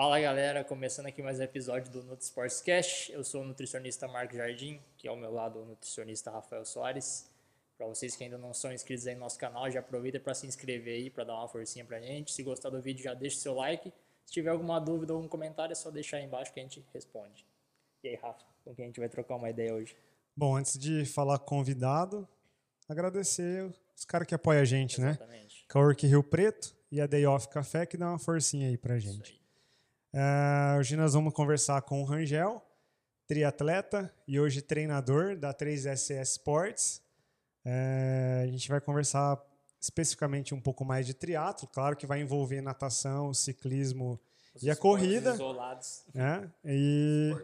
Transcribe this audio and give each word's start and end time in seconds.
Fala 0.00 0.20
galera, 0.20 0.62
começando 0.62 1.06
aqui 1.06 1.20
mais 1.20 1.40
um 1.40 1.42
episódio 1.42 1.90
do 1.90 2.04
Nutri 2.04 2.24
Sports 2.24 2.60
Cash. 2.60 3.10
Eu 3.10 3.24
sou 3.24 3.42
o 3.42 3.44
nutricionista 3.44 4.06
Marco 4.06 4.36
Jardim, 4.36 4.80
que 4.96 5.08
é 5.08 5.10
ao 5.10 5.16
meu 5.16 5.32
lado 5.32 5.58
o 5.58 5.64
nutricionista 5.64 6.30
Rafael 6.30 6.64
Soares. 6.64 7.28
Para 7.76 7.84
vocês 7.88 8.14
que 8.14 8.22
ainda 8.22 8.38
não 8.38 8.54
são 8.54 8.72
inscritos 8.72 9.08
aí 9.08 9.14
no 9.16 9.22
nosso 9.22 9.36
canal, 9.36 9.68
já 9.68 9.80
aproveita 9.80 10.20
para 10.20 10.34
se 10.34 10.46
inscrever 10.46 10.94
aí, 10.94 11.10
para 11.10 11.24
dar 11.24 11.34
uma 11.34 11.48
forcinha 11.48 11.84
pra 11.84 12.00
gente. 12.00 12.30
Se 12.30 12.44
gostar 12.44 12.70
do 12.70 12.80
vídeo, 12.80 13.02
já 13.02 13.12
deixa 13.12 13.40
seu 13.40 13.54
like. 13.54 13.92
Se 14.24 14.32
tiver 14.32 14.50
alguma 14.50 14.78
dúvida 14.78 15.12
ou 15.12 15.16
algum 15.16 15.28
comentário, 15.28 15.72
é 15.72 15.74
só 15.74 15.90
deixar 15.90 16.18
aí 16.18 16.26
embaixo 16.26 16.52
que 16.52 16.60
a 16.60 16.62
gente 16.62 16.80
responde. 16.94 17.44
E 18.04 18.10
aí, 18.10 18.14
Rafa, 18.14 18.44
com 18.64 18.72
quem 18.76 18.84
a 18.84 18.86
gente 18.86 19.00
vai 19.00 19.08
trocar 19.08 19.34
uma 19.34 19.50
ideia 19.50 19.74
hoje? 19.74 19.96
Bom, 20.36 20.56
antes 20.56 20.78
de 20.78 21.04
falar 21.06 21.40
convidado, 21.40 22.24
agradecer 22.88 23.68
os 23.96 24.04
caras 24.04 24.28
que 24.28 24.34
apoiam 24.36 24.62
a 24.62 24.64
gente, 24.64 25.00
Exatamente. 25.00 25.62
né? 25.62 25.66
Cowork 25.68 26.06
Rio 26.06 26.22
Preto 26.22 26.76
e 26.88 27.00
a 27.00 27.06
Day 27.08 27.26
Off 27.26 27.48
Café 27.48 27.84
que 27.84 27.96
dá 27.96 28.10
uma 28.10 28.18
forcinha 28.20 28.68
aí 28.68 28.78
pra 28.78 28.96
Isso 28.96 29.12
gente. 29.12 29.37
É, 30.12 30.76
hoje 30.78 30.96
nós 30.96 31.12
vamos 31.12 31.34
conversar 31.34 31.82
com 31.82 32.00
o 32.00 32.04
Rangel, 32.04 32.62
triatleta 33.26 34.10
e 34.26 34.40
hoje 34.40 34.62
treinador 34.62 35.36
da 35.36 35.52
3SS 35.52 36.22
Sports. 36.22 37.02
É, 37.64 38.42
a 38.44 38.46
gente 38.46 38.68
vai 38.68 38.80
conversar 38.80 39.38
especificamente 39.78 40.54
um 40.54 40.60
pouco 40.60 40.84
mais 40.84 41.06
de 41.06 41.12
triatlo, 41.12 41.68
claro 41.68 41.94
que 41.94 42.06
vai 42.06 42.20
envolver 42.20 42.62
natação, 42.62 43.34
ciclismo 43.34 44.18
Os 44.54 44.62
e 44.62 44.70
a 44.70 44.76
corrida, 44.76 45.34
Isolados. 45.34 46.04
né? 46.14 46.50
E. 46.64 47.34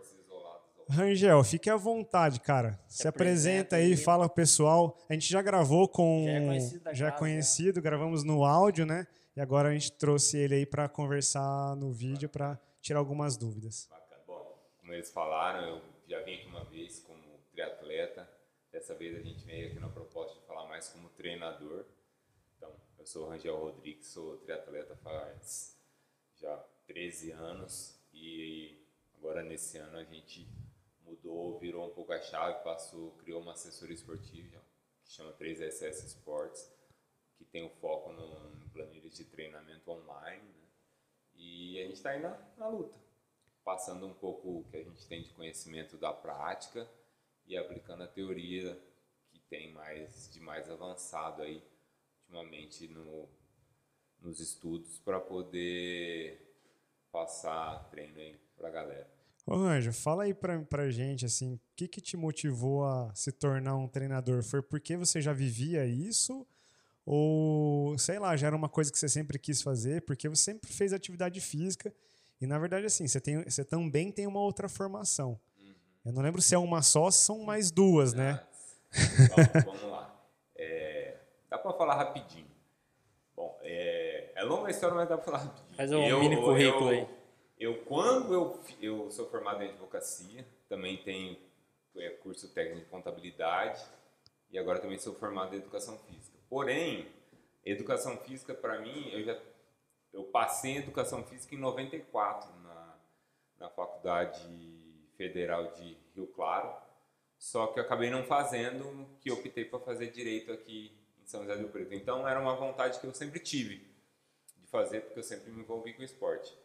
Rangel, 0.88 1.42
fique 1.44 1.70
à 1.70 1.76
vontade, 1.76 2.40
cara. 2.40 2.78
Se, 2.88 3.08
apresenta 3.08 3.76
apresenta 3.76 3.76
aí, 3.76 3.96
fala 3.96 4.28
pro 4.28 4.36
pessoal. 4.36 4.98
A 5.08 5.14
gente 5.14 5.30
já 5.30 5.40
gravou 5.40 5.88
com. 5.88 6.24
Já 6.26 6.32
é 6.32 6.40
conhecido 6.46 6.84
da 6.84 6.92
já 6.92 7.06
é 7.06 7.10
casa, 7.10 7.18
conhecido, 7.18 7.82
gravamos 7.82 8.22
no 8.24 8.44
áudio, 8.44 8.84
né? 8.84 9.06
E 9.36 9.40
agora 9.40 9.68
a 9.68 9.72
gente 9.72 9.90
trouxe 9.92 10.38
ele 10.38 10.54
aí 10.54 10.66
para 10.66 10.88
conversar 10.88 11.74
no 11.76 11.92
vídeo 11.92 12.28
para 12.28 12.56
tirar 12.80 13.00
algumas 13.00 13.36
dúvidas. 13.36 13.88
Bacana. 13.90 14.22
Bom, 14.26 14.58
como 14.78 14.92
eles 14.92 15.10
falaram, 15.10 15.68
eu 15.68 15.82
já 16.06 16.22
vim 16.22 16.34
aqui 16.34 16.46
uma 16.46 16.64
vez 16.64 17.00
como 17.00 17.20
triatleta. 17.50 18.30
Dessa 18.70 18.94
vez 18.94 19.16
a 19.16 19.20
gente 19.20 19.44
veio 19.44 19.68
aqui 19.68 19.80
na 19.80 19.88
proposta 19.88 20.38
de 20.38 20.46
falar 20.46 20.68
mais 20.68 20.88
como 20.88 21.08
treinador. 21.10 21.84
Então, 22.56 22.72
eu 22.96 23.06
sou 23.06 23.26
o 23.26 23.28
Rangel 23.28 23.56
Rodrigues, 23.56 24.06
sou 24.06 24.36
triatleta 24.38 24.94
faz 24.96 25.76
já 26.36 26.56
13 26.86 27.32
anos 27.32 27.98
e 28.12 28.86
agora 29.18 29.42
nesse 29.42 29.78
ano 29.78 29.96
a 29.96 30.04
gente 30.04 30.48
mudou, 31.04 31.58
virou 31.58 31.86
um 31.88 31.90
pouco 31.90 32.12
a 32.12 32.20
chave, 32.20 32.62
passou, 32.62 33.12
criou 33.16 33.40
uma 33.40 33.52
assessoria 33.52 33.94
esportiva 33.94 34.62
que 35.04 35.12
chama 35.12 35.32
3SS 35.32 36.06
Sports, 36.06 36.70
que 37.36 37.44
tem 37.44 37.64
o 37.64 37.70
foco 37.70 38.12
no, 38.12 38.64
em 38.64 38.68
planilhas 38.68 39.14
de 39.14 39.24
treinamento 39.24 39.90
online, 39.90 40.42
né? 40.42 40.64
E 41.34 41.78
a 41.80 41.82
gente 41.82 41.94
está 41.94 42.10
aí 42.10 42.20
na, 42.20 42.38
na 42.56 42.68
luta, 42.68 42.98
passando 43.64 44.06
um 44.06 44.14
pouco 44.14 44.60
o 44.60 44.64
que 44.64 44.76
a 44.76 44.82
gente 44.82 45.06
tem 45.06 45.22
de 45.22 45.30
conhecimento 45.30 45.96
da 45.96 46.12
prática 46.12 46.88
e 47.46 47.56
aplicando 47.56 48.02
a 48.02 48.08
teoria 48.08 48.80
que 49.30 49.38
tem 49.40 49.72
mais 49.72 50.32
de 50.32 50.40
mais 50.40 50.70
avançado 50.70 51.42
aí 51.42 51.62
ultimamente 52.22 52.88
no, 52.88 53.28
nos 54.20 54.40
estudos 54.40 54.98
para 54.98 55.20
poder 55.20 56.40
passar 57.12 57.88
treino 57.90 58.18
aí 58.18 58.38
para 58.56 58.68
a 58.68 58.70
galera. 58.70 59.14
Ô, 59.46 59.54
Anjo, 59.56 59.92
fala 59.92 60.24
aí 60.24 60.32
pra, 60.32 60.62
pra 60.62 60.90
gente, 60.90 61.26
assim, 61.26 61.54
o 61.54 61.60
que 61.76 61.86
que 61.86 62.00
te 62.00 62.16
motivou 62.16 62.84
a 62.84 63.14
se 63.14 63.30
tornar 63.30 63.76
um 63.76 63.86
treinador? 63.86 64.42
Foi 64.42 64.62
porque 64.62 64.96
você 64.96 65.20
já 65.20 65.34
vivia 65.34 65.84
isso? 65.84 66.46
Ou, 67.06 67.98
sei 67.98 68.18
lá, 68.18 68.34
já 68.36 68.46
era 68.46 68.56
uma 68.56 68.68
coisa 68.68 68.90
que 68.90 68.98
você 68.98 69.08
sempre 69.08 69.38
quis 69.38 69.60
fazer? 69.60 70.02
Porque 70.02 70.28
você 70.28 70.42
sempre 70.42 70.72
fez 70.72 70.92
atividade 70.92 71.40
física 71.40 71.94
e, 72.40 72.46
na 72.46 72.58
verdade, 72.58 72.86
assim, 72.86 73.06
você, 73.06 73.20
tem, 73.20 73.42
você 73.42 73.64
também 73.64 74.10
tem 74.10 74.26
uma 74.26 74.40
outra 74.40 74.68
formação. 74.68 75.38
Eu 76.04 76.12
não 76.12 76.22
lembro 76.22 76.42
se 76.42 76.54
é 76.54 76.58
uma 76.58 76.82
só, 76.82 77.10
se 77.10 77.24
são 77.24 77.38
mais 77.40 77.70
duas, 77.70 78.12
né? 78.12 78.42
Então, 78.92 79.36
vamos 79.64 79.90
lá. 79.90 80.14
É, 80.54 81.16
dá 81.48 81.58
para 81.58 81.72
falar 81.72 81.94
rapidinho. 81.96 82.46
Bom, 83.34 83.58
é, 83.62 84.32
é 84.34 84.42
longa 84.42 84.68
a 84.68 84.70
história, 84.70 84.94
mas 84.94 85.08
dá 85.08 85.16
para 85.16 85.24
falar 85.24 85.38
rapidinho. 85.38 85.76
Faz 85.76 85.92
um 85.92 86.20
mini 86.20 86.36
currículo 86.36 86.88
aí. 86.88 87.08
Eu, 87.58 87.82
quando 87.84 88.34
eu, 88.34 88.60
eu 88.80 89.10
sou 89.10 89.30
formado 89.30 89.62
em 89.62 89.70
advocacia, 89.70 90.46
também 90.68 90.98
tenho 90.98 91.38
é, 91.96 92.10
curso 92.10 92.48
técnico 92.48 92.80
de 92.80 92.90
contabilidade 92.90 93.82
e 94.50 94.58
agora 94.58 94.80
também 94.80 94.98
sou 94.98 95.14
formado 95.14 95.54
em 95.54 95.58
educação 95.58 95.96
física. 95.98 96.33
Porém, 96.48 97.08
educação 97.64 98.16
física 98.18 98.54
para 98.54 98.80
mim, 98.80 99.10
eu 99.10 99.24
já 99.24 99.40
eu 100.12 100.22
passei 100.22 100.72
em 100.72 100.76
educação 100.76 101.24
física 101.24 101.56
em 101.56 101.58
94 101.58 102.48
na, 102.60 102.96
na 103.58 103.68
Faculdade 103.68 104.48
Federal 105.16 105.72
de 105.72 105.98
Rio 106.14 106.28
Claro. 106.28 106.72
Só 107.36 107.66
que 107.66 107.80
eu 107.80 107.84
acabei 107.84 108.10
não 108.10 108.22
fazendo, 108.22 109.08
que 109.20 109.30
optei 109.32 109.64
para 109.64 109.80
fazer 109.80 110.12
direito 110.12 110.52
aqui 110.52 110.96
em 111.20 111.26
São 111.26 111.42
José 111.42 111.56
do 111.56 111.68
Preto. 111.68 111.92
Então 111.92 112.26
era 112.28 112.40
uma 112.40 112.54
vontade 112.54 113.00
que 113.00 113.06
eu 113.06 113.12
sempre 113.12 113.40
tive 113.40 113.78
de 114.56 114.66
fazer, 114.68 115.00
porque 115.00 115.18
eu 115.18 115.24
sempre 115.24 115.50
me 115.50 115.60
envolvi 115.60 115.92
com 115.94 116.02
esporte. 116.02 116.56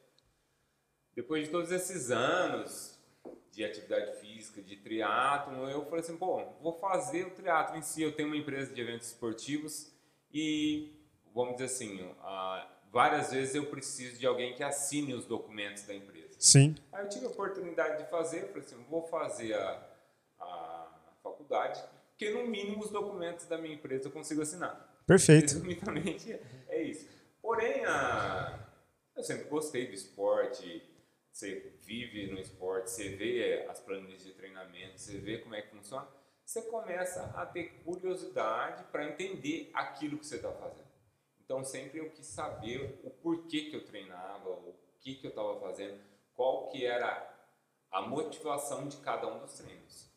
Depois 1.16 1.46
de 1.46 1.52
todos 1.52 1.72
esses 1.72 2.12
anos 2.12 2.99
de 3.60 3.66
atividade 3.66 4.22
física, 4.22 4.62
de 4.62 4.78
triatlo, 4.78 5.70
eu 5.70 5.84
falei 5.84 6.00
assim, 6.00 6.16
bom, 6.16 6.58
vou 6.62 6.72
fazer 6.80 7.28
o 7.28 7.32
triatlo 7.32 7.76
em 7.76 7.82
si. 7.82 8.02
Eu 8.02 8.16
tenho 8.16 8.30
uma 8.30 8.38
empresa 8.38 8.74
de 8.74 8.80
eventos 8.80 9.08
esportivos 9.08 9.92
e, 10.34 10.94
vamos 11.36 11.56
dizer 11.58 11.66
assim, 11.66 12.16
várias 12.90 13.34
vezes 13.34 13.56
eu 13.56 13.66
preciso 13.66 14.18
de 14.18 14.26
alguém 14.26 14.54
que 14.54 14.64
assine 14.64 15.14
os 15.14 15.26
documentos 15.26 15.84
da 15.84 15.94
empresa. 15.94 16.38
Sim. 16.40 16.74
Aí 16.94 17.04
eu 17.04 17.10
tive 17.10 17.26
a 17.26 17.30
oportunidade 17.30 18.02
de 18.02 18.10
fazer, 18.10 18.48
falei 18.48 18.64
assim, 18.64 18.82
vou 18.90 19.04
fazer 19.04 19.54
a, 19.54 19.90
a 20.40 20.88
faculdade, 21.22 21.84
porque 22.12 22.30
no 22.30 22.48
mínimo 22.48 22.82
os 22.82 22.90
documentos 22.90 23.46
da 23.46 23.58
minha 23.58 23.76
empresa 23.76 24.08
eu 24.08 24.12
consigo 24.12 24.42
assinar. 24.42 25.04
Perfeito. 25.06 25.56
Resumidamente 25.56 26.40
é 26.70 26.82
isso. 26.82 27.10
Porém, 27.42 27.84
a, 27.84 28.58
eu 29.18 29.24
sempre 29.24 29.50
gostei 29.50 29.86
do 29.86 29.94
esporte, 29.94 30.82
você 31.40 31.74
vive 31.80 32.28
no 32.28 32.38
esporte, 32.38 32.92
você 32.92 33.10
vê 33.16 33.66
as 33.70 33.80
planilhas 33.80 34.24
de 34.24 34.34
treinamento, 34.34 35.00
você 35.00 35.18
vê 35.18 35.38
como 35.38 35.56
é 35.56 35.62
que 35.62 35.70
funciona, 35.70 36.06
você 36.44 36.64
começa 36.64 37.24
a 37.34 37.46
ter 37.46 37.82
curiosidade 37.84 38.84
para 38.92 39.06
entender 39.06 39.72
aquilo 39.74 40.18
que 40.18 40.26
você 40.26 40.36
está 40.36 40.52
fazendo. 40.52 40.90
Então 41.40 41.64
sempre 41.64 42.00
eu 42.00 42.10
quis 42.12 42.26
saber 42.26 43.00
o 43.06 43.10
porquê 43.10 43.70
que 43.70 43.76
eu 43.76 43.86
treinava, 43.86 44.50
o 44.50 44.76
que 45.00 45.16
que 45.16 45.28
eu 45.28 45.30
estava 45.30 45.58
fazendo, 45.62 46.04
qual 46.36 46.68
que 46.68 46.86
era 46.86 47.34
a 47.90 48.02
motivação 48.02 48.90
de 48.90 48.98
cada 48.98 49.28
um 49.28 49.40
dos 49.40 49.54
treinos. 49.54 50.10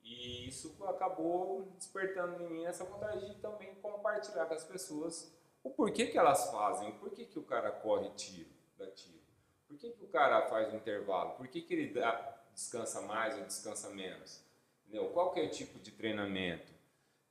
E 0.00 0.48
isso 0.48 0.74
acabou 0.86 1.70
despertando 1.76 2.42
em 2.42 2.48
mim 2.48 2.64
essa 2.64 2.84
vontade 2.84 3.26
de 3.26 3.34
também 3.40 3.74
compartilhar 3.76 4.46
com 4.46 4.54
as 4.54 4.64
pessoas 4.64 5.36
o 5.62 5.70
porquê 5.70 6.06
que 6.06 6.16
elas 6.16 6.50
fazem, 6.50 6.90
o 6.90 6.98
porquê 6.98 7.26
que 7.26 7.38
o 7.38 7.44
cara 7.44 7.70
corre 7.70 8.08
tiro, 8.10 8.48
dá 8.78 8.88
tiro, 8.92 9.26
por 9.66 9.76
que, 9.76 9.90
que 9.90 10.04
o 10.04 10.05
cara 10.16 10.48
faz 10.48 10.72
o 10.72 10.76
intervalo, 10.76 11.32
por 11.36 11.46
que, 11.46 11.60
que 11.60 11.74
ele 11.74 11.92
dá- 11.92 12.34
descansa 12.54 13.02
mais 13.02 13.36
ou 13.36 13.44
descansa 13.44 13.90
menos, 13.90 14.42
entendeu? 14.86 15.10
Qual 15.10 15.30
que 15.30 15.40
é 15.40 15.44
o 15.44 15.50
tipo 15.50 15.78
de 15.78 15.90
treinamento? 15.90 16.72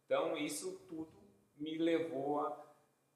Então 0.05 0.37
isso 0.37 0.79
tudo 0.87 1.11
me 1.57 1.79
levou 1.79 2.45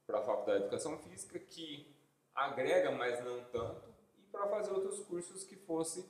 para 0.08 0.18
a 0.20 0.24
Faculdade 0.24 0.60
de 0.60 0.64
Educação 0.66 0.98
Física, 0.98 1.38
que 1.38 1.86
agrega, 2.34 2.90
mas 2.92 3.24
não 3.24 3.44
tanto, 3.46 3.94
e 4.18 4.24
para 4.32 4.48
fazer 4.48 4.72
outros 4.72 5.00
cursos 5.06 5.44
que 5.44 5.56
fosse 5.56 6.04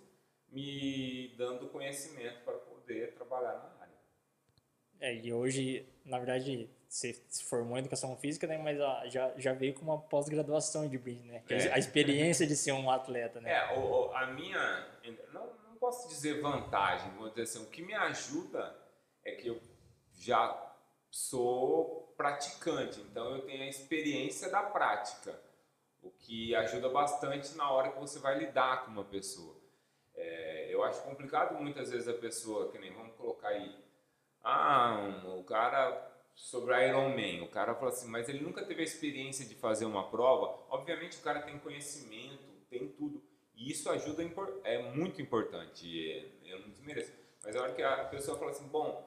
me 0.47 1.35
dando 1.37 1.67
conhecimento 1.67 2.41
para 2.45 2.57
poder 2.59 3.13
trabalhar 3.13 3.57
na 3.57 3.81
área. 3.81 3.99
É, 5.01 5.13
e 5.15 5.33
hoje, 5.33 5.85
na 6.05 6.17
verdade, 6.17 6.69
você 6.89 7.13
se 7.29 7.43
formou 7.43 7.77
em 7.77 7.81
educação 7.81 8.17
física, 8.17 8.47
né? 8.47 8.57
Mas 8.57 8.81
ah, 8.81 9.03
já, 9.07 9.31
já 9.37 9.53
veio 9.53 9.75
com 9.75 9.81
uma 9.83 9.99
pós-graduação 9.99 10.87
de 10.87 10.97
brinde, 10.97 11.27
né? 11.27 11.43
É 11.47 11.53
É. 11.67 11.73
A 11.73 11.77
experiência 11.77 12.47
de 12.47 12.55
ser 12.55 12.71
um 12.71 12.89
atleta, 12.89 13.39
né? 13.39 13.51
É, 13.51 13.77
o- 13.77 14.11
a 14.13 14.25
minha, 14.27 14.87
não, 15.31 15.45
não 15.69 15.75
posso 15.79 16.09
dizer 16.09 16.41
vantagem, 16.41 17.11
vou 17.11 17.29
dizer 17.29 17.43
assim, 17.43 17.61
o 17.61 17.67
que 17.67 17.83
me 17.83 17.93
ajuda 17.93 18.75
é 19.23 19.33
que 19.33 19.47
eu 19.47 19.61
já 20.17 20.73
sou 21.11 22.11
praticante, 22.17 22.99
então 23.01 23.35
eu 23.35 23.41
tenho 23.43 23.63
a 23.63 23.67
experiência 23.67 24.49
da 24.49 24.63
prática, 24.63 25.39
o 26.01 26.09
que 26.09 26.55
ajuda 26.55 26.89
bastante 26.89 27.55
na 27.55 27.69
hora 27.71 27.91
que 27.91 27.99
você 27.99 28.19
vai 28.19 28.37
lidar 28.39 28.85
com 28.85 28.91
uma 28.91 29.03
pessoa. 29.05 29.55
É, 30.15 30.67
eu 30.73 30.83
acho 30.83 31.01
complicado 31.03 31.53
muitas 31.59 31.91
vezes 31.91 32.07
a 32.07 32.13
pessoa, 32.13 32.71
que 32.71 32.79
nem 32.79 32.91
vamos 32.93 33.15
colocar 33.15 33.49
aí, 33.49 33.75
ah, 34.43 34.97
um- 35.25 35.39
o 35.39 35.43
cara 35.43 36.08
sobre 36.41 36.87
Iron 36.87 37.09
Man, 37.09 37.43
o 37.43 37.49
cara 37.49 37.75
fala 37.75 37.89
assim, 37.91 38.07
mas 38.07 38.29
ele 38.29 38.39
nunca 38.39 38.65
teve 38.65 38.79
a 38.81 38.83
experiência 38.83 39.45
de 39.45 39.55
fazer 39.55 39.85
uma 39.85 40.09
prova. 40.09 40.57
Obviamente 40.69 41.17
o 41.17 41.21
cara 41.21 41.41
tem 41.41 41.59
conhecimento, 41.59 42.39
tem 42.69 42.87
tudo, 42.93 43.21
e 43.53 43.69
isso 43.69 43.89
ajuda 43.89 44.23
é 44.63 44.91
muito 44.93 45.21
importante. 45.21 45.85
e 45.85 46.31
Eu 46.49 46.59
não 46.61 46.69
desmereço, 46.69 47.11
mas 47.43 47.55
a 47.55 47.61
hora 47.61 47.73
que 47.73 47.83
a 47.83 48.05
pessoa 48.05 48.37
fala 48.39 48.51
assim, 48.51 48.67
bom, 48.67 49.05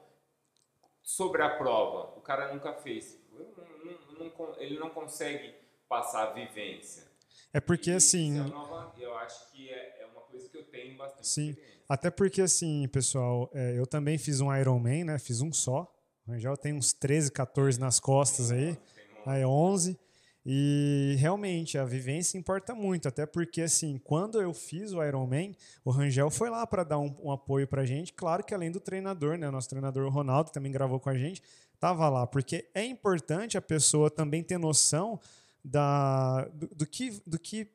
sobre 1.01 1.41
a 1.41 1.49
prova, 1.49 2.17
o 2.17 2.21
cara 2.21 2.53
nunca 2.53 2.71
fez, 2.73 3.19
não- 3.31 4.29
não- 4.29 4.55
ele 4.61 4.77
não 4.77 4.89
consegue 4.91 5.55
passar 5.89 6.29
a 6.29 6.33
vivência. 6.33 7.11
É 7.51 7.59
porque 7.59 7.89
E 7.89 7.93
assim. 7.95 8.37
é 8.37 8.41
nova- 8.43 8.93
eu 8.99 9.15
acho 9.17 9.51
que 9.51 9.69
é, 9.69 10.01
é 10.01 10.05
uma 10.05 10.21
coisa 10.21 10.47
que 10.49 10.57
eu 10.57 10.63
tenho 10.65 10.95
bastante 10.97 11.27
Sim. 11.27 11.57
Até 11.89 12.09
porque, 12.09 12.41
assim, 12.41 12.87
pessoal, 12.87 13.49
é, 13.53 13.77
eu 13.77 13.85
também 13.85 14.17
fiz 14.17 14.39
um 14.39 14.55
Ironman, 14.55 15.03
né? 15.03 15.19
Fiz 15.19 15.41
um 15.41 15.51
só. 15.51 15.91
O 16.25 16.31
Rangel 16.31 16.55
tem 16.55 16.73
uns 16.73 16.93
13, 16.93 17.31
14 17.31 17.79
nas 17.79 17.99
costas 17.99 18.51
aí. 18.51 18.77
Aí 19.25 19.45
11. 19.45 19.99
E 20.45 21.15
realmente 21.19 21.77
a 21.77 21.85
vivência 21.85 22.37
importa 22.37 22.75
muito, 22.75 23.07
até 23.07 23.25
porque 23.25 23.61
assim, 23.61 23.97
quando 23.97 24.41
eu 24.41 24.53
fiz 24.53 24.91
o 24.91 25.01
Ironman, 25.01 25.55
o 25.85 25.91
Rangel 25.91 26.29
foi 26.29 26.49
lá 26.49 26.67
para 26.67 26.83
dar 26.83 26.99
um, 26.99 27.15
um 27.23 27.31
apoio 27.31 27.65
pra 27.65 27.85
gente, 27.85 28.11
claro 28.11 28.43
que 28.43 28.53
além 28.53 28.69
do 28.69 28.81
treinador, 28.81 29.37
né, 29.37 29.49
nosso 29.49 29.69
treinador 29.69 30.11
Ronaldo 30.11 30.51
também 30.51 30.69
gravou 30.69 30.99
com 30.99 31.09
a 31.09 31.17
gente, 31.17 31.41
tava 31.79 32.09
lá, 32.09 32.27
porque 32.27 32.69
é 32.73 32.83
importante 32.83 33.57
a 33.57 33.61
pessoa 33.61 34.11
também 34.11 34.43
ter 34.43 34.57
noção 34.57 35.17
da 35.63 36.43
do, 36.53 36.67
do 36.75 36.85
que 36.85 37.21
do 37.25 37.39
que 37.39 37.69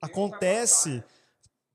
acontece, 0.00 0.96
né? 0.96 1.04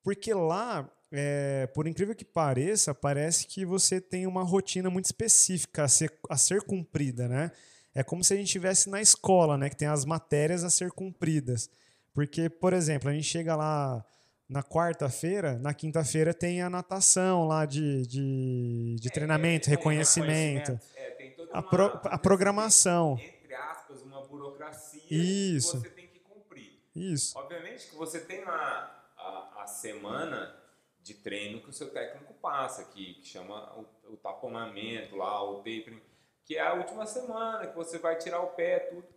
porque 0.01 0.33
lá, 0.33 0.89
é, 1.12 1.68
por 1.74 1.88
incrível 1.88 2.16
que 2.16 2.24
pareça, 2.25 2.94
parece 2.96 3.46
que 3.48 3.66
você 3.66 4.00
tem 4.00 4.25
uma 4.25 4.44
rotina 4.44 4.90
muito 4.90 5.06
específica 5.06 5.84
a 5.84 5.88
ser, 5.88 6.12
a 6.30 6.38
ser 6.38 6.62
cumprida, 6.63 7.28
né? 7.28 7.52
É 7.94 8.04
como 8.04 8.24
se 8.24 8.34
a 8.34 8.38
gente 8.38 8.46
estivesse 8.46 8.90
na 8.90 9.02
escola, 9.02 9.58
né? 9.58 9.69
Que 9.69 9.75
tem 9.75 9.88
as 9.88 10.06
matérias 10.06 10.63
a 10.63 10.69
ser 10.69 10.92
cumpridas. 10.92 11.69
Porque, 12.13 12.50
por 12.50 12.72
exemplo, 12.74 13.10
a 13.10 13.13
gente 13.13 13.25
chega 13.25 13.56
lá 13.56 14.06
na 14.48 14.63
quarta-feira, 14.63 15.58
na 15.60 15.74
quinta-feira 15.74 16.34
tem 16.34 16.62
a 16.62 16.69
natação 16.69 17.48
lá 17.48 17.66
de, 17.66 18.06
de, 18.08 18.96
de 19.00 19.08
É, 19.08 19.12
treinamento, 19.12 19.68
é, 19.68 19.72
reconhecimento, 19.72 20.80
tem 21.18 21.31
toda 21.31 21.52
a, 21.54 21.60
uma- 21.60 21.69
pro- 21.69 22.00
a 22.04 22.18
programação. 22.18 23.18
Entre 23.19 23.54
aspas, 23.56 24.02
uma 24.02 24.22
burocracia 24.28 25.02
Isso. 25.10 25.81
que 25.81 25.88
você 25.90 25.94
tem 25.96 26.08
que 26.08 26.19
cumprir. 26.19 26.80
Isso. 26.96 27.38
Obviamente 27.38 27.88
que 27.90 27.96
você 27.96 28.19
tem 28.19 28.44
lá 28.44 29.06
a, 29.18 29.63
a 29.63 29.68
semana 29.68 30.54
de 31.01 31.15
treino 31.15 31.62
que 31.62 31.69
o 31.69 31.74
seu 31.74 31.89
técnico 31.92 32.33
passa, 32.36 32.86
que, 32.86 33.15
que 33.15 33.25
chama 33.25 33.75
o, 33.77 34.13
o 34.13 34.18
taponamento 34.18 35.15
lá, 35.15 35.44
o 35.44 35.57
tapering, 35.57 36.01
que 36.45 36.57
é 36.57 36.62
a 36.62 36.74
última 36.74 37.06
semana, 37.06 37.68
que 37.68 37.75
você 37.75 37.98
vai 37.98 38.18
tirar 38.18 38.42
o 38.42 38.48
pé, 38.48 38.80
tudo. 38.80 39.07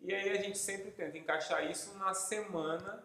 E 0.00 0.14
aí 0.14 0.30
a 0.30 0.40
gente 0.40 0.58
sempre 0.58 0.90
tenta 0.90 1.18
encaixar 1.18 1.68
isso 1.70 1.96
na 1.98 2.14
semana 2.14 3.04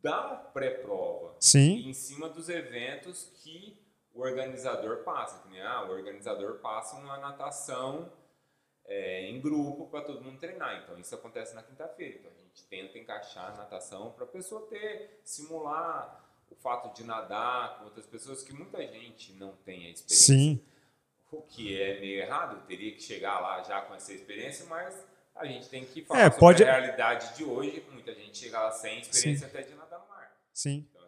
da 0.00 0.34
pré-prova. 0.34 1.36
Sim. 1.40 1.88
Em 1.88 1.92
cima 1.92 2.28
dos 2.28 2.48
eventos 2.48 3.30
que 3.42 3.78
o 4.14 4.20
organizador 4.20 5.02
passa. 5.04 5.42
Que 5.42 5.48
nem, 5.50 5.60
ah, 5.62 5.84
o 5.84 5.90
organizador 5.90 6.58
passa 6.60 6.96
uma 6.96 7.18
natação 7.18 8.12
é, 8.86 9.28
em 9.28 9.40
grupo 9.40 9.88
para 9.88 10.04
todo 10.04 10.22
mundo 10.22 10.38
treinar. 10.38 10.82
Então 10.82 10.98
isso 10.98 11.14
acontece 11.14 11.54
na 11.54 11.62
quinta-feira. 11.62 12.18
Então 12.18 12.32
a 12.32 12.38
gente 12.40 12.64
tenta 12.64 12.98
encaixar 12.98 13.52
a 13.52 13.56
natação 13.56 14.12
para 14.12 14.24
a 14.24 14.28
pessoa 14.28 14.66
ter, 14.68 15.20
simular 15.24 16.29
o 16.50 16.54
fato 16.56 16.94
de 16.94 17.04
nadar 17.04 17.78
com 17.78 17.84
outras 17.84 18.06
pessoas 18.06 18.42
que 18.42 18.52
muita 18.52 18.78
gente 18.86 19.32
não 19.34 19.52
tem 19.64 19.86
a 19.86 19.90
experiência. 19.90 20.34
Sim. 20.34 20.60
O 21.32 21.42
que 21.42 21.80
é 21.80 22.00
meio 22.00 22.20
errado, 22.22 22.66
teria 22.66 22.92
que 22.92 23.00
chegar 23.02 23.38
lá 23.40 23.62
já 23.62 23.80
com 23.82 23.94
essa 23.94 24.12
experiência, 24.12 24.66
mas 24.66 24.94
a 25.36 25.46
gente 25.46 25.68
tem 25.68 25.84
que 25.84 26.04
falar 26.04 26.20
É, 26.20 26.24
sobre 26.24 26.40
pode- 26.40 26.64
a 26.64 26.72
realidade 26.72 27.36
de 27.36 27.44
hoje. 27.44 27.84
Muita 27.92 28.12
gente 28.14 28.36
chega 28.36 28.60
lá 28.60 28.70
sem 28.72 29.00
experiência 29.00 29.46
até 29.46 29.62
de 29.62 29.74
nadar 29.74 30.00
no 30.00 30.08
mar. 30.08 30.36
Sim. 30.52 30.86
Então, 30.92 31.00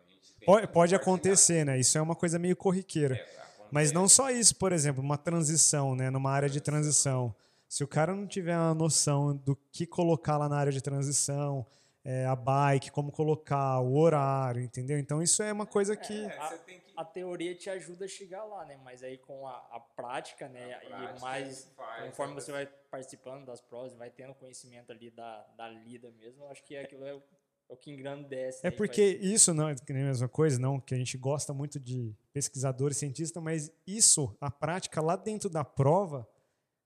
Pode, 0.44 0.66
pode 0.68 0.94
acontecer, 0.94 1.64
né? 1.64 1.78
Isso 1.78 1.96
é 1.96 2.00
uma 2.02 2.16
coisa 2.16 2.36
meio 2.38 2.56
corriqueira. 2.56 3.14
É. 3.16 3.42
Mas 3.70 3.92
não 3.92 4.08
só 4.08 4.30
isso, 4.30 4.56
por 4.56 4.72
exemplo, 4.72 5.02
uma 5.02 5.16
transição, 5.16 5.94
né? 5.94 6.10
Numa 6.10 6.30
área 6.32 6.48
de 6.48 6.60
transição. 6.60 7.34
Se 7.68 7.82
o 7.84 7.88
cara 7.88 8.14
não 8.14 8.26
tiver 8.26 8.56
uma 8.56 8.74
noção 8.74 9.34
do 9.36 9.56
que 9.70 9.86
colocar 9.86 10.36
lá 10.36 10.48
na 10.48 10.56
área 10.56 10.72
de 10.72 10.80
transição, 10.82 11.64
é, 12.04 12.26
a 12.26 12.34
bike, 12.34 12.90
como 12.90 13.12
colocar, 13.12 13.80
o 13.80 13.96
horário, 13.96 14.60
entendeu? 14.60 14.98
Então 14.98 15.22
isso 15.22 15.42
é 15.42 15.52
uma 15.52 15.66
coisa 15.66 15.96
que. 15.96 16.24
É, 16.24 16.48
você 16.48 16.58
tem 16.58 16.80
que. 16.80 16.92
A 16.96 17.04
teoria 17.04 17.54
te 17.54 17.70
ajuda 17.70 18.04
a 18.04 18.08
chegar 18.08 18.44
lá, 18.44 18.64
né? 18.64 18.78
Mas 18.82 19.02
aí 19.02 19.18
com 19.18 19.46
a, 19.46 19.56
a 19.70 19.80
prática, 19.80 20.48
né? 20.48 20.74
A 20.74 20.78
prática 20.80 21.18
e 21.18 21.20
mais, 21.20 21.72
faz, 21.76 22.04
conforme 22.04 22.34
né? 22.34 22.40
você 22.40 22.52
vai 22.52 22.66
participando 22.90 23.46
das 23.46 23.60
provas, 23.60 23.94
vai 23.94 24.10
tendo 24.10 24.34
conhecimento 24.34 24.90
ali 24.92 25.10
da, 25.10 25.46
da 25.56 25.68
lida 25.68 26.10
mesmo, 26.10 26.44
eu 26.44 26.48
acho 26.50 26.62
que 26.64 26.76
aquilo 26.76 27.06
é 27.06 27.14
o, 27.14 27.22
é 27.70 27.72
o 27.72 27.76
que 27.76 27.90
engrandece. 27.90 28.60
É 28.66 28.68
né? 28.68 28.74
E 28.74 28.76
porque 28.76 29.02
isso 29.22 29.54
não 29.54 29.68
é 29.68 29.74
que 29.74 29.92
nem 29.92 30.02
a 30.02 30.06
mesma 30.06 30.28
coisa, 30.28 30.58
não, 30.58 30.80
que 30.80 30.94
a 30.94 30.98
gente 30.98 31.16
gosta 31.16 31.54
muito 31.54 31.80
de 31.80 32.14
pesquisador 32.32 32.90
e 32.90 32.94
cientista, 32.94 33.40
mas 33.40 33.72
isso, 33.86 34.36
a 34.40 34.50
prática 34.50 35.00
lá 35.00 35.16
dentro 35.16 35.48
da 35.48 35.64
prova, 35.64 36.28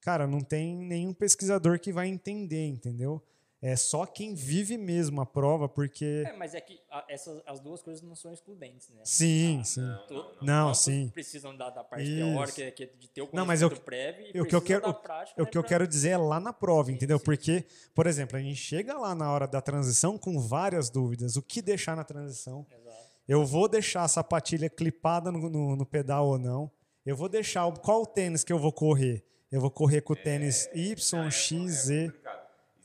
cara, 0.00 0.26
não 0.26 0.40
tem 0.40 0.76
nenhum 0.76 1.12
pesquisador 1.12 1.80
que 1.80 1.92
vai 1.92 2.06
entender, 2.06 2.66
entendeu? 2.66 3.20
É 3.68 3.74
só 3.74 4.06
quem 4.06 4.32
vive 4.32 4.78
mesmo 4.78 5.20
a 5.20 5.26
prova, 5.26 5.68
porque. 5.68 6.22
É, 6.24 6.32
mas 6.36 6.54
é 6.54 6.60
que 6.60 6.78
a- 6.88 7.04
essas, 7.08 7.42
as 7.44 7.58
duas 7.58 7.82
coisas 7.82 8.00
não 8.00 8.14
são 8.14 8.32
excludentes, 8.32 8.88
né? 8.90 9.00
Sim, 9.02 9.62
sim. 9.64 9.80
Não, 9.80 10.06
não, 10.08 10.16
não. 10.16 10.34
Não, 10.68 10.74
sim. 10.74 11.10
precisam 11.12 11.56
da, 11.56 11.68
da 11.70 11.82
parte 11.82 12.04
Isso. 12.04 12.14
teórica, 12.16 12.70
que 12.70 12.84
é 12.84 12.86
de 12.86 13.08
ter 13.08 13.22
o 13.22 13.28
Não, 13.32 13.44
mas 13.44 13.62
eu- 13.62 13.68
conhecimento 13.68 13.84
prévio, 13.84 14.30
e 14.36 14.40
o 14.40 14.46
que 14.46 14.54
eu 14.54 14.62
quero- 14.62 14.82
da 14.86 14.92
prática, 14.94 15.42
O 15.42 15.44
né, 15.44 15.50
que 15.50 15.58
eu 15.58 15.62
pra- 15.62 15.68
quero 15.68 15.88
dizer 15.88 16.10
é 16.10 16.16
lá 16.16 16.38
na 16.38 16.52
prova, 16.52 16.90
Sim, 16.90 16.92
entendeu? 16.94 17.18
sim. 17.18 17.24
Porque, 17.24 17.64
por 17.92 18.06
exemplo, 18.06 18.36
a 18.36 18.40
gente 18.40 18.54
chega 18.54 18.96
lá 18.96 19.16
na 19.16 19.32
hora 19.32 19.48
da 19.48 19.60
transição 19.60 20.16
com 20.16 20.38
várias 20.38 20.88
dúvidas. 20.88 21.36
O 21.36 21.42
que 21.42 21.60
deixar 21.60 21.96
na 21.96 22.04
transição? 22.04 22.64
Exato. 22.70 22.96
Eu 23.26 23.44
vou 23.44 23.66
deixar 23.68 24.04
a 24.04 24.08
sapatilha 24.08 24.70
clipada 24.70 25.32
no, 25.32 25.50
no- 25.50 25.74
no 25.74 25.84
pedal 25.84 26.28
ou 26.28 26.38
não? 26.38 26.70
Eu 27.04 27.16
vou 27.16 27.28
deixar. 27.28 27.66
o- 27.66 27.72
Qual 27.80 28.02
o 28.02 28.06
tênis 28.06 28.44
que 28.44 28.52
eu 28.52 28.60
vou 28.60 28.70
correr? 28.72 29.24
Eu 29.50 29.60
vou 29.60 29.70
correr 29.70 30.00
com 30.02 30.12
o 30.12 30.16
tênis 30.16 30.68
Ah, 30.72 30.76
Y, 30.76 31.26
é- 31.26 31.30
X, 31.30 31.52
é 31.52 31.68
Z. 31.68 32.12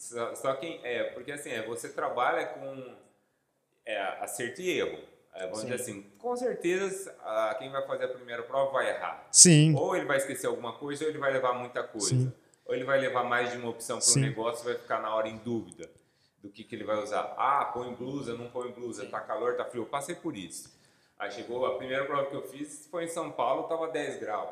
Só, 0.01 0.33
só 0.33 0.56
quem. 0.56 0.80
É, 0.83 1.03
porque 1.12 1.31
assim, 1.31 1.51
é, 1.51 1.62
você 1.62 1.88
trabalha 1.88 2.48
com 2.48 2.95
é, 3.86 4.01
acerto 4.19 4.59
e 4.59 4.80
erro. 4.80 4.98
É, 5.33 5.44
vamos 5.44 5.59
Sim. 5.59 5.68
dizer 5.68 5.81
assim, 5.81 6.01
com 6.18 6.36
certeza 6.36 7.15
ah, 7.21 7.56
quem 7.57 7.71
vai 7.71 7.86
fazer 7.86 8.06
a 8.06 8.07
primeira 8.07 8.42
prova 8.42 8.71
vai 8.71 8.89
errar. 8.89 9.27
Sim, 9.31 9.75
Ou 9.75 9.95
ele 9.95 10.06
vai 10.06 10.18
esquecer 10.18 10.48
alguma 10.48 10.74
coisa, 10.74 11.03
ou 11.06 11.09
ele 11.09 11.19
vai 11.19 11.31
levar 11.31 11.53
muita 11.53 11.83
coisa. 11.83 12.09
Sim. 12.09 12.33
Ou 12.65 12.74
ele 12.74 12.83
vai 12.83 13.00
levar 13.00 13.24
mais 13.24 13.51
de 13.51 13.57
uma 13.57 13.69
opção 13.69 14.00
para 14.00 14.07
o 14.07 14.09
Sim. 14.09 14.21
negócio 14.21 14.63
e 14.63 14.74
vai 14.74 14.81
ficar 14.81 15.00
na 15.01 15.13
hora 15.13 15.30
em 15.30 15.38
dúvida 15.38 15.89
do 16.42 16.50
que, 16.50 16.63
que 16.63 16.75
ele 16.75 16.83
vai 16.83 16.98
usar. 16.98 17.36
Ah, 17.38 17.65
põe 17.65 17.94
blusa, 17.94 18.33
não 18.33 18.50
põe 18.50 18.71
blusa, 18.71 19.06
tá 19.06 19.21
calor, 19.21 19.56
tá 19.56 19.65
frio. 19.65 19.83
Eu 19.83 19.88
passei 19.88 20.15
por 20.15 20.36
isso. 20.36 20.75
Aí 21.19 21.31
chegou, 21.31 21.63
a 21.65 21.77
primeira 21.77 22.06
prova 22.06 22.25
que 22.25 22.36
eu 22.36 22.42
fiz 22.42 22.88
foi 22.89 23.03
em 23.03 23.07
São 23.07 23.31
Paulo, 23.31 23.68
tava 23.68 23.88
10 23.88 24.19
graus. 24.19 24.50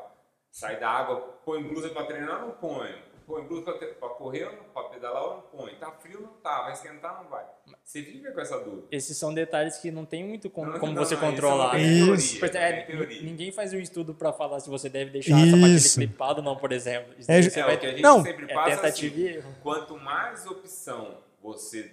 Sai 0.52 0.78
da 0.78 0.88
água, 0.88 1.16
põe 1.44 1.60
blusa 1.60 1.88
para 1.90 2.06
treinar, 2.06 2.40
não 2.40 2.52
põe. 2.52 3.09
Põe 3.30 3.44
blusa 3.46 3.72
para 3.72 4.08
correr, 4.10 4.46
para 4.74 4.88
pedalar, 4.88 5.22
ou 5.22 5.34
não 5.34 5.40
põe. 5.42 5.74
Tá 5.76 5.92
frio, 5.92 6.20
não 6.20 6.32
tá. 6.42 6.62
Vai 6.62 6.72
esquentar, 6.72 7.22
não 7.22 7.30
vai. 7.30 7.44
Você 7.84 8.02
fica 8.02 8.32
com 8.32 8.40
essa 8.40 8.58
dúvida. 8.58 8.88
Esses 8.90 9.16
são 9.16 9.32
detalhes 9.32 9.78
que 9.78 9.90
não 9.92 10.04
tem 10.04 10.24
muito 10.26 10.50
como, 10.50 10.72
Não, 10.72 10.80
como 10.80 10.92
não, 10.92 11.04
você 11.04 11.14
não, 11.14 11.22
isso 11.22 11.30
controlar. 11.30 11.78
é 11.78 11.82
né? 11.82 11.88
teoria, 11.88 12.06
Por 12.06 12.14
exemplo, 12.14 12.58
é 12.58 12.70
é, 12.80 12.82
teoria. 12.82 13.22
Ninguém 13.22 13.52
faz 13.52 13.72
um 13.72 13.78
estudo 13.78 14.12
para 14.14 14.32
falar 14.32 14.58
se 14.58 14.68
você 14.68 14.88
deve 14.88 15.10
deixar 15.12 15.36
a 15.36 15.38
sapatilha 15.38 15.76
Isso. 15.76 15.98
clipada 16.00 16.40
ou 16.40 16.44
não, 16.44 16.56
por 16.56 16.72
exemplo. 16.72 17.14
Isso 17.16 17.30
É, 17.30 17.40
você 17.40 17.60
É, 17.60 17.62
vai 17.62 17.76
o 17.76 17.78
que 17.78 17.86
a 17.86 17.90
gente 17.90 18.02
Não. 18.02 18.22
sempre 18.22 18.50
é 18.50 18.54
passa 18.54 18.76
tentativa 18.76 19.38
assim, 19.38 19.54
quanto 19.62 19.96
mais 19.96 20.44
opção 20.46 21.18
você 21.40 21.92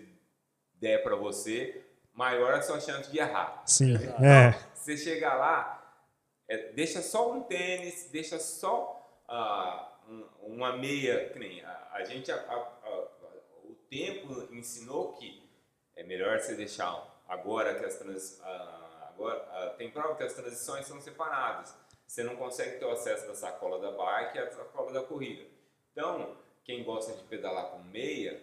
der 0.80 1.04
para 1.04 1.16
você, 1.16 1.84
maior 2.14 2.54
a 2.56 2.62
sua 2.64 2.80
chance 2.80 3.12
de 3.12 3.20
errar. 3.20 3.62
sim. 3.66 3.94
Exato. 3.94 4.24
É. 4.26 4.58
Você 4.74 4.98
chegar 4.98 5.36
lá, 5.36 5.96
é, 6.50 6.72
deixa 6.72 7.02
só 7.02 7.32
um 7.32 7.42
tênis, 7.42 8.10
deixa 8.12 8.40
só 8.40 9.22
ah, 9.28 9.97
um- 10.08 10.28
uma 10.42 10.76
meia, 10.78 11.30
que 11.30 11.40
nem 11.40 11.62
a, 11.64 11.90
a 11.94 12.04
gente, 12.04 12.32
a- 12.32 12.36
a- 12.36 13.10
o 13.64 13.76
tempo 13.90 14.54
ensinou 14.54 15.14
que 15.14 15.44
é 15.96 16.04
melhor 16.04 16.40
você 16.40 16.56
deixar 16.56 17.22
agora 17.28 17.76
que 17.78 17.86
as 17.86 17.98
trans, 17.98 18.40
agora 19.10 19.76
tem 19.78 19.92
prova 19.92 20.16
que 20.16 20.24
as 20.24 20.34
transições 20.34 20.86
são 20.86 21.00
separadas. 21.02 21.76
Você 22.06 22.24
não 22.24 22.36
consegue 22.38 22.78
ter 22.80 22.86
o 22.86 22.92
acesso 22.92 23.28
da 23.28 23.36
sacola 23.36 23.80
da 23.80 23.92
bike 23.92 24.38
e 24.38 24.40
a 24.42 24.50
sacola 24.52 24.94
da 24.94 25.04
corrida. 25.04 25.44
Então, 25.92 26.38
quem 26.64 26.84
gosta 26.84 27.14
de 27.14 27.24
pedalar 27.24 27.72
com 27.72 27.80
meia, 27.84 28.42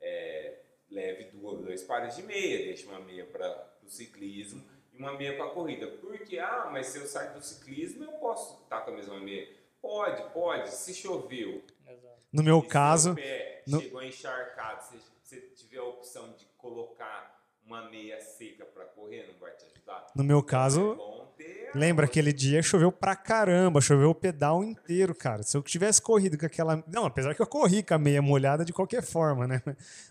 é, 0.00 0.60
leve 0.90 1.24
duas, 1.24 1.60
dois 1.60 1.82
pares 1.82 2.16
de 2.16 2.22
meia, 2.22 2.58
deixe 2.64 2.86
uma 2.86 3.00
meia 3.00 3.26
para 3.26 3.78
o 3.82 3.88
ciclismo 3.90 4.64
e 4.92 4.96
uma 4.98 5.12
meia 5.12 5.36
para 5.36 5.46
a 5.46 5.50
corrida. 5.50 5.86
Porque, 6.00 6.38
ah, 6.38 6.68
mas 6.72 6.86
se 6.86 6.98
eu 6.98 7.06
sair 7.06 7.34
do 7.34 7.42
ciclismo, 7.42 8.04
eu 8.04 8.12
posso 8.12 8.62
estar 8.62 8.80
com 8.82 8.92
a 8.92 8.94
mesma 8.94 9.18
meia. 9.18 9.48
Pode, 9.88 10.22
pode. 10.32 10.70
Se 10.70 10.94
choveu, 10.94 11.62
Exato. 11.86 12.14
No 12.32 12.42
meu 12.42 12.60
e 12.60 12.66
caso, 12.66 13.14
pé 13.14 13.62
no- 13.66 13.80
chegou 13.82 14.02
encharcado, 14.02 14.82
se 14.82 14.98
você 15.22 15.40
tiver 15.54 15.76
a 15.78 15.84
opção 15.84 16.32
de 16.32 16.46
colocar 16.56 17.44
uma 17.66 17.90
meia 17.90 18.18
seca 18.18 18.64
para 18.64 18.84
correr, 18.86 19.26
não 19.30 19.38
vai 19.38 19.52
te 19.52 19.66
ajudar? 19.66 20.06
no 20.16 20.24
meu 20.24 20.38
É 20.38 20.42
caso, 20.42 20.98
a 21.74 21.78
lembra 21.78 22.06
aquele 22.06 22.32
dia 22.32 22.62
choveu 22.62 22.90
pra 22.90 23.14
caramba, 23.14 23.80
choveu 23.82 24.08
o 24.10 24.14
pedal 24.14 24.64
inteiro, 24.64 25.14
cara. 25.14 25.42
Se 25.42 25.54
eu 25.54 25.62
tivesse 25.62 26.00
corrido 26.00 26.38
com 26.38 26.46
aquela. 26.46 26.82
Não, 26.86 27.04
apesar 27.04 27.34
que 27.34 27.42
eu 27.42 27.46
corri 27.46 27.82
com 27.82 27.92
a 27.94 27.98
meia 27.98 28.22
molhada 28.22 28.64
de 28.64 28.72
qualquer 28.72 29.02
forma, 29.02 29.46
né? 29.46 29.60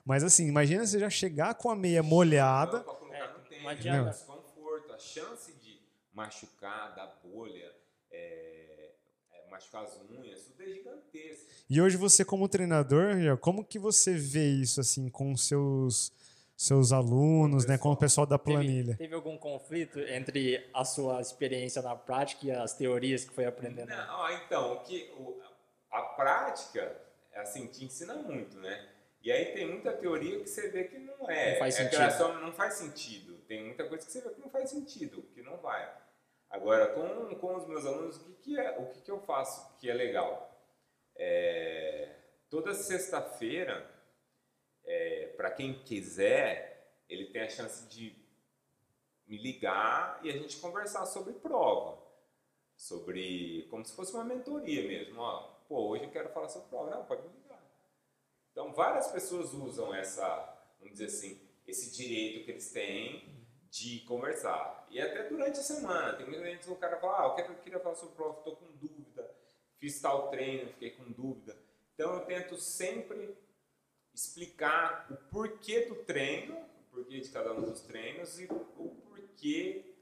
Mas 0.05 0.23
assim, 0.23 0.47
imagina 0.47 0.85
você 0.85 0.99
já 0.99 1.09
chegar 1.09 1.55
com 1.55 1.71
a 1.71 1.75
meia 1.75 2.03
molhada. 2.03 2.77
Não, 2.77 2.83
pra 2.83 2.93
colocar 2.93 3.17
É, 3.17 3.27
no 3.57 3.63
não 3.63 3.69
adianta. 3.69 4.11
desconforto, 4.11 4.93
a 4.93 4.99
chance 4.99 5.51
de 5.53 5.79
machucar, 6.13 6.93
dar 6.95 7.19
bolha, 7.23 7.71
é, 8.11 8.62
machucar 9.53 9.83
as 9.83 9.99
unhas, 10.09 10.45
tudo 10.45 10.63
é 10.63 10.65
gigantesco. 10.65 11.45
E 11.69 11.81
hoje 11.81 11.95
você 11.95 12.25
como 12.25 12.49
treinador, 12.49 13.37
como 13.39 13.63
que 13.63 13.77
você 13.77 14.15
vê 14.15 14.49
isso 14.49 14.81
assim 14.81 15.09
com 15.09 15.31
os 15.31 15.47
seus 15.47 16.11
seus 16.55 16.93
alunos, 16.93 17.65
né, 17.65 17.77
com 17.77 17.89
o 17.89 17.97
pessoal 17.97 18.25
da 18.25 18.37
Teve, 18.37 18.55
planilha. 18.55 18.95
teve 18.95 19.13
algum 19.13 19.37
conflito 19.37 19.99
entre 19.99 20.69
a 20.73 20.85
sua 20.85 21.19
experiência 21.19 21.81
na 21.81 21.95
prática 21.95 22.45
e 22.45 22.51
as 22.51 22.73
teorias 22.73 23.25
que 23.25 23.33
foi 23.33 23.45
aprendendo? 23.45 23.89
Não, 23.89 24.19
ó, 24.19 24.29
então, 24.29 24.73
o 24.73 24.79
que, 24.81 25.11
o, 25.17 25.41
a 25.91 26.01
prática, 26.01 26.95
assim, 27.35 27.67
te 27.67 27.83
ensina 27.83 28.13
muito, 28.13 28.57
né? 28.59 28.87
E 29.21 29.31
aí 29.31 29.45
tem 29.53 29.67
muita 29.67 29.91
teoria 29.93 30.39
que 30.39 30.49
você 30.49 30.69
vê 30.69 30.83
que 30.83 30.99
não 30.99 31.29
é. 31.29 31.53
Não 31.53 31.59
faz 31.59 31.75
é 31.75 31.77
sentido. 31.83 31.97
criação 31.97 32.39
não 32.39 32.53
faz 32.53 32.75
sentido. 32.75 33.33
Tem 33.47 33.65
muita 33.65 33.85
coisa 33.85 34.05
que 34.05 34.11
você 34.11 34.21
vê 34.21 34.29
que 34.29 34.39
não 34.39 34.49
faz 34.49 34.69
sentido, 34.69 35.23
que 35.33 35.41
não 35.41 35.57
vai. 35.57 35.91
Agora, 36.53 36.93
com, 36.93 37.35
com 37.39 37.55
os 37.55 37.65
meus 37.65 37.83
alunos, 37.83 38.15
o 38.17 38.25
que, 38.25 38.33
que 38.33 38.59
é, 38.59 38.77
o 38.77 38.85
que, 38.85 39.01
que 39.01 39.09
eu 39.09 39.19
faço 39.19 39.75
que 39.79 39.89
é 39.89 39.93
legal? 39.93 40.55
É, 41.15 42.15
toda 42.47 42.75
sexta-feira, 42.75 43.89
é, 44.85 45.33
para 45.35 45.49
quem 45.49 45.83
quiser, 45.83 47.01
ele 47.09 47.25
tem 47.31 47.41
a 47.41 47.49
chance 47.49 47.89
de 47.89 48.15
me 49.25 49.35
ligar 49.39 50.19
e 50.23 50.29
a 50.29 50.33
gente 50.33 50.57
conversar 50.57 51.07
sobre 51.07 51.33
prova. 51.33 51.99
Sobre, 52.75 53.65
como 53.71 53.83
se 53.83 53.95
fosse 53.95 54.13
uma 54.13 54.23
mentoria 54.23 54.87
mesmo. 54.87 55.21
Ó, 55.21 55.41
pô, 55.67 55.87
hoje 55.87 56.03
eu 56.03 56.11
quero 56.11 56.29
falar 56.29 56.49
sobre 56.49 56.69
prova. 56.69 56.91
Não, 56.91 57.03
pode 57.03 57.23
me 57.23 57.33
ligar. 57.33 57.63
Então, 58.51 58.71
várias 58.73 59.07
pessoas 59.07 59.53
usam 59.53 59.91
essa, 59.91 60.23
vamos 60.79 60.93
dizer 60.93 61.05
assim, 61.05 61.49
esse 61.65 61.97
direito 61.97 62.45
que 62.45 62.51
eles 62.51 62.71
têm 62.71 63.32
de 63.73 64.01
conversar. 64.01 64.85
E 64.91 65.01
até 65.01 65.27
durante 65.27 65.59
a 65.59 65.63
semana. 65.63 66.13
Tem 66.13 66.27
muita 66.27 66.45
gente 66.45 66.63
que 66.63 66.71
o 66.71 66.75
cara 66.75 66.99
fala, 66.99 67.23
ah, 67.23 67.25
eu, 67.29 67.35
quero, 67.35 67.53
eu 67.53 67.59
queria 67.59 67.79
falar 67.79 67.95
sobre 67.95 68.13
prova, 68.13 68.37
estou 68.37 68.55
com 68.55 68.71
dúvida. 68.73 69.35
Fiz 69.79 69.99
tal 69.99 70.29
treino, 70.29 70.69
fiquei 70.73 70.91
com 70.91 71.11
dúvida. 71.11 71.57
Então, 71.95 72.13
eu 72.13 72.25
tento 72.25 72.55
sempre 72.57 73.35
explicar 74.13 75.07
o 75.09 75.15
porquê 75.31 75.87
do 75.87 75.95
treino, 75.95 76.55
o 76.55 76.83
porquê 76.91 77.19
de 77.19 77.29
cada 77.29 77.51
um 77.51 77.61
dos 77.61 77.81
treinos 77.81 78.39
e 78.39 78.45
o 78.45 78.89
porquê, 79.07 79.95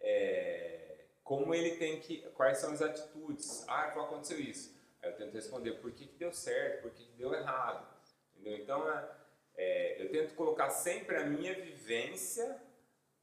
é, 0.00 1.04
como 1.22 1.54
ele 1.54 1.76
tem 1.76 2.00
que, 2.00 2.22
quais 2.30 2.56
são 2.56 2.72
as 2.72 2.80
atitudes. 2.80 3.62
Ah, 3.68 3.88
aconteceu 3.88 4.40
isso? 4.40 4.74
Aí 5.02 5.10
eu 5.10 5.16
tento 5.18 5.34
responder 5.34 5.72
por 5.72 5.92
que, 5.92 6.06
que 6.06 6.16
deu 6.16 6.32
certo, 6.32 6.80
por 6.80 6.92
que, 6.92 7.04
que 7.04 7.12
deu 7.18 7.34
errado. 7.34 7.86
Entendeu? 8.34 8.58
Então, 8.58 8.90
é, 8.90 9.10
é, 9.54 10.02
eu 10.02 10.10
tento 10.10 10.34
colocar 10.34 10.70
sempre 10.70 11.16
a 11.16 11.26
minha 11.26 11.54
vivência 11.54 12.67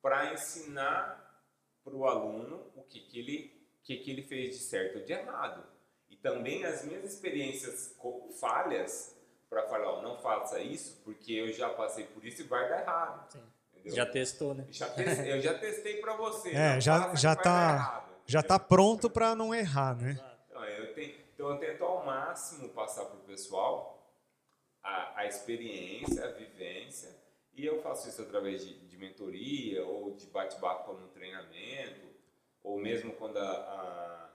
para 0.05 0.31
ensinar 0.33 1.41
para 1.83 1.95
o 1.95 2.05
aluno 2.05 2.71
o 2.75 2.83
que, 2.83 2.99
que, 2.99 3.17
ele, 3.17 3.67
que, 3.83 3.97
que 3.97 4.11
ele 4.11 4.21
fez 4.21 4.55
de 4.55 4.61
certo 4.63 4.99
ou 4.99 5.03
de 5.03 5.11
errado. 5.13 5.63
E 6.11 6.15
também 6.15 6.63
as 6.63 6.83
minhas 6.85 7.03
experiências 7.11 7.95
falhas 8.39 9.15
para 9.49 9.63
falar, 9.63 9.89
ó, 9.93 10.01
não 10.03 10.15
faça 10.19 10.59
isso, 10.59 11.01
porque 11.03 11.33
eu 11.33 11.51
já 11.51 11.69
passei 11.69 12.05
por 12.05 12.23
isso 12.23 12.43
e 12.43 12.45
vai 12.45 12.69
dar 12.69 12.81
errado. 12.81 13.31
Sim. 13.31 13.41
Entendeu? 13.73 13.95
Já 13.95 14.05
testou, 14.05 14.53
né? 14.53 14.67
Já 14.69 14.87
testei- 14.91 15.31
eu 15.31 15.41
já 15.41 15.57
testei 15.57 15.97
para 15.99 16.15
você. 16.15 16.51
É, 16.51 16.79
já- 16.79 17.15
já 17.15 17.35
tá- 17.35 17.73
errado, 17.73 18.15
Já 18.27 18.39
está 18.41 18.59
pronto 18.59 19.09
para 19.09 19.33
não 19.33 19.55
errar, 19.55 19.95
né? 19.99 20.19
Então, 20.49 20.63
eu, 20.65 20.93
tenho, 20.93 21.15
então 21.33 21.49
eu 21.49 21.57
tento 21.57 21.83
ao 21.83 22.05
máximo 22.05 22.69
passar 22.69 23.05
para 23.05 23.15
o 23.17 23.21
pessoal 23.21 24.07
a, 24.83 25.21
a 25.21 25.25
experiência, 25.25 26.23
a 26.25 26.27
vivência, 26.31 27.09
e 27.55 27.65
eu 27.65 27.81
faço 27.81 28.09
isso 28.09 28.21
através 28.21 28.65
de, 28.65 28.77
de 28.85 28.97
mentoria 28.97 29.85
ou 29.85 30.13
de 30.13 30.25
bate-papo 30.27 30.93
no 30.93 31.07
treinamento, 31.07 32.01
ou 32.61 32.77
mesmo 32.77 33.13
quando 33.13 33.37
a, 33.37 33.51
a, 33.51 34.29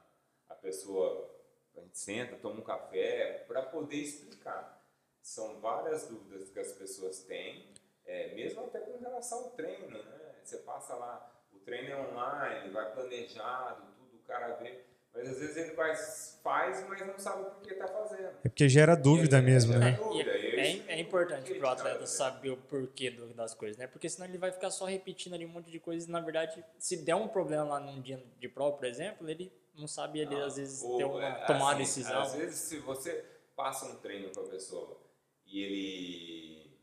a 0.48 0.54
pessoa, 0.54 1.30
a 1.76 1.80
gente 1.80 1.98
senta, 1.98 2.36
toma 2.36 2.60
um 2.60 2.64
café, 2.64 3.44
para 3.46 3.62
poder 3.62 3.96
explicar. 3.96 4.80
São 5.20 5.60
várias 5.60 6.08
dúvidas 6.08 6.48
que 6.48 6.58
as 6.58 6.72
pessoas 6.72 7.22
têm, 7.24 7.74
é, 8.06 8.34
mesmo 8.34 8.64
até 8.64 8.80
com 8.80 8.98
relação 8.98 9.38
ao 9.38 9.50
treino, 9.50 9.88
né? 9.88 10.02
Você 10.42 10.58
passa 10.58 10.94
lá, 10.94 11.30
o 11.52 11.58
treino 11.58 11.90
é 11.90 11.96
online, 11.96 12.70
vai 12.70 12.92
planejado, 12.92 13.92
tudo, 13.96 14.16
o 14.16 14.22
cara 14.26 14.54
vê, 14.56 14.82
mas 15.12 15.28
às 15.28 15.38
vezes 15.38 15.56
ele 15.56 15.74
vai, 15.74 15.94
faz, 16.42 16.86
mas 16.88 17.06
não 17.06 17.18
sabe 17.18 17.50
por 17.50 17.62
que 17.62 17.72
está 17.72 17.86
fazendo. 17.86 18.28
É 18.44 18.48
porque 18.48 18.68
gera 18.68 18.94
dúvida 18.94 19.36
aí, 19.36 19.42
mesmo, 19.42 19.72
gera 19.72 19.84
né? 19.84 19.92
dúvida, 19.92 20.38
e 20.38 20.49
isso- 20.68 20.84
é 20.88 20.98
importante 21.00 21.44
que 21.52 21.58
para 21.58 21.68
o 21.68 21.72
ele 21.72 21.76
tá 21.76 21.82
atleta 21.88 22.06
saber 22.06 22.50
o 22.50 22.56
porquê 22.56 23.10
do- 23.10 23.32
das 23.34 23.54
coisas, 23.54 23.76
né? 23.76 23.86
Porque 23.86 24.08
senão 24.08 24.26
ele 24.28 24.38
vai 24.38 24.50
ficar 24.52 24.70
só 24.70 24.84
repetindo 24.84 25.34
ali 25.34 25.44
um 25.46 25.48
monte 25.50 25.70
de 25.70 25.78
coisas 25.80 26.08
e, 26.08 26.10
na 26.10 26.20
verdade, 26.20 26.64
se 26.78 26.96
der 26.98 27.14
um 27.14 27.28
problema 27.28 27.64
lá 27.64 27.80
num 27.80 28.00
dia 28.00 28.22
de 28.38 28.48
prova, 28.48 28.76
por 28.76 28.84
exemplo, 28.86 29.28
ele 29.28 29.52
não 29.74 29.86
sabe, 29.86 30.20
ele 30.20 30.34
às 30.42 30.56
vezes, 30.56 30.82
Ou, 30.82 31.16
uma, 31.16 31.26
é, 31.26 31.44
tomar 31.46 31.58
uma 31.60 31.70
assim, 31.72 31.78
decisão. 31.82 32.22
Às 32.22 32.34
vezes, 32.34 32.58
se 32.58 32.78
você 32.78 33.24
passa 33.56 33.86
um 33.86 33.96
treino 33.96 34.30
para 34.30 34.42
a 34.42 34.46
pessoa 34.48 34.98
e 35.46 35.62
ele 35.62 36.78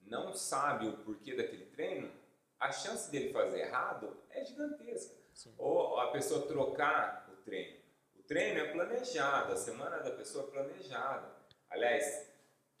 não 0.00 0.32
sabe 0.34 0.88
o 0.88 0.96
porquê 0.98 1.34
daquele 1.34 1.66
treino, 1.66 2.10
a 2.58 2.70
chance 2.70 3.10
dele 3.10 3.32
fazer 3.32 3.60
errado 3.60 4.16
é 4.30 4.44
gigantesca. 4.44 5.14
Sim. 5.34 5.54
Ou 5.58 5.98
a 5.98 6.10
pessoa 6.10 6.46
trocar 6.46 7.28
o 7.32 7.36
treino. 7.42 7.80
O 8.18 8.22
treino 8.22 8.60
é 8.60 8.72
planejado, 8.72 9.52
a 9.52 9.56
semana 9.56 9.98
da 9.98 10.10
pessoa 10.10 10.46
é 10.46 10.50
planejada. 10.50 11.28
Aliás, 11.70 12.30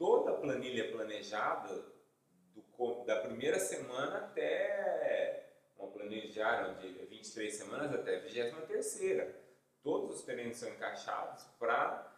toda 0.02 0.32
planilha 0.32 0.82
é 0.82 0.90
planejada 0.90 1.72
do 2.52 3.04
da 3.04 3.20
primeira 3.20 3.60
semana 3.60 4.18
até 4.18 5.48
uma 5.78 5.92
planilha 5.92 6.28
diária 6.28 6.74
de 6.74 6.88
23 7.06 7.54
semanas 7.54 7.94
até 7.94 8.16
a 8.16 8.20
23 8.20 9.32
Todos 9.80 10.16
os 10.16 10.22
treinos 10.22 10.56
são 10.56 10.68
encaixados 10.70 11.44
para 11.56 12.12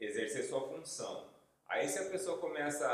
exercer 0.00 0.42
sua 0.44 0.66
função. 0.66 1.32
Aí 1.68 1.88
se 1.88 2.00
a 2.00 2.10
pessoa 2.10 2.38
começa 2.38 2.88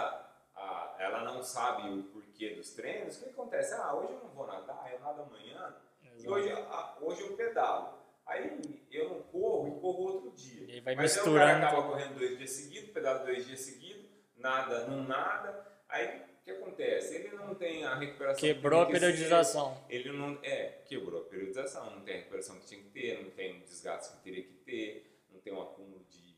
a, 0.54 0.96
ela 0.98 1.24
não 1.24 1.42
sabe 1.42 1.88
o 1.88 2.02
porquê 2.04 2.54
dos 2.54 2.74
treinos, 2.74 3.16
o 3.16 3.24
que 3.24 3.30
acontece? 3.30 3.72
Ah, 3.72 3.94
hoje 3.94 4.12
eu 4.12 4.20
não 4.20 4.30
vou 4.30 4.46
nadar, 4.46 4.92
eu 4.92 5.00
nado 5.00 5.22
amanhã, 5.22 5.74
e 6.02 6.08
Exato. 6.08 6.30
hoje, 6.34 6.52
ah, 6.52 6.98
hoje 7.00 7.22
eu 7.22 7.36
pedalo. 7.36 8.01
Aí 8.32 8.80
eu 8.90 9.10
não 9.10 9.22
corro 9.24 9.68
e 9.68 9.80
corro 9.80 10.02
outro 10.04 10.30
dia. 10.30 10.64
E 10.66 10.72
aí 10.72 10.80
vai 10.80 10.94
Mas 10.94 11.18
aí 11.18 11.28
o 11.28 11.34
cara 11.34 11.58
acaba 11.58 11.82
correndo 11.82 12.18
dois 12.18 12.38
dias 12.38 12.50
seguidos, 12.50 12.90
pedala 12.90 13.18
dois 13.24 13.46
dias 13.46 13.60
seguidos, 13.60 14.06
nada, 14.36 14.86
não 14.86 15.04
nada. 15.04 15.66
Aí 15.86 16.20
o 16.20 16.44
que 16.44 16.50
acontece? 16.50 17.14
Ele 17.14 17.36
não 17.36 17.54
tem 17.54 17.84
a 17.84 17.94
recuperação. 17.94 18.40
que 18.40 18.54
Quebrou 18.54 18.80
a 18.80 18.86
que 18.86 18.92
ser, 18.92 19.00
periodização. 19.00 19.84
ele 19.88 20.12
não 20.12 20.38
é 20.42 20.80
quebrou 20.86 21.20
a 21.20 21.24
periodização, 21.24 21.90
não 21.94 22.00
tem 22.00 22.14
a 22.14 22.18
recuperação 22.18 22.58
que 22.58 22.66
tinha 22.66 22.82
que 22.82 22.88
ter, 22.88 23.22
não 23.22 23.30
tem 23.30 23.58
o 23.58 23.64
desgaste 23.64 24.16
que 24.16 24.22
teria 24.22 24.42
que 24.42 24.54
ter, 24.54 25.20
não 25.30 25.40
tem 25.40 25.52
um 25.52 25.60
acúmulo 25.60 26.02
de, 26.08 26.34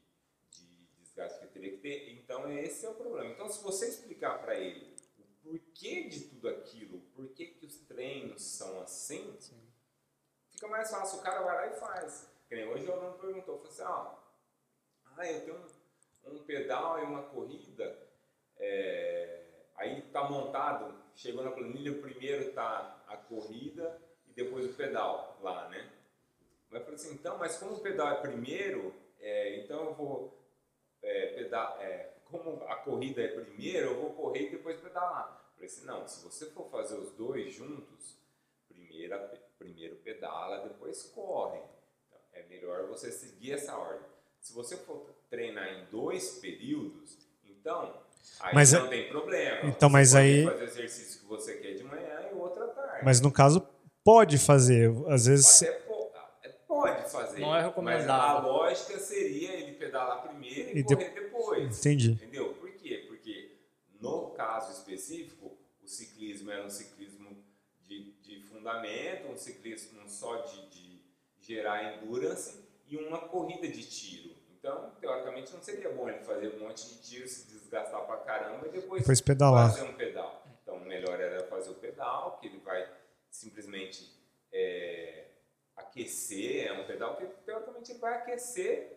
de 0.51 0.87
desgaste 1.01 1.39
que 1.41 1.47
teria 1.47 1.71
que 1.71 1.79
ter. 1.79 2.11
Então 2.13 2.51
esse 2.59 2.85
é 2.85 2.89
o 2.89 2.95
problema. 2.95 3.31
Então 3.31 3.49
se 3.49 3.63
você 3.63 3.87
explicar 3.87 4.43
para 4.43 4.59
ele 4.59 4.95
o 5.17 5.49
porquê 5.49 6.09
de 6.09 6.23
tudo 6.23 6.49
aquilo, 6.49 6.97
o 6.97 7.01
porquê 7.15 7.47
que 7.47 7.65
os 7.65 7.77
treinos 7.87 8.43
são 8.43 8.81
assim, 8.81 9.37
Sim. 9.39 9.64
Fica 10.65 10.69
mais 10.69 10.91
fácil. 10.91 11.19
O 11.19 11.23
cara 11.23 11.43
vai 11.43 11.55
lá 11.55 11.67
e 11.67 11.79
faz. 11.79 12.31
Hoje 12.73 12.87
o 12.87 12.93
aluno 12.93 13.19
perguntou, 13.19 13.59
falou 13.59 13.71
assim, 13.71 13.83
ó, 13.83 14.15
ah, 15.17 15.27
eu 15.27 15.41
tenho 15.45 15.57
um, 15.57 16.35
um 16.35 16.45
pedal 16.45 17.01
e 17.01 17.03
uma 17.03 17.23
corrida, 17.25 17.99
é, 18.57 19.45
aí 19.77 20.03
tá 20.03 20.29
montado, 20.31 20.95
chegou 21.17 21.43
na 21.43 21.51
planilha, 21.51 22.01
primeiro 22.01 22.53
tá 22.53 23.03
a 23.09 23.17
corrida 23.17 24.01
e 24.29 24.33
depois 24.33 24.67
o 24.67 24.75
pedal 24.75 25.37
lá, 25.43 25.69
né? 25.69 25.91
Mas 26.71 26.81
eu 26.81 26.85
falei 26.85 26.95
assim, 26.95 27.15
então, 27.15 27.39
mas 27.39 27.57
como 27.57 27.75
o 27.75 27.81
pedal 27.81 28.09
é 28.13 28.21
primeiro, 28.21 28.95
é, 29.19 29.57
então 29.59 29.87
eu 29.87 29.95
vou 29.95 30.39
é, 31.03 31.27
pedal, 31.35 31.77
é, 31.81 32.15
como 32.27 32.63
a 32.69 32.77
corrida 32.77 33.21
é 33.21 33.29
primeiro, 33.29 33.91
eu 33.91 34.01
vou 34.01 34.15
correr 34.15 34.47
e 34.47 34.51
depois 34.51 34.81
pedalar. 34.81 35.45
Eu 35.49 35.55
falei 35.55 35.67
assim, 35.67 35.87
não, 35.87 36.07
se 36.07 36.23
você 36.23 36.47
for 36.51 36.71
fazer 36.71 36.95
os 36.95 37.11
dois 37.13 37.53
juntos, 37.53 38.17
primeira, 38.69 39.44
primeiro 39.59 39.97
pedala, 39.97 40.63
depois 40.69 41.03
corre. 41.15 41.59
Então, 42.07 42.19
é 42.33 42.43
melhor 42.49 42.87
você 42.89 43.11
seguir 43.11 43.53
essa 43.53 43.77
ordem. 43.77 44.07
Se 44.41 44.53
você 44.53 44.77
for 44.77 45.07
treinar 45.31 45.69
em 45.69 45.85
dois 45.87 46.39
períodos, 46.39 47.17
então 47.45 47.95
aí 48.41 48.55
Mas 48.55 48.73
não 48.73 48.87
é- 48.87 48.89
tem 48.89 49.09
problema. 49.09 49.69
Então, 49.69 49.89
Você 49.89 49.93
mas 49.93 50.13
pode 50.13 50.23
aí- 50.25 50.45
fazer 50.45 50.61
o 50.61 50.65
exercício 50.65 51.21
que 51.21 51.27
você 51.27 51.57
quer 51.59 51.75
de 51.75 51.85
manhã 51.85 52.29
e 52.31 52.35
o 52.35 52.39
outro 52.41 52.63
à 52.65 52.69
tarde. 52.69 53.05
Mas 53.05 53.21
no 53.21 53.33
caso, 53.33 53.67
pode 54.05 54.39
fazer. 54.39 54.91
Às 55.09 55.27
vezes. 55.27 55.63
Até 55.63 55.73
po- 55.81 56.13
é, 56.43 56.49
pode 56.51 57.11
fazer. 57.11 57.41
Não 57.41 57.49
é 57.55 57.59
Mas 57.61 57.65
recomendado. 57.67 58.39
a 58.39 58.41
lógica 58.49 58.99
seria 58.99 59.53
ele 59.55 59.73
pedalar 59.73 60.23
primeiro 60.29 60.71
e, 60.77 60.81
E 60.81 60.83
de- 60.83 60.95
correr 60.97 61.11
depois. 61.11 61.79
Entendi. 61.79 62.13
Entendeu? 62.13 62.53
Por 62.55 62.71
quê? 62.73 63.05
Porque 63.09 63.57
no 64.01 64.31
caso 64.33 64.73
específico, 64.73 65.57
o 65.83 65.89
ciclismo 65.89 66.51
era 66.51 66.65
um 66.65 66.71
ciclismo 66.71 67.05
de, 67.05 67.14
de 67.14 67.14
fundamento, 68.65 69.29
um 69.31 69.37
ciclismo 69.37 70.09
só 70.09 70.37
de, 70.37 70.67
de 70.71 71.01
gerar 71.39 71.95
endurance 72.03 72.65
e 72.89 72.97
uma 72.97 73.19
corrida 73.29 73.69
de 73.69 73.85
tiro. 73.87 74.35
Então, 74.59 74.91
teoricamente, 74.99 75.53
não 75.53 75.61
seria 75.63 75.91
bom 75.91 76.09
ele 76.09 76.21
fazer 76.21 76.49
um 76.57 76.61
monte 76.61 76.87
de 76.89 77.03
tiro, 77.03 77.29
se 77.29 77.47
desgastar 77.49 78.07
pra 78.07 78.17
caramba 78.19 78.67
e 78.67 78.71
depois, 78.71 79.03
Depois 79.03 79.21
pedalar. 79.21 79.71
fazer 79.71 79.83
um 79.87 79.93
pedal. 79.93 80.43
Então, 80.63 80.81
melhor 80.81 81.21
era 81.21 81.45
fazer 81.49 81.71
o 81.71 81.75
pedal, 81.75 82.39
que 82.41 82.47
ele 82.47 82.59
vai 82.61 82.89
simplesmente 83.31 84.11
é, 84.51 85.27
aquecer, 85.77 86.67
é 86.69 86.73
um 86.73 86.87
pedal 86.87 87.17
que 87.17 87.27
teoricamente 87.45 87.91
ele 87.93 87.99
vai 87.99 88.15
aquecer 88.15 88.97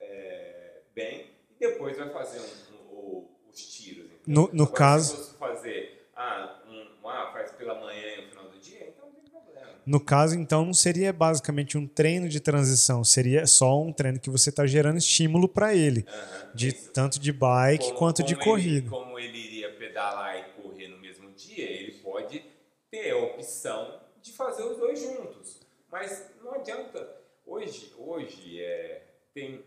é, 0.00 0.80
bem 0.92 1.30
e 1.50 1.54
depois 1.60 1.96
vai 1.96 2.10
fazer 2.10 2.40
um- 2.40 2.74
um- 2.76 2.96
o- 2.98 3.40
os 3.48 3.72
tiros, 3.74 4.10
No, 4.26 4.48
no 4.52 4.64
Agora, 4.64 4.76
caso, 4.78 5.10
Se 5.16 5.16
fosse 5.22 5.34
fazer, 5.38 6.08
ah, 6.16 6.60
um, 6.66 7.08
ah, 7.08 7.30
faz 7.32 7.52
pela 7.52 7.74
manhã 7.76 8.14
e 8.16 8.22
no 8.22 8.28
final 8.30 8.48
do 8.48 8.58
dia, 8.58 8.88
então 8.88 9.06
não 9.06 9.20
tem 9.20 9.30
problema. 9.30 9.75
No 9.86 10.00
caso, 10.00 10.34
então, 10.34 10.64
não 10.66 10.74
seria 10.74 11.12
basicamente 11.12 11.78
um 11.78 11.86
treino 11.86 12.28
de 12.28 12.40
transição, 12.40 13.04
seria 13.04 13.46
só 13.46 13.80
um 13.80 13.92
treino 13.92 14.18
que 14.18 14.28
você 14.28 14.50
está 14.50 14.66
gerando 14.66 14.98
estímulo 14.98 15.48
para 15.48 15.74
ele, 15.74 16.04
Aham, 16.08 16.50
de 16.54 16.68
isso. 16.68 16.92
tanto 16.92 17.20
de 17.20 17.32
bike 17.32 17.86
Como- 17.86 17.98
quanto 17.98 18.22
de 18.24 18.34
como 18.34 18.44
corrida. 18.44 18.78
Ele, 18.78 18.88
como 18.90 19.18
ele 19.18 19.38
iria 19.38 19.72
pedalar 19.76 20.38
e 20.38 20.60
correr 20.60 20.88
no 20.88 20.98
mesmo 20.98 21.30
dia, 21.32 21.64
ele 21.70 21.92
pode 22.02 22.44
ter 22.90 23.12
a 23.12 23.18
opção 23.18 24.00
de 24.20 24.32
fazer 24.32 24.64
os 24.64 24.76
dois 24.76 25.00
juntos. 25.00 25.60
Mas 25.90 26.30
não 26.42 26.52
adianta. 26.54 27.08
Hoje, 27.46 27.92
hoje 27.96 28.60
é, 28.60 29.06
tem. 29.32 29.64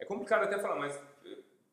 É 0.00 0.04
complicado 0.04 0.42
até 0.44 0.58
falar, 0.58 0.76
mas 0.76 1.00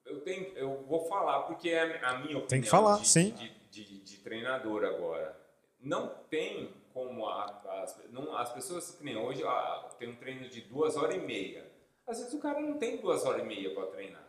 eu, 0.05 0.21
tenho, 0.21 0.55
eu 0.55 0.83
vou 0.87 1.05
falar 1.07 1.41
porque 1.43 1.69
é 1.69 1.81
a 2.03 2.17
minha 2.19 2.37
opinião 2.37 2.47
Tem 2.47 2.61
que 2.61 2.69
falar, 2.69 2.99
de, 2.99 3.07
sim. 3.07 3.31
De, 3.31 3.49
de- 3.71 3.99
de 4.03 4.17
treinador 4.19 4.83
agora. 4.85 5.35
Não 5.79 6.07
tem 6.29 6.71
como 6.93 7.27
a- 7.27 7.81
as, 7.83 7.99
não, 8.11 8.37
as 8.37 8.52
pessoas 8.63 8.91
que 8.95 9.03
nem 9.03 9.17
hoje 9.17 9.43
ah, 9.45 9.89
tem 9.99 10.09
um 10.09 10.15
treino 10.15 10.47
de 10.47 10.61
duas 10.61 10.95
horas 10.95 11.15
e 11.15 11.19
meia. 11.19 11.69
Às 12.07 12.17
vezes 12.19 12.33
o 12.33 12.39
cara 12.39 12.59
não 12.61 12.77
tem 12.77 12.97
duas 12.97 13.25
horas 13.25 13.41
e 13.41 13.45
meia 13.45 13.73
para 13.75 13.87
treinar. 13.87 14.25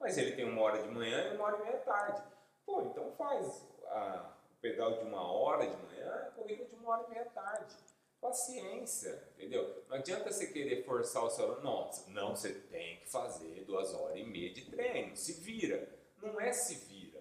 Mas 0.00 0.16
ele 0.18 0.32
tem 0.36 0.44
uma 0.44 0.62
hora 0.62 0.80
de 0.82 0.88
manhã 0.88 1.32
e 1.32 1.36
uma 1.36 1.44
hora 1.46 1.58
e 1.58 1.62
meia 1.64 1.78
tarde. 1.78 2.22
Pô, 2.64 2.82
então 2.82 3.12
faz 3.12 3.68
a- 3.88 4.34
o 4.52 4.60
pedal 4.60 4.92
de 4.94 5.00
uma 5.04 5.22
hora 5.32 5.66
de 5.66 5.76
manhã 5.76 6.28
e 6.28 6.34
corrida 6.40 6.64
de 6.64 6.74
uma 6.76 6.90
hora 6.90 7.04
e 7.06 7.10
meia 7.10 7.24
tarde. 7.26 7.74
Paciência, 8.20 9.28
entendeu? 9.34 9.84
Não 9.88 9.96
adianta 9.96 10.30
você 10.30 10.46
querer 10.46 10.84
forçar 10.84 11.24
o 11.24 11.30
seu 11.30 11.44
aluno. 11.44 11.62
Nossa, 11.62 12.08
não, 12.10 12.36
você 12.36 12.52
tem 12.52 13.00
que 13.00 13.10
fazer 13.10 13.64
duas 13.64 13.92
horas 13.94 14.16
e 14.16 14.22
meia 14.24 14.52
de 14.52 14.70
treino. 14.70 15.16
Se 15.16 15.40
vira. 15.40 15.88
Não 16.22 16.40
é 16.40 16.52
se 16.52 16.76
vira. 16.86 17.20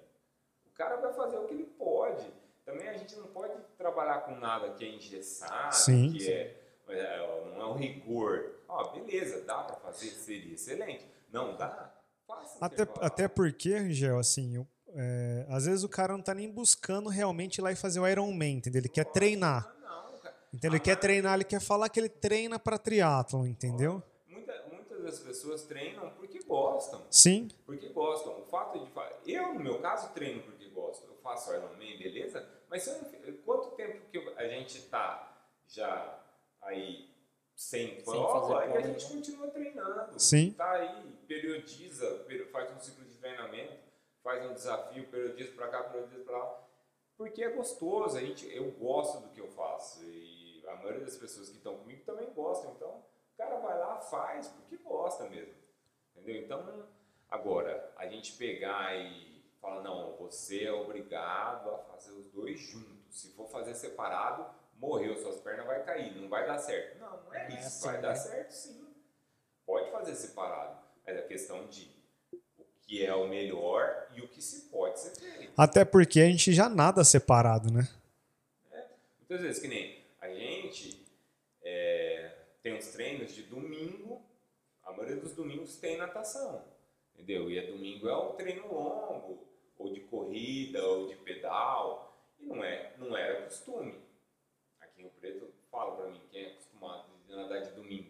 O 0.68 0.70
cara 0.74 0.98
vai 0.98 1.12
fazer 1.14 1.38
o 1.38 1.46
que 1.48 1.56
ele 1.56 1.66
pode. 1.66 2.32
Também 2.66 2.88
a 2.88 2.98
gente 2.98 3.16
não 3.16 3.28
pode 3.28 3.54
trabalhar 3.78 4.22
com 4.22 4.36
nada 4.36 4.70
que 4.74 4.86
é 4.86 4.90
engessado, 4.90 5.74
Sim, 5.76 6.12
que 6.14 6.20
sim. 6.22 6.32
é, 6.32 6.56
é, 6.90 7.52
não 7.58 7.62
é 7.62 7.66
um 7.68 7.74
rigor. 7.78 8.52
Ó, 8.68 8.92
beleza, 8.92 9.42
dá 9.46 9.64
para 9.64 9.76
fazer, 9.78 10.10
seria 10.12 10.54
excelente. 10.54 11.06
Não 11.32 11.56
dá? 11.58 11.94
Faça 12.28 12.58
Até, 12.64 12.88
até 13.02 13.28
porque, 13.28 13.78
Rigel, 13.78 14.20
assim, 14.20 14.56
eu- 14.56 14.68
é, 14.94 15.46
às 15.50 15.66
vezes 15.66 15.84
o 15.84 15.90
cara 15.90 16.14
não 16.14 16.22
tá 16.22 16.34
nem 16.34 16.50
buscando 16.50 17.10
realmente 17.10 17.58
ir 17.58 17.62
lá 17.62 17.72
e 17.72 17.76
fazer 17.76 18.00
o 18.00 18.08
Ironman, 18.08 18.58
entendeu? 18.58 18.80
Ele 18.80 18.90
quer 18.90 19.06
treinar. 19.06 19.68
Ah, 19.68 19.82
não. 19.82 20.32
Entendeu? 20.54 20.72
Ele 20.76 20.80
quer 20.80 20.96
treinar, 20.98 21.34
ele 21.36 21.44
quer 21.46 21.62
falar 21.62 21.90
que 21.90 22.00
ele 22.00 22.10
treina 22.10 22.60
para 22.60 22.78
triatlon, 22.78 23.46
entendeu? 23.46 24.04
Muita- 24.28 24.64
muitas 24.72 25.02
das 25.04 25.20
pessoas 25.20 25.64
treinam 25.64 26.10
porque 26.12 26.40
gostam. 26.44 27.02
Sim, 27.10 27.50
Porque 27.66 27.88
gostam. 27.90 28.40
O 28.40 28.46
fato 28.46 28.78
de 29.24 29.32
eu 29.34 29.54
no 29.54 29.60
meu 29.62 29.80
caso 29.80 30.10
treino 30.14 30.42
porque 30.44 30.61
gosto. 30.72 31.06
Eu 31.08 31.16
faço 31.18 31.54
Ironman, 31.54 31.98
beleza? 31.98 32.48
Mas 32.70 32.88
eu 32.88 33.38
quanto 33.46 33.72
tempo 33.76 34.06
que 34.10 34.18
a 34.38 34.48
gente 34.48 34.82
tá 34.90 35.48
já 35.68 36.20
aí 36.62 37.10
sem 37.56 38.02
prova 38.02 38.56
fazer 38.56 38.72
e 38.72 38.78
a 38.78 38.82
gente 38.82 39.04
né? 39.06 39.16
continua 39.16 39.48
treinando. 39.50 40.20
Sim. 40.20 40.52
Tá 40.54 40.72
aí, 40.72 41.12
periodiza, 41.28 42.10
peri- 42.28 42.46
faz 42.46 42.72
um 42.72 42.80
ciclo 42.80 43.06
de 43.06 43.16
treinamento, 43.18 43.74
faz 44.24 44.44
um 44.50 44.54
desafio, 44.54 45.08
periodiza 45.10 45.52
pra 45.54 45.68
cá, 45.68 45.84
periodiza 45.84 46.24
pra 46.24 46.38
lá. 46.38 46.68
Porque 47.18 47.44
é 47.44 47.50
gostoso, 47.50 48.18
a 48.18 48.22
gente, 48.22 48.52
eu 48.56 48.72
gosto 48.72 49.22
do 49.22 49.30
que 49.30 49.40
eu 49.40 49.48
faço 49.50 50.04
e 50.04 50.64
a 50.68 50.76
maioria 50.78 51.02
das 51.06 51.16
pessoas 51.18 51.50
que 51.50 51.58
estão 51.58 51.78
comigo 51.78 52.04
também 52.04 52.30
gostam. 52.34 52.72
Então, 52.72 52.90
o 52.90 53.38
cara 53.38 53.60
vai 53.60 53.78
lá, 53.78 53.98
faz 54.02 54.48
porque 54.48 54.78
gosta 54.78 55.30
mesmo. 55.30 55.54
Entendeu? 56.16 56.42
Então, 56.42 56.88
agora, 57.30 57.94
a 57.96 58.08
gente 58.08 58.34
pegar 58.34 58.96
e 58.96 59.31
falar, 59.62 59.82
não, 59.84 60.16
você 60.18 60.66
é 60.66 60.72
obrigado 60.74 61.70
a 61.70 61.78
fazer 61.78 62.12
os 62.12 62.26
dois 62.28 62.60
juntos. 62.60 63.22
Se 63.22 63.30
for 63.34 63.48
fazer 63.50 63.76
separado, 63.76 64.46
morreu, 64.76 65.16
suas 65.18 65.40
pernas 65.40 65.66
vai 65.66 65.84
cair, 65.84 66.16
não 66.20 66.28
vai 66.28 66.46
dar 66.46 66.58
certo. 66.58 67.00
Não, 67.00 67.24
não 67.24 67.34
é 67.34 67.46
é 67.46 67.48
isso, 67.50 67.68
assim, 67.68 67.86
vai 67.86 67.96
né? 67.96 68.02
dar 68.02 68.16
certo 68.16 68.52
sim. 68.52 68.88
Pode 69.66 69.92
fazer 69.92 70.16
separado, 70.16 70.82
mas 71.06 71.18
a 71.18 71.22
questão 71.22 71.68
de 71.68 71.90
o 72.58 72.66
que 72.82 73.06
é 73.06 73.14
o 73.14 73.28
melhor 73.28 74.08
e 74.16 74.22
o 74.22 74.28
que 74.28 74.42
se 74.42 74.70
pode 74.70 75.00
ser 75.00 75.12
feito. 75.12 75.54
até 75.56 75.86
porque 75.86 76.20
a 76.20 76.26
gente 76.26 76.52
já 76.52 76.68
nada 76.68 77.04
separado, 77.04 77.72
né? 77.72 77.88
Muitas 79.20 79.42
vezes, 79.42 79.62
que 79.62 79.68
nem 79.68 80.04
a 80.20 80.28
gente 80.28 81.06
é, 81.64 82.36
tem 82.62 82.76
uns 82.76 82.88
treinos 82.88 83.32
de 83.34 83.44
domingo, 83.44 84.22
a 84.84 84.92
maioria 84.92 85.16
dos 85.16 85.34
domingos 85.34 85.78
tem 85.78 85.98
natação, 85.98 86.66
entendeu? 87.14 87.50
E 87.50 87.58
é 87.58 87.66
domingo 87.68 88.10
é 88.10 88.18
um 88.18 88.34
treino 88.34 88.68
longo, 88.68 89.48
ou 89.84 89.94
de 89.94 90.00
corrida, 90.02 90.84
ou 90.84 91.08
de 91.08 91.16
pedal, 91.16 92.16
e 92.40 92.46
não, 92.46 92.64
é, 92.64 92.92
não 92.98 93.16
era 93.18 93.42
costume. 93.44 93.96
Aqui 94.82 95.00
em 95.00 95.04
Rio 95.04 95.12
Preto, 95.20 95.48
fala 95.72 95.96
pra 95.96 96.08
mim, 96.08 96.22
quem 96.32 96.44
é 96.44 96.48
acostumado 96.52 97.04
a 97.32 97.36
nadar 97.36 97.62
de 97.62 97.72
domingo. 97.72 98.10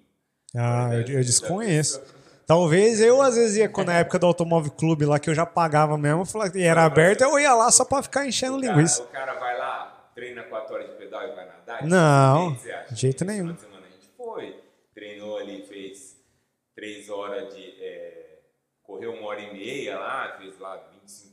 Ah, 0.55 0.89
eu, 0.93 0.99
eu 0.99 1.21
desconheço. 1.23 2.01
Talvez 2.45 2.99
eu, 2.99 3.21
às 3.21 3.35
vezes, 3.35 3.55
ia 3.57 3.69
quando 3.69 3.87
na 3.87 3.99
época 3.99 4.19
do 4.19 4.25
Automóvel 4.25 4.71
Clube 4.71 5.05
lá, 5.05 5.17
que 5.19 5.29
eu 5.29 5.33
já 5.33 5.45
pagava 5.45 5.97
mesmo, 5.97 6.23
e 6.55 6.61
era 6.63 6.83
aberto, 6.83 7.21
eu 7.21 7.39
ia 7.39 7.53
lá 7.53 7.71
só 7.71 7.85
pra 7.85 8.03
ficar 8.03 8.27
enchendo 8.27 8.57
O 8.57 8.61
cara- 8.61 8.73
linguiça. 8.73 9.03
O 9.03 9.07
cara 9.07 9.33
vai 9.35 9.57
lá, 9.57 10.11
treina 10.13 10.43
4 10.43 10.73
horas 10.75 10.89
de 10.89 10.95
pedal 10.97 11.23
e 11.23 11.31
vai 11.35 11.45
nadar? 11.45 11.85
Não, 11.85 12.53
de 12.89 12.95
jeito 12.99 13.23
nenhum. 13.23 13.53
de 13.53 13.61
semana 13.61 13.85
a 13.87 13.89
gente 13.89 14.09
foi, 14.17 14.61
treinou 14.93 15.37
ali, 15.37 15.65
fez 15.65 16.17
3 16.75 17.09
horas 17.09 17.55
de. 17.55 17.63
é, 17.81 18.39
correu 18.83 19.13
uma 19.13 19.27
hora 19.27 19.39
e 19.39 19.53
meia 19.53 19.97
lá, 19.97 20.35
fez 20.37 20.59
lá 20.59 20.75
25 20.75 20.90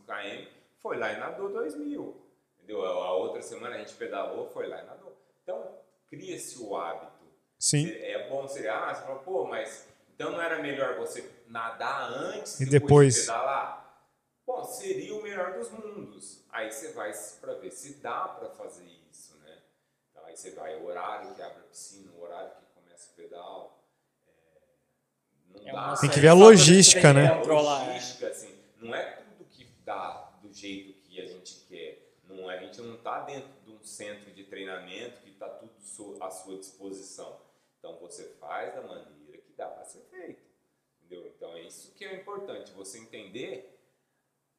km, 0.09 0.47
foi 0.79 0.97
lá 0.97 1.13
e 1.13 1.19
nadou 1.21 1.51
2 1.51 1.75
mil. 1.77 2.17
Entendeu? 2.57 2.85
A 2.85 3.13
outra 3.15 3.43
semana 3.43 3.77
a 3.77 3.79
gente 3.79 3.95
pedalou, 3.95 4.49
foi 4.49 4.67
lá 4.67 4.83
e 4.83 4.87
nadou. 4.87 5.17
Então, 5.43 5.79
cria-se 6.09 6.59
o 6.63 6.77
hábito. 6.77 7.13
Sim. 7.59 7.91
É 7.91 8.29
bom 8.29 8.47
seria, 8.49 8.75
ah, 8.77 8.95
você 8.95 9.03
fala, 9.03 9.19
pô, 9.21 9.45
mas 9.45 9.87
então 10.15 10.33
não 10.33 10.41
era 10.41 10.59
melhor 10.61 10.97
você 10.97 11.29
nadar 11.49 12.11
antes 12.13 12.61
E 12.61 12.65
de 12.65 12.71
depois? 12.71 13.21
pedalar? 13.21 14.07
Bom, 14.47 14.65
seria 14.65 15.15
o 15.15 15.23
melhor 15.23 15.53
dos 15.55 15.71
mundos. 15.71 16.45
Aí 16.51 16.71
você 16.71 16.93
vai 16.93 17.13
para 17.41 17.55
ver 17.55 17.71
se 17.71 17.95
dá 17.95 18.29
para 18.29 18.49
fazer 18.51 18.85
isso, 19.11 19.37
né? 19.39 19.59
Então 20.11 20.25
aí 20.25 20.37
você 20.37 20.51
vai, 20.53 20.77
o 20.77 20.87
horário 20.87 21.35
que 21.35 21.43
abre 21.43 21.59
a 21.59 21.65
piscina, 21.69 22.11
o 22.17 22.23
horário 22.23 22.51
que 22.51 22.81
começa 22.81 23.11
o 23.11 23.15
pedal. 23.15 23.85
é, 24.27 25.61
não 25.61 25.69
É 25.69 25.73
uma 25.73 25.97
Tem 26.01 26.11
que 26.11 26.21
ver 26.21 26.29
a 26.29 26.35
logística, 26.35 27.13
né? 27.13 27.27
é. 27.27 27.45
logística, 27.53 28.29
assim, 28.29 28.55
não 28.81 28.95
é 28.95 29.18
dá 29.89 30.39
do 30.43 30.53
jeito 30.53 30.93
que 31.01 31.19
a 31.19 31.25
gente 31.25 31.65
quer. 31.67 32.13
Não, 32.25 32.51
é, 32.51 32.59
a 32.59 32.63
gente 32.63 32.79
não 32.83 32.97
está 32.97 33.23
dentro 33.23 33.51
de 33.65 33.71
um 33.71 33.83
centro 33.83 34.31
de 34.33 34.45
treinamento 34.45 35.23
que 35.23 35.31
está 35.31 35.49
tudo 35.49 36.23
à 36.23 36.31
sua 36.31 36.59
disposição. 36.59 37.41
Então 37.79 37.99
você 37.99 38.35
faz 38.35 38.75
da 38.75 38.83
maneira 38.83 39.39
que 39.39 39.53
dá 39.57 39.67
para 39.67 39.85
ser 39.87 40.03
feito. 40.11 40.43
Entendeu? 40.99 41.27
Então 41.27 41.57
é 41.57 41.63
isso 41.63 41.95
que 41.95 42.05
é 42.05 42.21
importante, 42.21 42.71
você 42.73 42.99
entender 42.99 43.81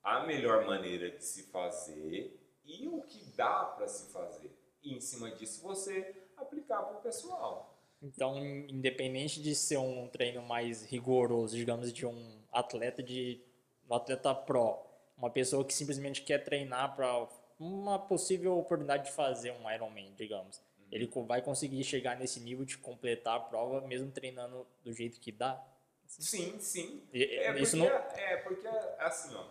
a 0.02 0.26
melhor 0.26 0.65
maneira 0.65 1.12
de 1.12 1.24
se 1.24 1.44
fazer 1.44 2.36
e 2.65 2.88
o 2.88 3.04
que 3.04 3.24
dá 3.36 3.65
para 3.65 3.88
se 3.88 4.12
fazer. 4.12 4.52
E 4.82 4.96
em 4.96 5.00
cima 5.00 5.30
disso 5.30 5.62
você 5.62 6.15
aplicar 6.36 6.82
para 6.82 6.98
o 6.98 7.02
pessoal. 7.02 7.78
Então, 8.02 8.36
independente 8.38 9.44
de 9.44 9.54
ser 9.54 9.78
um 9.78 10.08
treino 10.08 10.42
mais 10.42 10.86
rigoroso, 10.86 11.56
digamos, 11.56 11.94
de 11.94 12.06
um 12.06 12.42
atleta 12.52 13.04
de 13.04 13.44
um 13.89 13.94
atleta 13.94 14.34
pro, 14.34 14.88
uma 15.19 15.29
pessoa 15.29 15.63
que 15.65 15.73
simplesmente 15.73 16.21
quer 16.23 16.43
treinar 16.43 16.95
para 16.95 17.27
uma 17.60 17.99
possível 17.99 18.58
oportunidade 18.58 19.05
de 19.05 19.12
fazer 19.12 19.51
um 19.51 19.69
Ironman, 19.69 20.13
digamos, 20.15 20.62
ele 20.91 21.05
co- 21.08 21.25
vai 21.25 21.41
conseguir 21.41 21.84
chegar 21.84 22.17
nesse 22.17 22.39
nível 22.39 22.65
de 22.65 22.77
completar 22.77 23.36
a 23.36 23.39
prova 23.41 23.82
mesmo 23.86 24.10
treinando 24.12 24.65
do 24.84 24.91
jeito 24.93 25.19
que 25.19 25.32
dá. 25.32 25.62
Sim, 26.08 26.58
sim. 26.60 27.03
E- 27.13 27.23
É 27.36 27.47
porque, 27.49 27.62
Isso 27.63 27.77
não 27.77 27.86
é 27.86 28.38
porque 28.38 28.67
assim, 28.97 29.36
ó, 29.36 29.45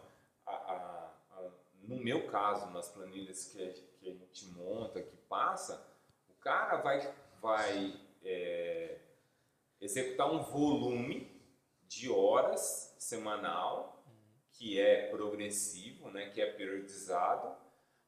a- 0.47 0.57
a- 0.57 1.13
a- 1.37 1.51
no 1.83 1.97
meu 1.97 2.27
caso, 2.29 2.69
nas 2.71 2.89
planilhas 2.89 3.45
que 3.53 3.63
a, 3.63 3.73
que 3.73 4.09
a 4.11 4.15
gente 4.15 4.47
monta, 4.47 5.01
que 5.03 5.17
passa, 5.29 5.87
o 6.29 6.35
cara 6.41 6.77
vai, 6.79 7.15
vai 7.41 7.95
é, 8.25 8.99
executar 9.81 10.33
um 10.33 10.43
volume 10.43 11.31
de 11.87 12.11
horas 12.11 12.97
semanal 12.99 13.98
que 14.59 14.81
é 14.81 15.07
progressivo, 15.09 16.11
né, 16.11 16.31
que 16.31 16.41
é 16.41 16.47
periodizado, 16.53 17.55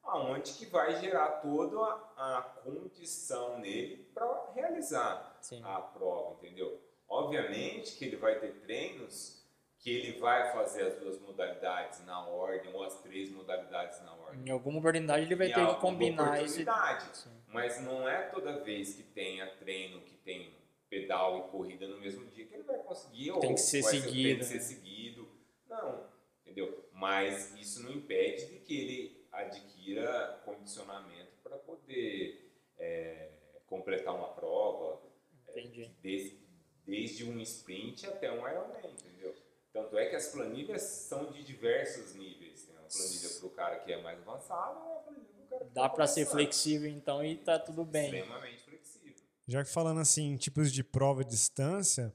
aonde 0.03 0.51
que 0.53 0.65
vai 0.65 0.99
gerar 0.99 1.27
toda 1.41 1.79
a, 2.17 2.37
a 2.39 2.41
condição 2.41 3.57
nele 3.59 4.09
para 4.13 4.51
realizar 4.53 5.37
Sim. 5.41 5.61
a 5.63 5.79
prova, 5.79 6.33
entendeu? 6.45 6.79
Obviamente 7.07 7.95
que 7.97 8.05
ele 8.05 8.17
vai 8.17 8.37
ter 8.39 8.51
treinos 8.61 9.39
que 9.79 9.89
ele 9.89 10.19
vai 10.19 10.51
fazer 10.51 10.83
as 10.83 10.95
duas 10.95 11.19
modalidades 11.19 12.05
na 12.05 12.23
ordem 12.27 12.71
ou 12.73 12.83
as 12.83 13.01
três 13.01 13.31
modalidades 13.31 13.99
na 14.03 14.13
ordem. 14.13 14.45
Em 14.45 14.51
alguma 14.51 14.77
oportunidade 14.79 15.25
ele 15.25 15.35
vai 15.35 15.47
Em 15.47 15.53
ter 15.53 15.65
que 15.67 15.75
combinar 15.81 16.43
esse. 16.43 16.61
oportunidade. 16.61 17.17
Sim. 17.17 17.31
Mas 17.47 17.81
não 17.81 18.07
é 18.07 18.23
toda 18.23 18.59
vez 18.59 18.93
que 18.93 19.01
tenha 19.03 19.47
treino, 19.55 20.01
que 20.01 20.15
tem 20.17 20.53
pedal 20.89 21.39
e 21.39 21.51
corrida 21.51 21.87
no 21.87 21.97
mesmo 21.99 22.25
dia 22.27 22.45
que 22.45 22.53
ele 22.53 22.63
vai 22.63 22.77
conseguir. 22.79 23.31
ou 23.31 23.39
Tem 23.39 23.55
que 23.55 23.59
ser 23.61 23.81
vai 23.81 23.91
Tem 23.93 24.01
seguido, 24.01 24.39
que 24.39 24.45
ser 24.45 24.53
né? 24.55 24.59
seguido. 24.59 25.27
Não, 25.67 26.10
entendeu? 26.51 26.85
Mas 26.93 27.55
isso 27.55 27.83
não 27.83 27.91
impede 27.91 28.45
de 28.47 28.59
que 28.59 28.79
ele 28.79 29.27
adquira 29.31 30.41
condicionamento 30.45 31.31
para 31.41 31.57
poder 31.57 32.51
é, 32.77 33.29
completar 33.65 34.13
uma 34.13 34.29
prova. 34.29 35.01
É. 35.47 35.53
Desde, 36.01 36.39
desde 36.85 37.23
um 37.25 37.39
sprint 37.41 38.05
até 38.05 38.31
um 38.31 38.47
Ironman, 38.47 38.91
entendeu? 38.91 39.35
Tanto 39.73 39.97
é 39.97 40.07
que 40.07 40.15
as 40.15 40.27
planilhas 40.27 40.81
são 40.81 41.31
de 41.31 41.43
diversos 41.43 42.13
níveis. 42.15 42.65
Tem 42.65 42.75
uma 42.75 42.87
planilha 42.87 43.29
para 43.39 43.47
o 43.47 43.49
cara 43.49 43.79
que 43.79 43.91
é 43.93 44.01
mais 44.01 44.19
avançado 44.19 44.79
e 44.79 44.83
uma 44.83 44.99
planilha 44.99 45.25
para 45.47 45.55
o 45.55 45.59
cara 45.59 45.65
que 45.65 45.73
Dá 45.73 45.85
é 45.85 45.89
para 45.89 46.07
ser 46.07 46.25
flexível 46.25 46.89
então 46.89 47.23
e 47.23 47.37
tá 47.37 47.57
tudo 47.57 47.85
bem. 47.85 48.05
Extremamente 48.05 48.63
flexível. 48.63 49.15
Já 49.47 49.63
que 49.63 49.69
falando 49.69 50.01
assim, 50.01 50.35
tipos 50.37 50.71
de 50.71 50.83
prova 50.83 51.23
de 51.23 51.31
distância, 51.31 52.13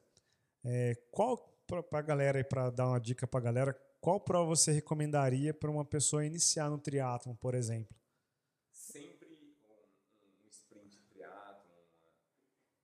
é, 0.65 0.95
qual 1.11 1.37
para 1.67 1.99
a 1.99 2.03
galera 2.03 2.39
aí 2.39 2.45
para 2.45 2.71
dar 2.71 2.87
uma 2.87 3.01
dica 3.01 3.27
para 3.27 3.41
a 3.41 3.43
galera, 3.43 3.86
qual 4.07 4.21
prova 4.21 4.47
você 4.47 4.71
recomendaria 4.71 5.53
para 5.53 5.69
uma 5.69 5.85
pessoa 5.85 6.25
iniciar 6.25 6.71
no 6.71 6.79
triatlon, 6.79 7.35
por 7.35 7.57
exemplo? 7.57 7.93
Sempre 8.71 9.27
um, 9.27 10.45
um 10.45 10.49
sprint 10.49 10.97
triatlon 11.13 11.59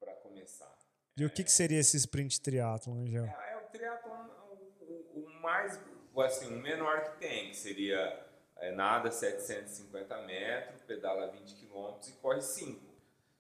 para 0.01 0.15
começar. 0.15 0.77
E 1.17 1.25
o 1.25 1.31
que, 1.31 1.45
que 1.45 1.53
seria 1.53 1.79
esse 1.79 1.97
sprint 1.97 2.41
triatlon, 2.41 3.05
Angel? 3.05 3.25
É, 3.25 3.53
é 3.53 3.57
o 3.57 3.71
triatlon 3.71 4.27
o, 4.51 4.85
o- 4.85 5.25
o 5.25 5.31
mais, 5.41 5.79
assim, 6.27 6.57
o 6.57 6.61
menor 6.61 7.05
que 7.13 7.19
tem, 7.21 7.51
que 7.51 7.57
seria 7.57 8.27
é, 8.57 8.73
nada 8.73 9.09
750 9.13 10.23
metros, 10.23 10.81
pedala 10.83 11.29
20 11.31 11.55
km 11.55 12.01
e 12.09 12.13
corre 12.15 12.43
5. 12.43 12.81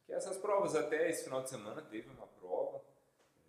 Que 0.06 0.12
essas 0.12 0.36
provas, 0.38 0.76
até 0.76 1.10
esse 1.10 1.24
final 1.24 1.42
de 1.42 1.50
semana, 1.50 1.82
teve 1.82 2.08
uma 2.10 2.28
prova 2.28 2.80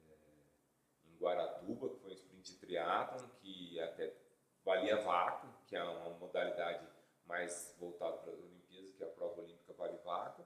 é, 0.10 1.08
em 1.12 1.18
Guaratuba, 1.20 1.90
que 1.90 2.00
foi 2.00 2.10
um 2.10 2.14
sprint 2.16 2.56
triatlon, 2.56 3.28
que 3.40 3.80
até 3.80 4.23
valia 4.66 4.98
vácuo, 5.02 5.48
que 5.68 5.76
é 5.76 5.84
uma 5.84 6.10
modalidade 6.12 6.86
mais 7.26 7.74
voltada 7.80 8.18
para 8.18 8.32
as 8.32 8.40
Olimpíadas, 8.40 8.92
que 8.96 9.04
é 9.04 9.08
a 9.08 9.10
prova 9.10 9.42
olímpica 9.42 9.74
vale 9.78 9.98
vácuo. 10.04 10.46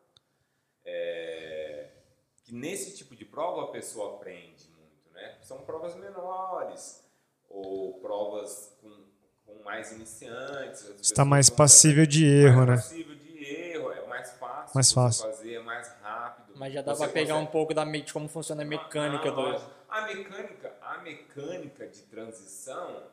É, 0.85 1.89
que 2.43 2.53
nesse 2.53 2.95
tipo 2.95 3.15
de 3.15 3.25
prova 3.25 3.63
a 3.65 3.67
pessoa 3.67 4.15
aprende 4.15 4.69
muito, 4.69 5.09
né? 5.11 5.37
São 5.41 5.61
provas 5.63 5.95
menores 5.95 7.03
ou 7.49 7.99
provas 7.99 8.73
com, 8.81 9.03
com 9.45 9.63
mais 9.63 9.91
iniciantes. 9.91 10.85
Está 11.01 11.25
mais 11.25 11.49
passível 11.49 12.05
de 12.05 12.25
erro, 12.25 12.57
mais 12.65 12.69
né? 12.69 12.75
passível 12.77 13.15
de 13.15 13.43
erro, 13.43 13.91
é 13.91 14.07
mais 14.07 14.31
fácil, 14.33 14.75
Mais 14.75 14.91
fácil. 14.91 15.25
fazer, 15.25 15.53
é 15.55 15.59
mais 15.59 15.89
rápido. 16.01 16.53
Mas 16.55 16.73
já 16.73 16.81
dá 16.81 16.95
para 16.95 17.07
pegar 17.09 17.33
consegue- 17.33 17.47
um 17.49 17.51
pouco 17.51 17.73
da 17.73 17.83
de 17.85 18.13
como 18.13 18.29
funciona 18.29 18.61
a 18.63 18.65
mecânica 18.65 19.27
ah, 19.29 19.31
do. 19.31 19.77
A 19.89 20.01
mecânica, 20.07 20.73
a 20.81 20.97
mecânica 20.99 21.87
de 21.87 22.01
transição, 22.03 23.03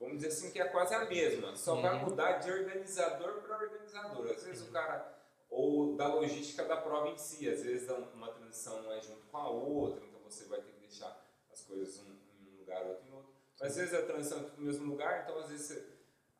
vamos 0.00 0.16
dizer 0.16 0.28
assim 0.28 0.50
que 0.50 0.60
é 0.60 0.64
quase 0.68 0.94
a 0.94 1.04
mesma, 1.04 1.54
só 1.56 1.76
vai 1.80 1.94
Uhum. 1.98 2.06
mudar 2.10 2.38
de 2.38 2.50
organizador 2.50 3.42
para 3.42 3.56
organizador. 3.58 4.30
Às 4.30 4.42
vezes 4.44 4.66
o 4.68 4.72
cara 4.72 5.18
ou 5.48 5.96
da 5.96 6.06
logística 6.14 6.64
da 6.64 6.76
prova 6.76 7.08
em 7.08 7.18
si, 7.18 7.48
às 7.48 7.62
vezes 7.62 7.88
uma 8.14 8.32
transição 8.32 8.82
não 8.82 8.92
é 8.92 9.00
junto 9.00 9.26
com 9.26 9.36
a 9.36 9.48
outra, 9.50 10.04
então 10.06 10.20
você 10.20 10.44
vai 10.46 10.60
ter 10.60 10.72
que 10.72 10.80
deixar 10.80 11.24
as 11.52 11.60
coisas 11.62 11.98
um 12.00 12.04
em 12.40 12.54
um 12.54 12.58
lugar, 12.60 12.82
outro 12.86 13.04
em 13.08 13.12
outro. 13.12 13.30
Mas 13.60 13.72
às 13.72 13.76
vezes 13.76 13.94
a 13.94 14.02
transição 14.06 14.38
é 14.38 14.42
tudo 14.44 14.56
no 14.58 14.66
mesmo 14.66 14.90
lugar, 14.90 15.22
então 15.24 15.38
às 15.38 15.48
vezes 15.48 15.66
você- 15.66 15.86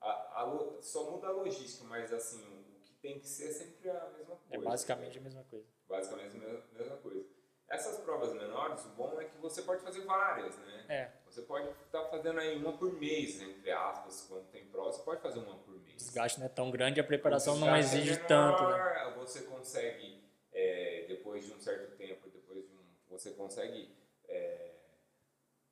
a- 0.00 0.42
a 0.42 0.80
só 0.80 1.10
muda 1.10 1.26
a 1.26 1.30
logística, 1.32 1.84
mas 1.84 2.12
assim, 2.12 2.40
o 2.42 2.80
que 2.80 2.94
tem 3.02 3.18
que 3.18 3.26
ser 3.28 3.48
é 3.48 3.52
sempre 3.52 3.90
a 3.90 4.08
mesma 4.16 4.34
É 4.48 4.54
coisa. 4.56 4.70
basicamente 4.70 5.18
a 5.18 5.20
mesma 5.20 5.44
coisa. 5.44 5.66
Basicamente 5.88 6.36
a 6.36 6.40
mesma, 6.40 6.62
mesma 6.72 6.96
coisa. 6.98 7.26
Essas 7.68 7.98
provas 7.98 8.32
menores, 8.32 8.84
o 8.86 8.88
bom 8.90 9.20
é 9.20 9.24
que 9.24 9.36
você 9.38 9.62
pode 9.62 9.82
fazer 9.82 10.00
várias, 10.02 10.56
né? 10.58 10.86
É, 10.88 11.12
Você 11.30 11.42
pode 11.42 11.68
estar 11.86 12.04
fazendo 12.06 12.40
aí 12.40 12.56
uma 12.56 12.72
por 12.72 12.92
mês, 12.94 13.40
entre 13.40 13.70
aspas, 13.70 14.26
quando 14.28 14.46
tem 14.50 14.64
prova, 14.66 14.92
você 14.92 15.02
pode 15.02 15.22
fazer 15.22 15.38
uma 15.38 15.54
por 15.58 15.76
o 15.76 15.78
mês. 15.78 15.96
desgaste 15.96 16.40
não 16.40 16.46
é 16.46 16.48
tão 16.48 16.70
grande, 16.70 16.98
a 17.00 17.04
preparação 17.04 17.54
O 17.54 17.58
não 17.58 17.74
é 17.74 17.78
exige 17.78 18.12
menor, 18.12 18.26
tanto. 18.26 18.62
Né? 18.64 19.12
Você 19.16 19.42
consegue, 19.42 20.24
é, 20.52 21.04
depois 21.06 21.46
de 21.46 21.52
um 21.52 21.60
certo 21.60 21.96
tempo, 21.96 22.28
depois 22.28 22.64
de 22.66 22.74
um, 22.74 22.80
você 23.08 23.30
consegue 23.30 23.94
é, 24.28 24.70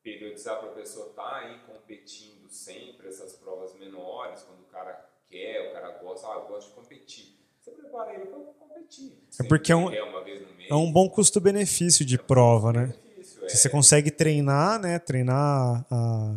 periodizar 0.03 0.61
para 0.61 0.71
a 0.71 0.75
pessoa 0.75 1.09
estar 1.11 1.37
aí 1.38 1.59
competindo 1.66 2.49
sempre 2.49 3.09
essas 3.09 3.33
provas 3.35 3.75
menores, 3.75 4.42
quando 4.42 4.61
o 4.61 4.66
cara 4.66 5.11
quer, 5.29 5.71
o 5.71 5.73
cara 5.73 5.90
gosta, 5.99 6.27
ah, 6.29 6.35
eu 6.37 6.47
gosto 6.47 6.68
de 6.68 6.75
competir. 6.75 7.37
Você 7.61 7.73
prepara 7.73 8.14
ele 8.14 8.27
para 8.27 8.38
competir. 8.38 9.18
Sempre 9.29 9.49
porque 9.49 9.73
é 9.73 9.77
um- 9.77 9.88
que 9.90 9.97
quer, 9.97 10.03
uma 10.05 10.23
vez 10.23 10.40
no 10.40 10.55
mês. 10.55 10.71
É 10.71 10.75
um 10.75 10.90
bom 10.92 11.09
custo-benefício 11.11 12.05
de 12.07 12.16
prova, 12.16 12.73
né? 12.73 12.94
É. 13.48 13.50
Se 13.50 13.56
você 13.56 13.68
consegue 13.70 14.11
treinar, 14.11 14.78
né? 14.80 14.98
Treinar 14.98 15.84
a, 15.90 16.37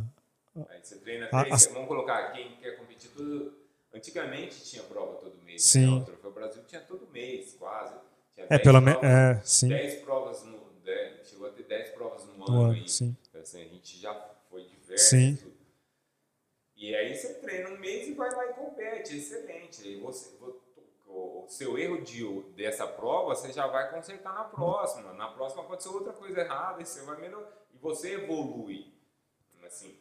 Aí 0.56 0.80
você 0.84 0.96
treina 0.98 1.28
A- 1.32 1.44
três, 1.46 1.54
as- 1.54 1.68
vamos 1.74 1.88
colocar 1.88 2.32
quem 2.32 2.58
quer 2.60 2.78
competir 2.78 3.10
tudo. 3.16 3.54
Antigamente 3.94 4.64
tinha 4.64 4.84
prova 4.84 5.16
todo 5.16 5.36
mês, 5.46 5.62
Sim. 5.62 5.98
né? 5.98 6.04
O 6.04 6.06
Troféu 6.06 6.32
Brasil 6.34 6.62
tinha 6.68 6.82
todo 6.82 7.08
mês, 7.12 7.56
quase. 7.60 7.94
Tinha 8.36 8.46
É, 8.46 8.50
10 8.50 8.62
pelo 8.64 8.82
menos. 8.82 9.02
É, 9.04 9.42
sim. 9.44 9.76
10 9.76 9.96
provas 9.96 10.44
no. 10.46 10.72
dez- 10.86 11.28
chegou 11.30 11.48
a 11.48 11.52
ter 11.52 11.64
10 11.64 11.90
provas 11.90 12.26
no 12.26 12.34
No 12.48 12.62
ano. 12.62 12.72
ano, 12.74 12.84
sim. 12.88 13.16
Assim, 13.34 13.62
a 13.62 13.66
gente 13.68 14.00
já 14.00 14.14
foi 14.50 14.64
diverso. 14.64 15.04
Sim. 15.10 15.38
E 16.76 16.96
aí 16.96 17.16
você 17.16 17.34
treina 17.36 17.70
um 17.70 17.78
mês 17.80 18.08
e 18.08 18.14
vai 18.14 18.30
lá 18.32 18.46
e 18.50 18.54
compete, 18.54 19.16
excelente. 19.18 19.82
Aí 19.84 19.96
você, 20.00 20.36
o, 21.14 21.46
seu 21.48 21.78
erro 21.78 22.02
de, 22.02 22.24
dessa 22.56 22.88
prova, 22.88 23.36
você 23.36 23.52
já 23.52 23.68
vai 23.68 23.92
consertar 23.92 24.34
na 24.34 24.46
próxima. 24.46 25.14
Na 25.14 25.28
próxima 25.30 25.64
aconteceu 25.64 25.94
outra 25.94 26.14
coisa 26.14 26.42
errada 26.42 26.82
e 26.82 26.86
você 26.86 27.02
vai 27.04 27.20
melhor 27.20 27.46
e 27.74 27.78
você 27.78 28.14
evolui. 28.14 28.94
Assim, 29.66 29.98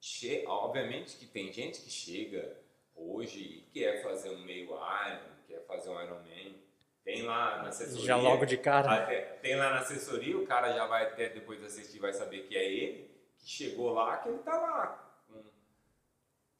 che, 0.00 0.44
obviamente 0.46 1.16
que 1.16 1.26
tem 1.26 1.52
gente 1.52 1.80
que 1.82 1.90
chega 1.90 2.56
hoje 2.96 3.40
e 3.40 3.70
quer 3.72 4.02
fazer 4.02 4.30
um 4.30 4.44
meio 4.44 4.70
Iron, 4.70 5.20
quer 5.46 5.64
fazer 5.66 5.90
um 5.90 6.02
Ironman. 6.02 6.60
Tem 7.04 7.22
lá 7.22 7.62
na 7.62 7.68
assessoria. 7.68 8.06
Já 8.06 8.16
logo 8.16 8.44
de 8.44 8.58
cara. 8.58 9.04
Até- 9.04 9.20
tem 9.42 9.56
lá 9.56 9.70
na 9.70 9.78
assessoria, 9.80 10.36
o 10.36 10.46
cara 10.46 10.72
já 10.72 10.86
vai 10.86 11.04
até 11.04 11.28
depois 11.28 11.60
de 11.60 11.66
assistir 11.66 11.98
vai 11.98 12.12
saber 12.12 12.46
que 12.46 12.56
é 12.56 12.64
ele, 12.64 13.10
que 13.38 13.48
chegou 13.48 13.92
lá, 13.92 14.18
que 14.18 14.28
ele 14.28 14.38
tá 14.38 14.56
lá. 14.60 15.09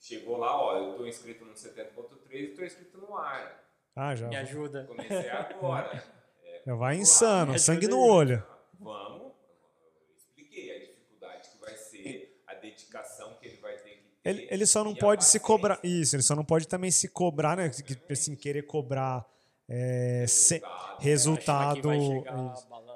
Chegou 0.01 0.39
lá, 0.39 0.59
ó, 0.61 0.77
eu 0.79 0.95
tô 0.97 1.07
inscrito 1.07 1.45
no 1.45 1.53
70.3 1.53 2.31
e 2.33 2.47
tô 2.49 2.65
inscrito 2.65 2.97
no 2.99 3.07
Iron. 3.09 3.51
Ah, 3.95 4.15
já. 4.17 4.29
Me 4.29 4.37
ajuda. 4.37 4.85
Comecei 4.85 5.29
agora. 5.29 6.03
Já 6.67 6.75
vai 6.75 6.97
insano, 6.97 7.53
Me 7.53 7.59
sangue 7.59 7.89
no 7.89 7.97
aí. 8.05 8.11
olho. 8.11 8.47
Vamos, 8.79 9.33
eu 9.33 10.15
expliquei 10.15 10.77
a 10.77 10.79
dificuldade 10.79 11.49
que 11.49 11.59
vai 11.59 11.75
ser, 11.75 12.43
a 12.47 12.55
dedicação 12.55 13.35
que 13.41 13.47
ele 13.49 13.57
vai 13.63 13.77
ter 13.79 13.91
que 13.91 13.97
ter. 14.23 14.29
Ele, 14.29 14.47
ele 14.51 14.67
só 14.67 14.85
não 14.85 14.95
pode 14.95 15.25
se 15.25 15.41
cobrar. 15.41 15.81
Isso, 15.83 16.15
ele 16.17 16.23
só 16.23 16.37
não 16.37 16.45
pode 16.45 16.69
também 16.69 16.91
se 16.91 17.09
cobrar, 17.09 17.57
né? 17.57 17.71
que- 17.71 18.13
Assim, 18.13 18.37
querer 18.37 18.63
cobrar 18.67 19.27
é, 19.67 20.27
se- 20.29 20.63
Resultado. 20.99 21.81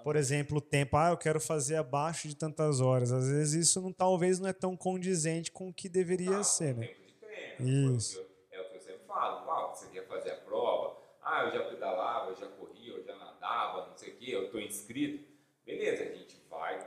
Por 0.04 0.16
exemplo, 0.16 0.58
o 0.58 0.60
tempo, 0.60 0.96
ah, 0.98 1.08
eu 1.10 1.16
quero 1.16 1.40
fazer 1.40 1.76
abaixo 1.76 2.28
de 2.28 2.36
tantas 2.36 2.78
horas. 2.80 3.10
Às 3.10 3.26
vezes 3.26 3.68
isso 3.68 3.80
não, 3.80 3.90
talvez 3.90 4.38
não 4.38 4.46
é 4.48 4.52
tão 4.52 4.76
condizente 4.76 5.50
com 5.50 5.68
o 5.70 5.72
que 5.72 5.88
deveria 5.88 6.36
Não, 6.36 6.44
ser, 6.44 6.74
com 6.74 6.80
né? 6.82 6.86
tempo 6.88 7.00
de 7.06 7.14
treino. 7.14 7.96
Isso. 7.96 8.18
Eu- 8.18 8.26
É 8.52 8.60
o 8.60 8.68
que 8.70 8.76
eu 8.76 8.80
sempre 8.82 9.06
falo. 9.06 9.50
Ah, 9.50 9.74
você 9.74 9.86
quer 9.88 10.06
fazer 10.06 10.32
a 10.32 10.36
prova? 10.36 10.96
Ah, 11.22 11.44
eu 11.46 11.52
já 11.52 11.64
pedalava, 11.70 12.30
eu 12.30 12.36
já 12.36 12.46
corria, 12.48 12.92
eu 12.92 13.02
já 13.02 13.16
nadava, 13.16 13.88
não 13.88 13.96
sei 13.96 14.12
o 14.12 14.16
quê, 14.16 14.26
eu 14.30 14.44
estou 14.44 14.60
inscrito. 14.60 15.24
Beleza, 15.64 16.02
a 16.04 16.14
gente 16.14 16.36
vai 16.50 16.86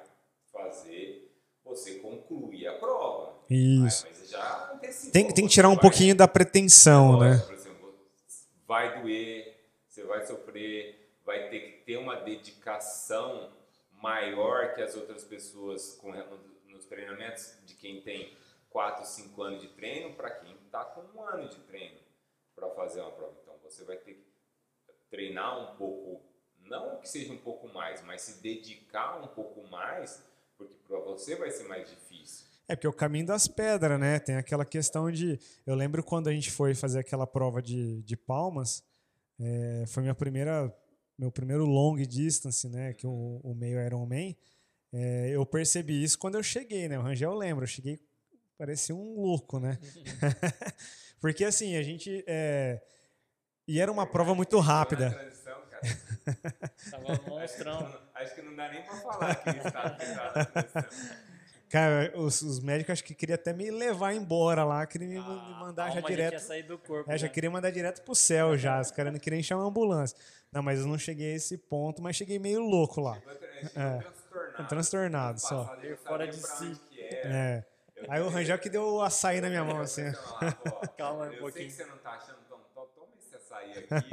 fazer 0.54 1.34
você 1.66 1.96
concluir 1.96 2.68
a 2.68 2.74
prova. 2.74 3.34
Isso. 3.50 4.06
Mas, 4.08 4.20
mas 4.20 4.30
já 4.30 4.72
antecipou. 4.76 5.12
Tem, 5.12 5.28
tem 5.34 5.48
que 5.48 5.54
tirar 5.54 5.70
um 5.70 5.74
vai- 5.74 5.82
pouquinho 5.82 6.16
da 6.16 6.28
pretensão, 6.28 7.20
né? 7.20 7.38
Por 7.46 7.54
exemplo, 7.56 7.96
vai 8.68 9.02
doer, 9.02 9.58
você 9.88 10.04
vai 10.04 10.24
sofrer, 10.26 11.12
vai 11.26 11.50
ter 11.88 11.96
uma 11.96 12.18
dedicação 12.18 13.50
maior 13.94 14.76
que 14.76 14.82
as 14.82 14.94
outras 14.94 15.24
pessoas 15.24 15.96
com, 15.96 16.12
nos 16.66 16.86
treinamentos 16.86 17.58
de 17.66 17.76
quem 17.76 18.02
tem 18.02 18.38
4, 18.70 19.06
5 19.06 19.42
anos 19.42 19.62
de 19.62 19.70
treino 19.70 20.14
para 20.14 20.30
quem 20.32 20.54
está 20.66 20.84
com 20.84 21.02
um 21.18 21.24
ano 21.24 21.48
de 21.48 21.58
treino 21.62 21.98
para 22.54 22.70
fazer 22.72 23.00
uma 23.00 23.12
prova. 23.12 23.34
Então 23.42 23.58
você 23.64 23.86
vai 23.86 23.96
ter 23.96 24.16
que 24.16 24.28
treinar 25.10 25.58
um 25.58 25.78
pouco, 25.78 26.22
não 26.60 27.00
que 27.00 27.08
seja 27.08 27.32
um 27.32 27.38
pouco 27.38 27.70
mais, 27.70 28.04
mas 28.04 28.22
se 28.22 28.42
dedicar 28.42 29.24
um 29.24 29.28
pouco 29.30 29.66
mais, 29.68 30.22
porque 30.58 30.74
para 30.86 31.00
você 31.00 31.38
vai 31.38 31.50
ser 31.52 31.70
mais 31.70 31.90
difícil. 31.90 32.48
É 32.68 32.76
porque 32.76 32.86
é 32.86 32.90
o 32.90 32.94
caminho 32.94 33.28
das 33.28 33.48
pedras, 33.48 33.98
né? 33.98 34.20
Tem 34.20 34.36
aquela 34.36 34.66
questão 34.66 35.10
de. 35.10 35.40
Eu 35.66 35.74
lembro 35.74 36.04
quando 36.04 36.28
a 36.28 36.34
gente 36.34 36.52
foi 36.52 36.76
fazer 36.76 37.00
aquela 37.00 37.26
prova 37.26 37.62
de, 37.62 38.02
de 38.02 38.18
palmas, 38.18 38.84
é, 39.40 39.86
foi 39.88 40.04
minha 40.04 40.14
primeira, 40.14 40.76
meu 41.18 41.32
primeiro 41.32 41.66
long 41.66 41.96
distance, 41.96 42.68
né? 42.70 42.94
Que 42.94 43.08
o, 43.08 43.40
o 43.44 43.56
meio 43.56 43.84
Ironman. 43.84 44.36
É, 44.94 45.30
eu 45.30 45.46
percebi 45.46 46.02
isso 46.02 46.18
quando 46.18 46.36
eu 46.36 46.44
cheguei, 46.44 46.88
né? 46.88 46.98
O 46.98 47.02
Rangel 47.02 47.34
lembra, 47.34 47.64
eu 47.64 47.68
cheguei, 47.68 48.00
parecia 48.58 48.96
um 48.96 49.20
louco, 49.20 49.60
né? 49.60 49.78
porque 51.20 51.44
assim, 51.44 51.76
a 51.76 51.84
gente. 51.84 52.24
é, 52.28 52.82
e 53.68 53.80
era 53.80 53.92
uma 53.92 54.06
prova 54.06 54.34
muito 54.34 54.60
rápida. 54.60 55.12
Tava 56.90 57.22
monstrão. 57.28 58.00
Acho 58.14 58.36
que 58.36 58.42
não 58.42 58.56
dá 58.56 58.70
nem 58.72 58.82
pra 58.84 58.96
falar 58.96 59.36
que 59.36 59.50
ele 59.50 59.60
está 59.60 59.84
na 59.84 60.46
transição. 60.46 61.18
Cara, 61.70 62.14
os, 62.16 62.42
os 62.42 62.60
médicos 62.62 62.94
acho 62.94 63.04
que 63.04 63.14
queriam 63.14 63.36
até 63.36 63.52
me 63.52 63.70
levar 63.70 64.14
embora 64.14 64.64
lá, 64.64 64.86
queriam 64.86 65.10
me 65.12 65.18
Ah, 65.18 65.46
me 65.50 65.60
mandar 65.60 65.92
já 65.92 66.00
direto. 66.00 66.40
saído 66.40 66.70
do 66.70 66.78
corpo. 66.78 67.12
É, 67.12 67.18
já 67.18 67.28
queria 67.28 67.52
mandar 67.52 67.72
direto 67.72 68.02
pro 68.04 68.16
céu 68.16 68.58
já. 68.58 68.80
Os 68.80 68.90
caras 68.92 69.12
não 69.12 69.20
queriam 69.20 69.38
nem 69.38 69.44
chamar 69.44 69.64
a 69.64 69.66
ambulância. 69.68 70.18
Não, 70.52 70.64
mas 70.64 70.80
eu 70.80 70.88
não 70.88 70.98
cheguei 70.98 71.34
a 71.34 71.36
esse 71.36 71.58
ponto, 71.58 72.02
mas 72.02 72.16
cheguei 72.16 72.40
meio 72.40 72.62
louco 72.62 73.02
lá. 73.02 73.18
É. 73.76 73.98
Transtornado. 74.00 74.68
transtornado 74.70 75.40
só. 75.42 75.64
Passado, 75.66 75.98
Fora 76.06 76.28
de 76.28 76.38
si. 76.38 76.82
era. 76.98 77.30
É. 77.36 77.66
Aí 78.08 78.22
o 78.22 78.30
Rangel 78.30 78.60
que 78.60 78.70
deu 78.70 78.84
o 78.84 79.02
açaí 79.02 79.42
na 79.42 79.50
minha 79.50 79.64
mão, 79.66 79.82
assim. 79.82 80.04
Calma 80.98 81.24
um 81.24 81.26
eu 81.26 81.32
sei 81.32 81.40
pouquinho. 81.40 81.66
que 81.68 81.74
você 81.74 81.86
não 81.86 81.98
tá 81.98 82.12
achando, 82.12 82.38
então 82.46 82.60
toma 82.96 83.08
esse 83.20 83.36
açaí 83.36 83.72
aqui, 83.72 84.10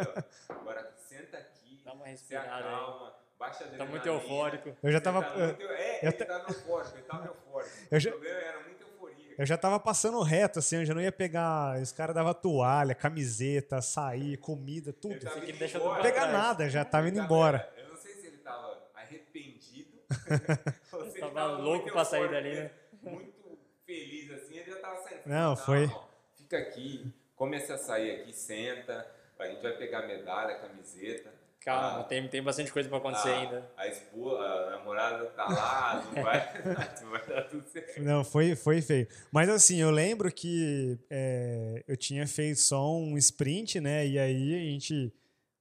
ó. 0.49 0.55
Agora 0.55 0.90
senta 1.09 1.37
aqui, 1.37 1.81
Dá 1.85 1.93
uma 1.93 2.05
se 2.07 2.11
respirada 2.11 2.69
aí. 2.69 3.12
Baixa 3.38 3.64
a 3.64 3.68
Tá 3.77 3.85
muito 3.85 4.07
eufórico. 4.07 4.77
Eu 4.83 4.92
já 4.92 5.01
tava. 5.01 5.23
tá 5.23 5.37
muito- 5.37 5.62
é, 5.62 5.99
eu 6.03 6.09
ele 6.09 6.12
ta- 6.12 6.25
tava 6.25 6.49
eufórico, 6.51 6.97
ele 6.97 7.03
tava 7.05 7.27
eufórico. 7.27 7.70
Eu 7.90 8.01
já- 8.01 8.11
O 8.11 8.12
problema 8.12 8.38
era 8.40 8.61
muita 8.61 8.83
euforia. 8.85 9.35
Eu 9.38 9.47
já 9.47 9.57
tava 9.57 9.81
passando 9.81 10.20
reto, 10.23 10.59
assim, 10.61 10.77
eu 10.77 10.85
já 10.85 10.94
não 10.94 11.01
ia 11.03 11.12
pegar. 11.12 11.81
Os 11.81 11.92
caras 11.92 12.14
davam 12.14 12.33
toalha, 12.35 12.94
camiseta, 12.94 13.77
açaí, 13.79 14.37
comida, 14.37 14.92
tudo. 14.92 15.12
Ele 15.14 15.20
tava 15.20 15.40
deixa 15.40 15.79
embora. 15.79 15.94
Não 15.97 16.03
pegar 16.03 16.27
nada, 16.29 16.68
já 16.70 16.85
tava 16.85 17.09
Ele 17.09 17.16
indo 17.16 17.25
embora. 17.25 17.73
Eu 17.77 17.88
não 17.88 17.97
sei 17.97 18.14
se 18.14 18.27
ele 18.29 18.38
tava 18.38 18.81
arrependido. 18.94 19.99
ou 20.92 21.05
se 21.11 21.18
ele 21.18 21.20
Tava 21.20 21.49
muito 21.49 21.62
louco 21.62 21.90
pra 21.90 22.05
sair 22.05 22.31
dali, 22.31 22.55
né? 22.55 22.70
Muito 23.03 23.59
feliz 23.85 24.31
assim, 24.31 24.57
ele 24.59 24.70
já 24.70 24.77
tava 24.81 24.97
saindo. 25.03 25.20
Não, 25.27 25.51
Não, 25.51 25.57
foi- 25.57 25.87
ó, 25.87 26.05
fica 26.37 26.59
aqui, 26.59 27.12
come 27.37 27.57
esse 27.57 27.73
açaí 27.73 28.11
aqui, 28.20 28.33
senta. 28.33 29.07
A 29.38 29.47
gente 29.47 29.62
vai 29.62 29.73
pegar 29.73 30.01
a 30.05 30.07
medalha, 30.07 30.55
a 30.55 30.59
camiseta. 30.61 31.33
Calma, 31.64 32.00
Ah, 32.00 32.05
tem, 32.05 32.29
tem 32.29 32.42
bastante 32.42 32.70
coisa 32.70 32.88
pra 32.88 32.98
acontecer 32.98 33.31
a, 33.31 33.38
ainda. 33.38 33.70
A 33.74 33.88
esposa, 33.88 34.42
a 34.42 34.70
namorada 34.70 35.24
tá 35.31 35.48
lá, 35.48 36.05
não 36.05 36.12
vai, 36.22 36.62
não 37.03 37.11
vai 37.11 37.27
dar 37.27 37.42
tudo 37.44 37.66
certo. 37.68 38.03
Não, 38.03 38.22
foi, 38.22 38.55
foi 38.55 38.83
feio. 38.83 39.09
Mas 39.33 39.48
assim, 39.48 39.81
eu 39.81 39.90
lembro 39.90 40.31
que 40.31 40.98
é, 41.09 41.83
eu 41.88 41.96
tinha 41.96 42.27
feito 42.27 42.61
só 42.61 42.94
um 42.94 43.16
sprint, 43.16 43.81
né? 43.81 44.07
E 44.07 44.18
aí 44.18 44.55
a 44.55 44.59
gente 44.59 45.11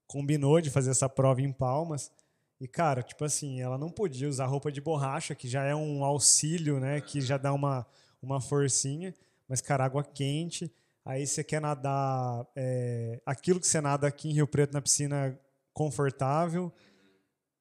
combinou 0.06 0.60
de 0.60 0.70
fazer 0.70 0.92
essa 0.92 1.08
prova 1.08 1.42
em 1.42 1.54
Palmas. 1.54 2.12
E, 2.60 2.68
cara, 2.68 3.02
tipo 3.02 3.24
assim, 3.24 3.62
ela 3.62 3.78
não 3.78 3.90
podia 3.90 4.28
usar 4.28 4.46
roupa 4.46 4.72
de 4.72 4.82
borracha, 4.82 5.34
que 5.34 5.48
já 5.48 5.64
é 5.64 5.74
um 5.74 6.04
auxílio, 6.04 6.80
né? 6.80 7.00
Que 7.00 7.22
já 7.22 7.38
dá 7.38 7.54
uma, 7.54 7.86
uma 8.22 8.42
forcinha. 8.42 9.14
Mas, 9.48 9.62
cara, 9.62 9.86
água 9.86 10.04
quente. 10.04 10.70
Aí 11.06 11.26
você 11.26 11.44
quer 11.44 11.62
nadar 11.62 12.46
é, 12.56 13.22
aquilo 13.26 13.60
que 13.60 13.68
você 13.68 13.80
nada 13.80 14.06
aqui 14.08 14.30
em 14.30 14.34
Rio 14.34 14.48
Preto 14.48 14.74
na 14.74 14.82
piscina 14.82 15.38
confortável. 15.74 16.72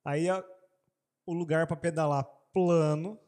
Aí 0.04 0.28
a- 0.28 0.44
o 1.26 1.32
lugar 1.32 1.66
para 1.66 1.76
pedalar 1.76 2.24
plano. 2.52 3.18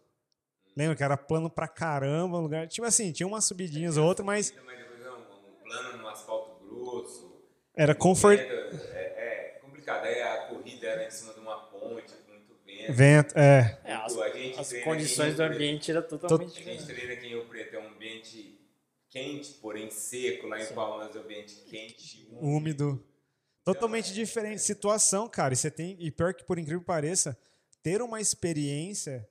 Lembra 0.77 0.97
que 0.97 1.05
era 1.05 1.17
plano 1.17 1.49
pra 1.49 1.69
caramba, 1.69 2.39
o 2.39 2.41
lugar. 2.41 2.67
Tipo 2.67 2.87
assim, 2.87 3.13
tinha 3.13 3.27
umas 3.27 3.45
subidinhas 3.45 3.97
ou 3.97 4.05
outra, 4.07 4.25
mas 4.25 4.53
é 4.57 4.61
um, 4.61 5.25
plano 5.63 5.99
no 5.99 6.09
asfalto 6.09 6.65
grosso. 6.67 7.33
era 7.77 7.95
confort... 7.95 8.41
É, 8.41 9.55
é 9.57 9.59
complicado. 9.63 10.05
Aí 10.05 10.21
a 10.21 10.47
corrida 10.49 10.87
era 10.87 11.07
em 11.07 11.11
cima 11.11 11.33
de 11.33 11.41
uma 11.41 11.57
ponte, 11.69 12.13
com 12.15 12.33
muito 12.33 12.55
vento. 12.65 12.93
vento. 12.93 13.39
É. 13.39 13.81
É, 13.85 13.95
as, 13.95 14.19
A 14.19 14.29
gente 14.31 14.59
as 14.59 14.73
condições 14.83 15.37
do 15.37 15.43
ambiente 15.45 15.91
eram 15.93 16.01
A 16.01 16.05
totalmente 16.05 16.49
gente 16.55 16.59
diferentes. 16.59 16.87
treina 16.87 17.13
aqui 17.15 17.27
em 17.27 17.31
Rio 17.31 17.47
Preto, 17.47 17.77
é 17.77 17.79
um 17.79 17.89
ambiente 17.89 18.61
quente, 19.09 19.53
porém 19.55 19.89
seco. 19.91 20.49
Lá 20.49 20.59
em 20.59 20.65
Sim. 20.65 20.75
Palmas 20.75 21.15
é 21.15 21.19
um 21.21 21.23
ambiente 21.23 21.55
quente, 21.71 22.27
úmido. 22.33 22.45
úmido. 22.91 23.05
Totalmente 23.65 24.13
diferente 24.13 24.61
situação, 24.63 25.29
cara. 25.29 25.55
E 25.55 25.57
você 25.57 25.71
tem, 25.71 25.97
e 25.99 26.11
pior 26.11 26.35
que 26.35 26.45
por 26.45 26.59
incrível 26.59 26.81
que 26.81 26.87
pareça, 26.87 27.37
ter 27.83 28.03
uma 28.03 28.21
experiência 28.21 29.27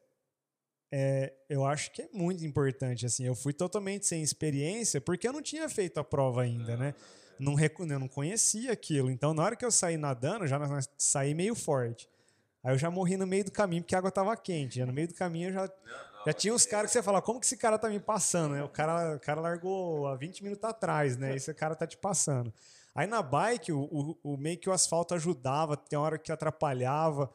é, 0.91 1.33
eu 1.49 1.65
acho 1.65 1.91
que 1.91 2.03
é 2.03 2.09
muito 2.13 2.45
importante. 2.45 3.05
Assim, 3.05 3.25
eu 3.25 3.35
fui 3.35 3.51
totalmente 3.53 4.05
sem 4.05 4.21
experiência 4.21 5.01
porque 5.01 5.27
eu 5.27 5.33
não 5.33 5.41
tinha 5.41 5.67
feito 5.67 5.99
a 5.99 6.03
prova 6.03 6.43
ainda, 6.43 6.77
né? 6.77 6.93
Não, 7.39 7.55
reco- 7.55 7.83
eu 7.83 7.99
não 7.99 8.07
conhecia 8.07 8.71
aquilo. 8.71 9.09
Então, 9.09 9.33
na 9.33 9.43
hora 9.43 9.55
que 9.55 9.65
eu 9.65 9.71
saí 9.71 9.97
nadando, 9.97 10.45
já 10.45 10.59
saí 10.97 11.33
meio 11.33 11.55
forte. 11.55 12.07
Aí 12.63 12.73
eu 12.73 12.77
já 12.77 12.91
morri 12.91 13.17
no 13.17 13.25
meio 13.25 13.43
do 13.43 13.51
caminho 13.51 13.81
porque 13.81 13.95
a 13.95 13.97
água 13.97 14.11
tava 14.11 14.37
quente. 14.37 14.77
Já 14.77 14.85
no 14.85 14.93
meio 14.93 15.07
do 15.07 15.13
caminho 15.15 15.49
eu 15.49 15.53
já, 15.53 15.71
já 16.27 16.33
tinha 16.33 16.53
uns 16.53 16.65
caras 16.65 16.91
que 16.91 16.93
você 16.93 17.03
fala, 17.03 17.21
como 17.21 17.39
que 17.39 17.45
esse 17.47 17.57
cara 17.57 17.77
tá 17.79 17.89
me 17.89 17.99
passando? 17.99 18.53
Né? 18.53 18.63
O, 18.63 18.69
cara, 18.69 19.15
o 19.15 19.19
cara 19.19 19.41
largou 19.41 20.05
há 20.07 20.15
20 20.15 20.43
minutos 20.43 20.63
atrás, 20.63 21.17
né? 21.17 21.35
Esse 21.35 21.53
cara 21.55 21.75
tá 21.75 21.87
te 21.87 21.97
passando. 21.97 22.53
Aí 22.95 23.07
na 23.07 23.21
bike, 23.21 23.71
o, 23.71 23.81
o, 23.83 24.33
o 24.33 24.37
meio 24.37 24.57
que 24.57 24.69
o 24.69 24.73
asfalto 24.73 25.13
ajudava, 25.15 25.75
tem 25.75 25.97
hora 25.97 26.17
que 26.17 26.31
atrapalhava. 26.31 27.33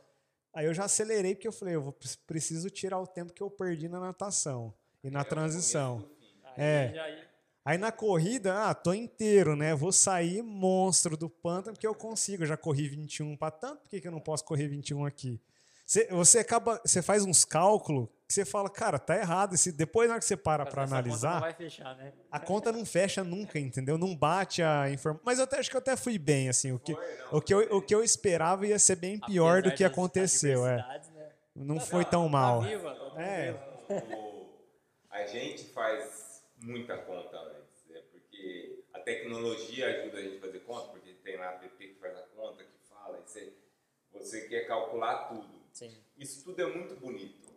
Aí 0.54 0.66
eu 0.66 0.74
já 0.74 0.84
acelerei 0.84 1.34
porque 1.34 1.48
eu 1.48 1.52
falei, 1.52 1.74
eu 1.74 1.82
vou, 1.82 1.96
preciso 2.26 2.70
tirar 2.70 2.98
o 3.00 3.06
tempo 3.06 3.32
que 3.32 3.42
eu 3.42 3.50
perdi 3.50 3.88
na 3.88 4.00
natação 4.00 4.72
e 5.02 5.10
na 5.10 5.24
transição. 5.24 6.04
Aí 6.56 6.64
É. 6.64 6.92
já 6.94 7.08
ia- 7.10 7.28
Aí 7.64 7.76
na 7.76 7.92
corrida, 7.92 8.64
ah, 8.70 8.74
tô 8.74 8.94
inteiro, 8.94 9.54
né? 9.54 9.74
Vou 9.74 9.92
sair 9.92 10.40
monstro 10.42 11.18
do 11.18 11.28
pântano 11.28 11.74
porque 11.74 11.86
eu 11.86 11.94
consigo. 11.94 12.42
Eu 12.42 12.46
já 12.46 12.56
corri 12.56 12.88
21 12.88 13.36
para 13.36 13.50
tanto, 13.50 13.82
por 13.82 13.90
que, 13.90 14.00
que 14.00 14.08
eu 14.08 14.12
não 14.12 14.20
posso 14.20 14.42
correr 14.44 14.68
21 14.68 15.04
aqui? 15.04 15.38
Você, 15.88 16.06
você 16.08 16.40
acaba, 16.40 16.78
você 16.84 17.00
faz 17.00 17.24
uns 17.24 17.46
cálculos 17.46 18.08
que 18.26 18.34
você 18.34 18.44
fala, 18.44 18.68
cara, 18.68 18.98
tá 18.98 19.16
errado. 19.16 19.54
Esse, 19.54 19.72
depois 19.72 20.06
na 20.06 20.16
hora 20.16 20.20
que 20.20 20.26
você 20.26 20.36
para 20.36 20.66
para 20.66 20.82
essa 20.82 20.90
conta 20.92 20.94
analisar, 20.98 21.32
Não 21.36 21.40
vai 21.40 21.54
fechar, 21.54 21.96
né? 21.96 22.12
a 22.30 22.38
conta 22.38 22.70
não 22.70 22.84
fecha 22.84 23.24
nunca, 23.24 23.58
entendeu? 23.58 23.96
Não 23.96 24.14
bate 24.14 24.62
a 24.62 24.90
informação. 24.90 25.22
Mas 25.24 25.38
eu 25.38 25.44
até, 25.44 25.58
acho 25.58 25.70
que 25.70 25.76
eu 25.76 25.80
até 25.80 25.96
fui 25.96 26.18
bem, 26.18 26.50
assim. 26.50 26.72
O 26.72 26.78
que, 26.78 26.94
o 27.32 27.40
que, 27.40 27.54
eu, 27.54 27.60
o 27.78 27.80
que 27.80 27.94
eu 27.94 28.04
esperava 28.04 28.66
ia 28.66 28.78
ser 28.78 28.96
bem 28.96 29.18
pior 29.18 29.62
do 29.62 29.68
Apesar 29.68 29.76
que 29.78 29.82
das 29.84 29.92
aconteceu, 29.92 30.66
é. 30.66 30.76
né? 30.76 31.00
Não 31.56 31.80
foi 31.80 32.04
tão 32.04 32.28
mal. 32.28 32.60
Tá 32.60 32.66
viva, 32.68 32.94
tá 32.94 33.22
É. 33.22 33.52
O- 33.88 34.46
a 35.08 35.26
gente 35.26 35.64
faz 35.72 36.44
muita 36.58 36.98
conta 36.98 37.34
antes, 37.38 37.86
né? 37.88 38.02
porque 38.12 38.84
a 38.92 38.98
tecnologia 39.00 39.86
ajuda 39.86 40.18
a 40.18 40.22
gente 40.22 40.36
a 40.36 40.40
fazer 40.40 40.58
conta, 40.60 40.88
porque 40.88 41.14
tem 41.24 41.38
lá 41.38 41.46
a 41.48 41.52
app 41.54 41.66
que 41.78 41.94
faz 41.98 42.14
a 42.14 42.22
conta, 42.36 42.62
que 42.62 42.78
fala, 42.90 43.18
e 43.18 43.22
você, 43.26 43.52
você 44.12 44.42
quer 44.48 44.66
calcular 44.66 45.28
tudo. 45.30 45.57
Sim. 45.78 45.94
Isso 46.18 46.42
tudo 46.42 46.60
é 46.60 46.66
muito 46.66 46.96
bonito, 46.96 47.48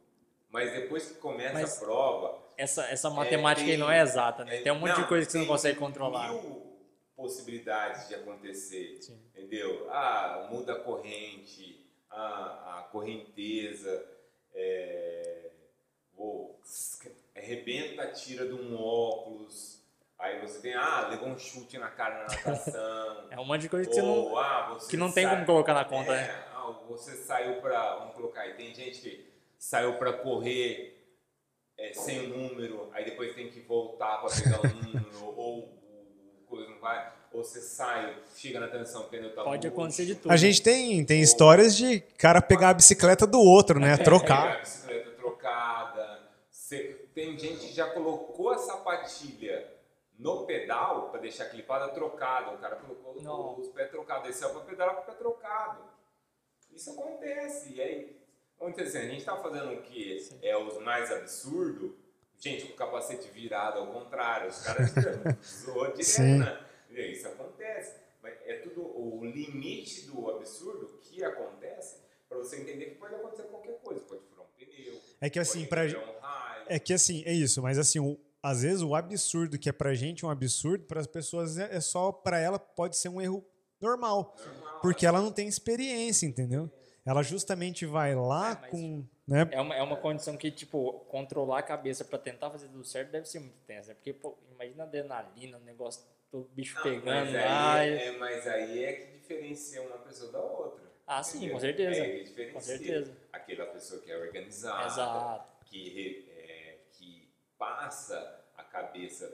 mas 0.51 0.71
depois 0.73 1.07
que 1.07 1.15
começa 1.15 1.53
Mas- 1.53 1.77
a 1.77 1.79
prova, 1.85 2.37
Essa, 2.55 2.83
essa 2.85 3.09
matemática 3.09 3.63
aí 3.65 3.71
tem- 3.71 3.79
não 3.79 3.89
é 3.89 3.99
exata, 3.99 4.45
né? 4.45 4.57
é, 4.59 4.61
Tem 4.61 4.71
um 4.71 4.77
monte 4.79 4.93
de 4.93 5.01
não, 5.01 5.07
coisa 5.07 5.25
que 5.25 5.31
você 5.31 5.37
não 5.39 5.47
consegue 5.47 5.79
controlar. 5.79 6.29
Mil 6.31 6.69
possibilidades 7.15 8.07
de 8.07 8.15
acontecer, 8.15 8.97
Sim. 9.01 9.19
entendeu? 9.35 9.87
Ah, 9.91 10.47
muda 10.51 10.73
a 10.73 10.79
corrente, 10.79 11.83
a, 12.09 12.79
a 12.79 12.81
correnteza, 12.91 14.05
é, 14.53 15.49
vou, 16.15 16.59
arrebenta 17.35 18.03
a 18.03 18.11
tira 18.11 18.45
de 18.47 18.53
um 18.53 18.75
óculos, 18.79 19.79
aí 20.19 20.39
você 20.41 20.59
tem, 20.61 20.73
ah, 20.75 21.07
levou 21.09 21.29
um 21.29 21.37
chute 21.39 21.77
na 21.77 21.89
cara 21.89 22.19
na 22.19 22.23
natação, 22.35 23.27
É 23.31 23.39
um 23.39 23.45
monte 23.45 23.61
de 23.61 23.69
coisa 23.69 23.87
que 23.89 23.95
você 23.95 24.01
não, 24.01 24.09
ou, 24.09 24.37
ah, 24.39 24.73
você 24.73 24.89
que 24.91 24.97
não 24.97 25.11
tem 25.11 25.23
sai- 25.25 25.33
como 25.35 25.45
colocar 25.45 25.73
na 25.73 25.85
conta, 25.85 26.11
é, 26.13 26.27
né? 26.27 26.47
Você 26.87 27.15
saiu 27.17 27.61
pra. 27.61 27.95
Vamos 27.97 28.15
colocar 28.15 28.41
aí, 28.41 28.53
tem 28.53 28.73
gente 28.73 28.99
que 29.01 29.31
saiu 29.57 29.97
pra 29.97 30.13
correr 30.13 30.97
é, 31.77 31.93
sem 31.93 32.31
o 32.31 32.37
número, 32.37 32.89
aí 32.93 33.05
depois 33.05 33.33
tem 33.35 33.49
que 33.49 33.59
voltar 33.61 34.17
pra 34.19 34.29
pegar 34.29 34.59
o 34.61 34.67
número, 34.75 35.25
ou 35.37 35.69
coisa 36.47 36.69
não 36.69 36.79
vai, 36.79 37.11
ou 37.31 37.43
você 37.43 37.61
sai, 37.61 38.15
chega 38.35 38.59
na 38.59 38.67
transição, 38.67 39.01
o 39.03 39.05
pneu 39.05 39.33
tá 39.33 39.43
Pode 39.43 39.65
acontecer 39.67 40.05
de 40.05 40.15
tudo. 40.15 40.31
A 40.31 40.35
gente 40.37 40.61
tem, 40.61 41.03
tem 41.05 41.21
histórias 41.21 41.75
de 41.77 41.99
cara 42.17 42.41
pegar 42.41 42.69
a 42.69 42.73
bicicleta 42.73 43.25
do 43.25 43.39
outro, 43.39 43.79
né? 43.79 43.91
pegar 43.91 44.03
Trocar. 44.03 44.55
a 44.55 44.59
bicicleta 44.59 45.11
trocada. 45.11 46.19
Você- 46.49 46.99
tem 47.13 47.37
gente 47.37 47.67
que 47.67 47.73
já 47.73 47.89
colocou 47.91 48.49
a 48.51 48.57
sapatilha 48.57 49.69
no 50.17 50.45
pedal 50.45 51.09
para 51.09 51.19
deixar 51.21 51.45
clipada 51.45 51.87
trocada. 51.89 52.51
O 52.51 52.57
cara 52.57 52.75
colocou 52.77 53.21
Não. 53.21 53.59
os 53.59 53.67
pés 53.69 53.89
trocados, 53.89 54.27
desceu 54.27 54.49
para 54.51 54.61
pedalar 54.61 54.95
com 54.95 55.01
o 55.01 55.05
pé 55.05 55.11
trocado. 55.13 55.81
Isso 56.75 56.89
acontece. 56.91 57.73
E 57.73 57.81
aí, 57.81 58.17
acontecendo, 58.59 59.03
a 59.05 59.07
gente 59.09 59.23
tá 59.25 59.37
fazendo 59.37 59.71
o 59.73 59.81
que 59.81 60.29
é 60.41 60.57
os 60.57 60.77
mais 60.81 61.11
absurdo. 61.11 61.95
Gente, 62.39 62.65
com 62.65 62.73
o 62.73 62.75
capacete 62.75 63.29
virado 63.29 63.79
ao 63.79 63.87
contrário, 63.87 64.49
os 64.49 64.63
caras 64.63 64.89
zoam 65.63 65.93
direto, 65.93 66.19
né? 66.89 67.11
Isso 67.11 67.27
acontece. 67.27 67.95
Mas 68.21 68.33
é 68.45 68.55
tudo 68.55 68.81
o 68.81 69.23
limite 69.25 70.05
do 70.07 70.29
absurdo 70.31 70.99
que 71.01 71.23
acontece 71.23 71.97
para 72.27 72.37
você 72.37 72.57
entender 72.61 72.85
que 72.85 72.95
pode 72.95 73.15
acontecer 73.15 73.43
qualquer 73.43 73.77
coisa. 73.83 74.01
Pode 74.01 74.21
furar 74.29 74.45
um 74.45 74.49
pneu. 74.57 74.99
É 75.19 75.29
que 75.29 75.39
assim, 75.39 75.63
quebrar 75.65 75.85
um 75.87 76.19
raio. 76.19 76.63
É 76.67 76.79
que 76.79 76.93
assim, 76.93 77.23
é 77.25 77.33
isso, 77.33 77.61
mas 77.61 77.77
assim, 77.77 77.99
o- 77.99 78.17
às 78.41 78.61
vezes 78.63 78.81
o 78.81 78.95
absurdo 78.95 79.57
que 79.59 79.69
é 79.69 79.71
pra 79.71 79.93
gente 79.93 80.25
um 80.25 80.29
absurdo, 80.29 80.85
para 80.85 80.99
as 80.99 81.07
pessoas 81.07 81.57
é, 81.57 81.75
é 81.75 81.79
só 81.81 82.11
pra 82.11 82.39
ela 82.39 82.57
pode 82.57 82.97
ser 82.97 83.09
um 83.09 83.21
erro 83.21 83.45
normal, 83.81 84.35
porque 84.81 85.05
ela 85.05 85.21
não 85.21 85.31
tem 85.31 85.47
experiência, 85.47 86.25
entendeu? 86.25 86.69
Ela 87.05 87.23
justamente 87.23 87.85
vai 87.85 88.13
lá 88.13 88.51
É, 88.51 88.69
com, 88.69 89.03
né? 89.27 89.49
É 89.51 89.59
uma, 89.59 89.75
é 89.75 89.81
uma 89.81 89.97
condição 89.97 90.37
que, 90.37 90.51
tipo, 90.51 90.99
controlar 91.09 91.59
a 91.59 91.63
cabeça 91.63 92.05
pra 92.05 92.19
tentar 92.19 92.51
fazer 92.51 92.67
tudo 92.67 92.83
certo 92.83 93.09
deve 93.11 93.27
ser 93.27 93.39
muito 93.39 93.57
tensa. 93.65 93.89
né? 93.89 93.95
Porque, 93.95 94.13
pô, 94.13 94.37
imagina 94.51 94.83
a 94.83 94.85
adrenalina, 94.85 95.57
o 95.57 95.61
negócio, 95.61 96.03
o 96.31 96.41
bicho 96.43 96.75
Não, 96.75 96.83
pegando 96.83 97.31
mas 97.31 97.33
lá. 97.33 97.73
aí, 97.73 97.89
é, 97.97 98.11
mas 98.17 98.47
aí 98.47 98.83
é 98.83 98.93
que 98.93 99.17
diferencia 99.17 99.81
uma 99.81 99.97
pessoa 99.97 100.31
da 100.31 100.39
outra. 100.39 100.91
Ah, 101.07 101.23
sim, 101.23 101.37
entendeu? 101.37 101.55
com 101.55 101.59
certeza. 101.59 102.01
É 102.03 102.09
que 102.11 102.23
diferencia. 102.23 102.53
Com 102.53 102.61
certeza. 102.61 103.17
Aquela 103.33 103.65
pessoa 103.65 104.01
que 104.01 104.11
é 104.11 104.17
organizada, 104.17 104.85
Exato. 104.85 105.65
que 105.65 106.29
é, 106.29 106.41
passa 107.61 108.43
a 108.57 108.63
cabeça, 108.63 109.31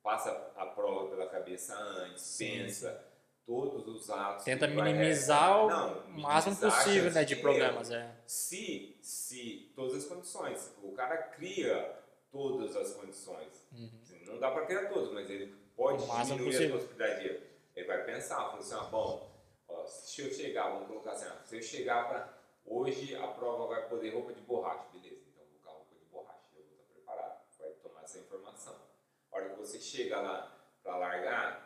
passa 0.00 0.30
a 0.56 0.66
prova 0.66 1.10
pela 1.10 1.28
cabeça 1.28 1.76
antes, 1.76 2.22
Sim, 2.22 2.58
pensa 2.62 3.04
todos 3.46 3.86
os 3.86 4.10
atos. 4.10 4.44
Tenta 4.44 4.66
vai 4.66 4.92
minimizar 4.92 5.64
o. 5.64 5.68
Não, 5.68 6.08
máximo 6.18 6.56
possível 6.56 7.10
né, 7.12 7.24
de 7.24 7.36
problemas. 7.36 7.90
É. 7.90 8.10
Se, 8.26 8.98
se 9.00 9.72
todas 9.74 9.94
as 9.96 10.04
condições, 10.04 10.74
o 10.82 10.92
cara 10.92 11.16
cria 11.16 11.96
todas 12.32 12.74
as 12.76 12.92
condições. 12.94 13.66
Assim, 13.72 14.24
Não 14.26 14.38
dá 14.38 14.50
para 14.50 14.66
criar 14.66 14.86
todas, 14.86 15.12
mas 15.12 15.30
ele 15.30 15.54
pode 15.76 16.02
Uhum. 16.02 16.10
O 16.10 16.22
diminuir 16.24 16.44
possível. 16.52 16.76
a 16.76 16.78
possibilidade. 16.80 17.40
Ele 17.76 17.86
vai 17.86 18.04
pensar, 18.04 18.36
fala 18.36 18.58
assim, 18.58 18.74
ah, 18.74 18.84
bom, 18.84 19.30
ó, 19.68 19.84
se 19.86 20.22
eu 20.22 20.32
chegar, 20.32 20.70
vamos 20.70 20.88
colocar 20.88 21.12
assim, 21.12 21.26
ah, 21.26 21.38
se 21.44 21.56
eu 21.56 21.62
chegar 21.62 22.08
para 22.08 22.34
hoje 22.64 23.14
a 23.14 23.26
prova 23.28 23.66
vai 23.66 23.86
poder 23.88 24.14
roupa 24.14 24.32
de 24.32 24.40
borracha, 24.40 24.86
beleza, 24.92 25.20
então 25.30 25.44
vou 25.44 25.60
colocar 25.60 25.72
roupa 25.72 25.94
de 25.94 26.04
borracha, 26.10 26.40
eu 26.56 26.64
vou 26.64 26.72
estar 26.72 26.84
preparado, 26.94 27.38
vai 27.60 27.70
tomar 27.82 28.02
essa 28.02 28.18
informação. 28.18 28.74
A 29.30 29.36
hora 29.36 29.50
que 29.50 29.56
você 29.56 29.78
chega 29.78 30.18
lá 30.20 30.56
para 30.82 30.96
largar, 30.96 31.65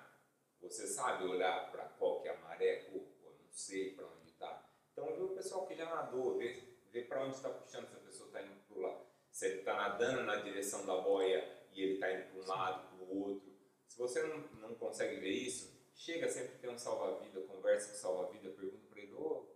você 0.60 0.86
sabe 0.86 1.24
olhar 1.24 1.70
para 1.70 1.84
qual 1.84 2.20
que 2.20 2.28
é 2.28 2.34
a 2.34 2.38
maré, 2.40 2.84
pô, 2.90 2.98
não 2.98 3.50
sei 3.50 3.92
para 3.92 4.06
onde 4.06 4.26
está. 4.28 4.70
Então 4.92 5.06
vê 5.14 5.22
o 5.22 5.28
pessoal 5.28 5.66
que 5.66 5.74
já 5.74 5.86
nadou, 5.86 6.36
vê, 6.36 6.62
vê 6.90 7.02
para 7.02 7.24
onde 7.24 7.36
está 7.36 7.48
puxando, 7.48 7.88
se 7.88 7.96
a 7.96 8.00
pessoa 8.00 8.26
está 8.28 8.42
indo 8.42 8.60
para 8.68 8.78
o 8.78 8.80
lado, 8.82 9.00
se 9.30 9.46
ele 9.46 9.60
está 9.60 9.74
nadando 9.74 10.22
na 10.24 10.36
direção 10.36 10.84
da 10.84 10.96
boia 10.98 11.48
e 11.72 11.82
ele 11.82 11.94
está 11.94 12.12
indo 12.12 12.24
para 12.30 12.42
um 12.42 12.46
lado, 12.46 12.96
para 12.96 13.04
o 13.04 13.22
outro. 13.22 13.50
Se 13.86 13.98
você 13.98 14.22
não, 14.22 14.38
não 14.60 14.74
consegue 14.74 15.16
ver 15.20 15.30
isso, 15.30 15.72
chega 15.94 16.28
sempre 16.28 16.58
tem 16.58 16.70
um 16.70 16.78
salva-vida, 16.78 17.40
conversa 17.42 17.88
com 17.88 17.94
o 17.94 17.98
salva-vida, 17.98 18.50
pergunta 18.50 18.86
para 18.88 19.00
ele, 19.00 19.12
ô, 19.14 19.46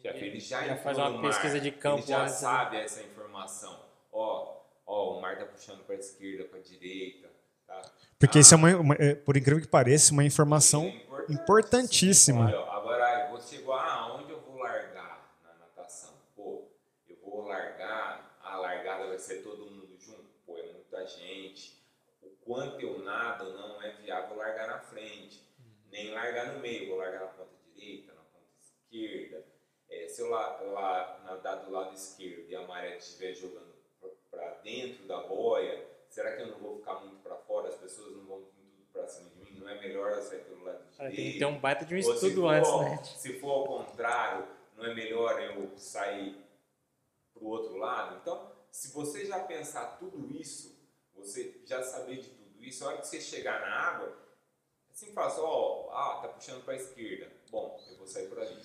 chefe, 0.00 0.24
ele 0.24 0.40
já, 0.40 0.60
Já 0.60 0.64
entrou 0.66 0.82
faz 0.84 0.98
uma 0.98 1.10
mar, 1.10 1.22
pesquisa 1.22 1.60
de 1.60 1.72
campo 1.72 1.98
ele 1.98 2.06
já 2.06 2.22
antes, 2.22 2.34
né? 2.34 2.40
sabe 2.40 2.76
essa 2.78 3.02
informação. 3.02 3.84
Ó, 4.12 4.62
ó, 4.86 5.16
o 5.16 5.20
mar 5.20 5.34
está 5.34 5.46
puxando 5.46 5.84
para 5.84 5.94
a 5.94 5.98
esquerda, 5.98 6.44
para 6.44 6.58
a 6.58 6.62
direita, 6.62 7.30
tá? 7.66 7.82
Porque 8.20 8.38
Ah, 8.38 8.40
isso 8.42 8.54
é, 8.54 8.56
uma, 8.56 8.76
uma- 8.76 8.94
é, 8.98 9.14
por 9.14 9.36
incrível 9.36 9.60
que 9.62 9.66
pareça, 9.66 10.12
uma 10.12 10.22
informação 10.22 10.84
é 11.28 11.32
importantíssima. 11.32 12.44
Olha, 12.46 12.58
agora 12.70 13.28
você 13.30 13.56
chegou, 13.56 13.72
ah, 13.74 14.14
onde 14.20 14.30
eu 14.30 14.40
vou 14.42 14.58
largar 14.58 15.34
na 15.42 15.54
natação? 15.54 16.12
Pô, 16.36 16.68
eu 17.08 17.16
vou 17.24 17.46
largar, 17.48 18.38
a 18.42 18.56
largada 18.58 19.06
vai 19.08 19.18
ser 19.18 19.42
todo 19.42 19.64
mundo 19.64 19.96
junto? 19.98 20.26
Pô, 20.46 20.58
é 20.58 20.64
muita 20.70 21.06
gente. 21.06 21.82
O 22.22 22.28
quanto 22.44 22.78
eu 22.80 22.98
nado 23.02 23.52
não 23.54 23.82
é 23.82 23.90
viável 23.92 24.36
largar 24.36 24.68
na 24.68 24.78
frente, 24.80 25.42
nem 25.90 26.10
largar 26.12 26.52
no 26.52 26.60
meio, 26.60 26.90
vou 26.90 26.98
largar 26.98 27.20
na 27.20 27.26
ponta 27.28 27.50
direita, 27.74 28.12
na 28.12 28.20
ponta 28.20 28.46
esquerda. 28.60 29.44
É, 29.88 30.06
se 30.08 30.20
eu 30.20 30.28
lá, 30.28 30.60
lá 30.60 31.20
nadar 31.24 31.64
do 31.64 31.70
lado 31.72 31.94
esquerdo 31.94 32.48
e 32.50 32.54
a 32.54 32.62
maré 32.66 32.98
estiver 32.98 33.32
jogando 33.34 33.74
para 34.30 34.54
dentro 34.62 35.06
da 35.08 35.22
boia, 35.22 35.84
será 36.08 36.36
que 36.36 36.42
eu 36.42 36.48
não 36.48 36.58
vou 36.58 36.78
ficar 36.78 37.00
muito 37.00 37.19
pessoas 37.90 38.16
não 38.16 38.24
vão 38.24 38.38
vir 38.38 38.46
tudo 38.76 38.86
para 38.92 39.06
cima 39.08 39.30
de 39.30 39.42
mim? 39.42 39.58
Não 39.60 39.68
é 39.68 39.80
melhor 39.80 40.12
eu 40.12 40.22
sair 40.22 40.44
pelo 40.44 40.64
lado 40.64 40.84
direito? 40.90 41.16
tem 41.16 41.32
que 41.32 41.38
ter 41.38 41.44
um 41.44 41.58
baita 41.58 41.84
de 41.84 41.94
um 41.94 41.98
estudo 41.98 42.42
for- 42.42 42.48
antes, 42.48 42.70
né? 42.80 43.04
Se 43.18 43.38
for 43.40 43.50
ao 43.50 43.64
contrário, 43.66 44.48
não 44.76 44.84
é 44.86 44.94
melhor 44.94 45.40
eu 45.42 45.76
sair 45.76 46.36
para 47.34 47.42
o 47.44 47.48
outro 47.48 47.76
lado? 47.76 48.16
Então, 48.22 48.52
se 48.70 48.92
você 48.92 49.26
já 49.26 49.40
pensar 49.40 49.98
tudo 49.98 50.30
isso, 50.40 50.78
você 51.14 51.60
já 51.64 51.82
saber 51.82 52.16
de 52.16 52.28
tudo 52.30 52.62
isso, 52.64 52.84
a 52.84 52.88
hora 52.88 52.98
que 52.98 53.06
você 53.08 53.20
chegar 53.20 53.60
na 53.60 53.74
água, 53.74 54.16
assim 54.90 55.12
fala 55.12 55.26
assim, 55.28 55.40
ó, 55.42 55.90
ah, 55.90 56.20
tá 56.22 56.28
puxando 56.28 56.64
para 56.64 56.74
a 56.74 56.76
esquerda. 56.76 57.30
Bom, 57.50 57.78
eu 57.90 57.96
vou 57.96 58.06
sair 58.06 58.28
por 58.28 58.38
ali. 58.38 58.62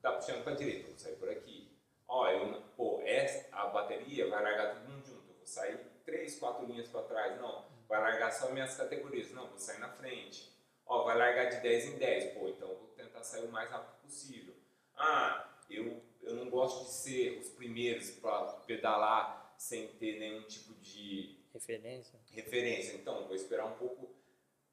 Tá 0.00 0.12
puxando 0.12 0.42
para 0.42 0.52
a 0.52 0.56
direita, 0.56 0.86
eu 0.86 0.90
vou 0.90 0.98
sair 0.98 1.16
por 1.16 1.28
aqui. 1.28 1.70
Ó, 2.08 2.28
eu, 2.28 2.62
pô, 2.76 3.00
essa, 3.04 3.46
a 3.54 3.66
bateria 3.66 4.28
vai 4.28 4.42
largar 4.42 4.74
todo 4.74 4.88
mundo 4.88 5.06
junto. 5.06 5.28
Eu 5.30 5.36
vou 5.36 5.46
sair 5.46 5.78
três, 6.04 6.38
quatro 6.38 6.66
linhas 6.66 6.88
para 6.88 7.02
trás. 7.02 7.40
Não, 7.40 7.64
vai 7.88 8.00
largar 8.00 8.30
só 8.32 8.50
minhas 8.50 8.76
categorias. 8.76 9.30
Não, 9.32 9.48
vou 9.48 9.58
sair 9.58 9.78
na 9.78 9.88
frente. 9.90 10.52
Ó, 10.86 11.04
vai 11.04 11.16
largar 11.16 11.46
de 11.46 11.60
10 11.60 11.84
em 11.86 11.98
10. 11.98 12.34
Pô, 12.34 12.48
então 12.48 12.68
vou 12.68 12.88
tentar 12.96 13.22
sair 13.22 13.44
o 13.44 13.50
mais 13.52 13.70
rápido 13.70 14.00
possível. 14.02 14.54
Ah, 14.96 15.58
eu, 15.70 16.02
eu 16.22 16.34
não 16.34 16.50
gosto 16.50 16.84
de 16.84 16.90
ser 16.92 17.38
os 17.38 17.48
primeiros 17.50 18.10
para 18.12 18.44
pedalar 18.66 19.54
sem 19.58 19.88
ter 19.96 20.18
nenhum 20.18 20.42
tipo 20.46 20.74
de 20.74 21.42
Referência. 21.52 22.18
referência. 22.32 22.94
Então, 22.96 23.26
vou 23.26 23.34
esperar 23.36 23.64
um 23.66 23.74
pouco, 23.76 24.14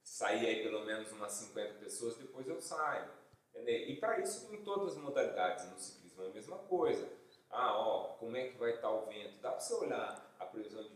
sair 0.01 0.45
aí 0.47 0.63
pelo 0.63 0.83
menos 0.83 1.11
umas 1.11 1.31
50 1.33 1.75
pessoas, 1.75 2.17
depois 2.17 2.47
eu 2.47 2.59
saio. 2.59 3.09
Entendeu? 3.49 3.75
E 3.89 3.95
para 3.97 4.19
isso, 4.19 4.53
em 4.53 4.63
todas 4.63 4.93
as 4.93 4.97
modalidades, 4.97 5.69
no 5.69 5.77
ciclismo 5.77 6.23
é 6.23 6.27
a 6.27 6.31
mesma 6.31 6.57
coisa. 6.57 7.07
Ah, 7.49 7.77
ó, 7.77 8.13
como 8.15 8.35
é 8.35 8.47
que 8.47 8.57
vai 8.57 8.71
estar 8.75 8.89
o 8.89 9.05
vento? 9.05 9.39
Dá 9.41 9.51
para 9.51 9.59
você 9.59 9.73
olhar 9.75 10.35
a 10.39 10.45
previsão 10.45 10.83
de 10.83 10.95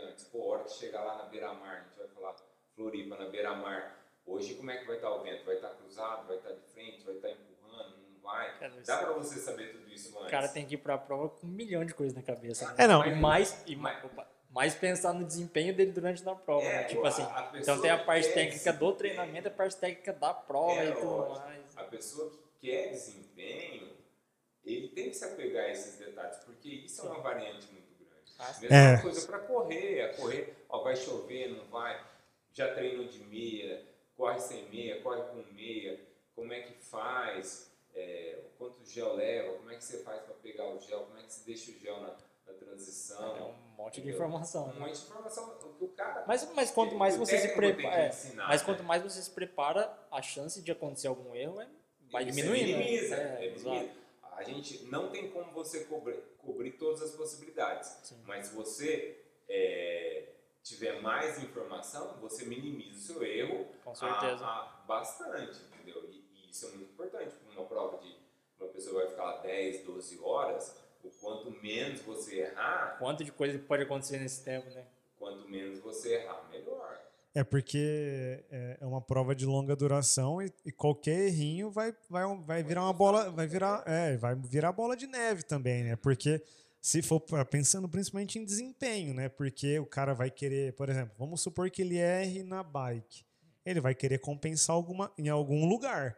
antes. 0.00 0.24
Pô, 0.24 0.42
a 0.42 0.56
hora 0.58 0.64
que 0.64 0.70
chegar 0.72 1.02
lá 1.04 1.16
na 1.18 1.24
beira-mar, 1.24 1.76
a 1.76 1.82
gente 1.84 1.98
vai 1.98 2.08
falar 2.08 2.36
Floripa, 2.74 3.16
na 3.16 3.26
beira-mar. 3.28 3.96
Hoje, 4.26 4.54
como 4.54 4.70
é 4.70 4.76
que 4.78 4.86
vai 4.86 4.96
estar 4.96 5.10
o 5.10 5.22
vento? 5.22 5.44
Vai 5.44 5.54
estar 5.56 5.70
cruzado? 5.70 6.26
Vai 6.26 6.36
estar 6.36 6.52
de 6.52 6.60
frente? 6.72 7.04
Vai 7.04 7.14
estar 7.14 7.30
empurrando? 7.30 7.96
Não 8.12 8.20
vai? 8.20 8.58
Cara, 8.58 8.72
Dá 8.84 8.96
para 8.98 9.12
você 9.12 9.38
saber 9.38 9.70
tudo 9.70 9.88
isso 9.88 10.08
antes. 10.16 10.26
O 10.26 10.30
cara 10.30 10.48
tem 10.48 10.66
que 10.66 10.74
ir 10.74 10.78
pra 10.78 10.98
prova 10.98 11.28
com 11.28 11.46
um 11.46 11.50
milhão 11.50 11.84
de 11.84 11.94
coisas 11.94 12.14
na 12.16 12.22
cabeça. 12.22 12.66
né? 12.66 12.74
É, 12.78 12.86
não. 12.88 13.06
E 13.06 13.14
mais, 13.14 13.62
e 13.66 13.76
mais, 13.76 14.02
opa, 14.04 14.28
mais 14.50 14.74
pensar 14.74 15.12
no 15.12 15.24
desempenho 15.24 15.74
dele 15.76 15.92
durante 15.92 16.28
a 16.28 16.34
prova, 16.34 16.66
É, 16.70 16.72
né? 16.72 16.84
Tipo 16.84 17.04
a- 17.04 17.08
assim, 17.08 17.22
a 17.22 17.52
então 17.56 17.80
tem 17.80 17.90
a 17.90 17.98
parte 17.98 18.32
técnica 18.32 18.72
do 18.72 18.92
treinamento, 18.92 19.46
a 19.48 19.50
parte 19.52 19.76
técnica 19.76 20.12
da 20.12 20.34
prova 20.34 20.82
É, 20.84 20.88
e 20.88 20.92
tudo 20.94 21.06
lógico. 21.06 21.38
mais. 21.46 21.76
a 21.76 21.84
pessoa 21.84 22.30
que 22.30 22.38
quer 22.66 22.88
desempenho, 22.90 23.92
ele 24.64 24.88
tem 24.88 25.10
que 25.10 25.14
se 25.14 25.24
apegar 25.24 25.66
a 25.66 25.70
esses 25.70 25.96
detalhes, 25.98 26.38
porque 26.38 26.68
isso 26.68 27.06
é 27.06 27.10
uma 27.10 27.20
variante 27.20 27.68
muito 27.72 27.85
grande. 28.36 28.50
Ah, 28.50 28.54
sim. 28.54 28.60
Mesma 28.68 28.76
É. 28.76 29.02
coisa 29.02 29.26
para 29.26 29.38
correr, 29.40 29.98
é 29.98 30.08
correr, 30.14 30.56
ó, 30.68 30.82
vai 30.82 30.96
chover, 30.96 31.48
não 31.50 31.64
vai, 31.66 32.00
já 32.52 32.72
treinou 32.74 33.06
de 33.06 33.18
meia, 33.24 33.82
corre 34.16 34.38
sem 34.40 34.68
meia, 34.68 35.00
corre 35.02 35.22
com 35.22 35.42
meia, 35.52 36.00
como 36.34 36.52
é 36.52 36.60
que 36.60 36.74
faz, 36.74 37.70
é, 37.94 38.38
quanto 38.58 38.84
gel 38.84 39.14
leva, 39.14 39.54
como 39.56 39.70
é 39.70 39.76
que 39.76 39.84
você 39.84 39.98
faz 39.98 40.20
para 40.22 40.34
pegar 40.34 40.66
o 40.66 40.78
gel, 40.80 41.00
como 41.00 41.18
é 41.18 41.22
que 41.22 41.32
você 41.32 41.44
deixa 41.46 41.70
o 41.70 41.74
gel 41.74 42.00
na, 42.00 42.08
na 42.46 42.52
transição. 42.58 43.36
É 43.36 43.42
um 43.42 43.54
monte 43.76 44.00
de 44.00 44.10
informação. 44.10 44.64
Um 44.64 44.72
né? 44.74 44.80
monte 44.80 44.96
de 44.98 45.04
informação, 45.06 45.56
que 45.78 45.84
o 45.84 45.88
cara... 45.88 46.24
Mas, 46.26 46.48
mas 46.54 46.70
quanto 46.70 46.94
mais 46.94 47.16
você 47.16 47.38
se 47.38 47.48
prepara, 47.48 47.96
é, 47.96 48.08
mas 48.08 48.60
né? 48.60 48.64
quanto 48.64 48.82
mais 48.82 49.02
você 49.02 49.20
se 49.22 49.30
prepara, 49.30 49.92
a 50.10 50.20
chance 50.22 50.60
de 50.62 50.70
acontecer 50.70 51.08
algum 51.08 51.34
erro 51.34 51.60
é, 51.60 51.66
vai 52.10 52.24
diminuindo. 52.24 52.72
né? 52.72 52.78
minimiza, 52.78 53.16
É, 53.16 53.46
é, 53.46 53.50
minimiza. 53.50 54.05
A 54.36 54.42
gente 54.44 54.84
não 54.84 55.10
tem 55.10 55.30
como 55.30 55.50
você 55.52 55.84
cobrir, 55.84 56.18
cobrir 56.38 56.72
todas 56.72 57.02
as 57.02 57.12
possibilidades. 57.12 57.88
Sim. 58.04 58.22
Mas 58.26 58.48
se 58.48 58.54
você 58.54 59.18
é, 59.48 60.28
tiver 60.62 61.00
mais 61.00 61.42
informação, 61.42 62.18
você 62.20 62.44
minimiza 62.44 62.98
o 62.98 63.00
seu 63.14 63.22
erro 63.24 63.66
Com 63.82 63.94
certeza. 63.94 64.44
a- 64.44 64.48
a- 64.62 64.84
bastante, 64.86 65.58
entendeu? 65.72 66.04
E, 66.10 66.24
e 66.34 66.50
isso 66.50 66.66
é 66.66 66.70
muito 66.70 66.90
importante 66.92 67.34
uma 67.54 67.64
prova 67.64 67.98
de 67.98 68.14
uma 68.60 68.68
pessoa 68.70 69.02
vai 69.02 69.10
ficar 69.10 69.24
lá 69.24 69.36
10, 69.42 69.84
12 69.84 70.18
horas, 70.22 70.76
o 71.04 71.10
quanto 71.10 71.50
menos 71.62 72.00
você 72.00 72.40
errar, 72.40 72.96
Quanto 72.98 73.22
de 73.24 73.30
coisa 73.32 73.58
pode 73.58 73.82
acontecer 73.82 74.18
nesse 74.18 74.42
tempo, 74.44 74.68
né? 74.70 74.86
quanto 75.18 75.48
menos 75.48 75.78
você 75.80 76.14
errar. 76.16 76.45
É 77.36 77.44
porque 77.44 78.42
é 78.50 78.78
é 78.80 78.86
uma 78.86 79.00
prova 79.00 79.34
de 79.34 79.44
longa 79.44 79.74
duração 79.76 80.40
e, 80.40 80.50
e 80.64 80.72
qualquer 80.72 81.26
errinho 81.26 81.70
vai, 81.70 81.94
vai, 82.08 82.24
vai 82.38 82.62
virar 82.62 82.84
uma 82.84 82.92
bola, 82.92 83.30
vai 83.30 83.46
virar, 83.46 83.82
é, 83.86 84.16
vai 84.16 84.34
virar 84.34 84.72
bola 84.72 84.96
de 84.96 85.06
neve 85.06 85.42
também, 85.42 85.84
né? 85.84 85.96
Porque 85.96 86.42
se 86.80 87.02
for 87.02 87.20
pensando 87.50 87.88
principalmente 87.88 88.38
em 88.38 88.44
desempenho, 88.44 89.12
né? 89.12 89.28
Porque 89.28 89.78
o 89.78 89.86
cara 89.86 90.14
vai 90.14 90.30
querer, 90.30 90.72
por 90.74 90.88
exemplo, 90.88 91.14
vamos 91.18 91.40
supor 91.42 91.68
que 91.70 91.82
ele 91.82 91.98
erre 91.98 92.42
na 92.42 92.62
bike, 92.62 93.24
ele 93.64 93.80
vai 93.80 93.94
querer 93.94 94.18
compensar 94.18 94.74
alguma, 94.76 95.12
em 95.18 95.28
algum 95.28 95.66
lugar, 95.68 96.16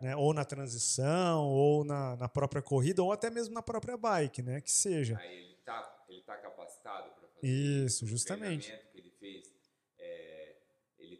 né? 0.00 0.14
Ou 0.16 0.32
na 0.32 0.44
transição, 0.44 1.44
ou 1.48 1.84
na, 1.84 2.16
na 2.16 2.28
própria 2.28 2.62
corrida, 2.62 3.02
ou 3.02 3.12
até 3.12 3.30
mesmo 3.30 3.52
na 3.52 3.62
própria 3.62 3.96
bike, 3.96 4.42
né? 4.42 4.60
Que 4.60 4.70
seja. 4.70 5.18
Aí 5.18 5.36
ele 5.36 5.56
tá, 5.64 6.04
ele 6.08 6.22
tá 6.22 6.36
capacitado 6.36 7.10
para 7.10 7.28
fazer 7.28 7.46
Isso, 7.46 8.06
justamente. 8.06 8.68
treinamento 8.68 8.92
que 8.92 8.98
ele 8.98 9.10
fez, 9.18 9.52
é, 9.98 10.56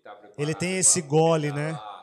ele 0.06 0.14
tá 0.14 0.14
preparado 0.14 0.40
Ele 0.40 0.54
tem 0.54 0.78
esse 0.78 1.02
gole, 1.02 1.52
né? 1.52 1.72
pedalar- 1.72 1.96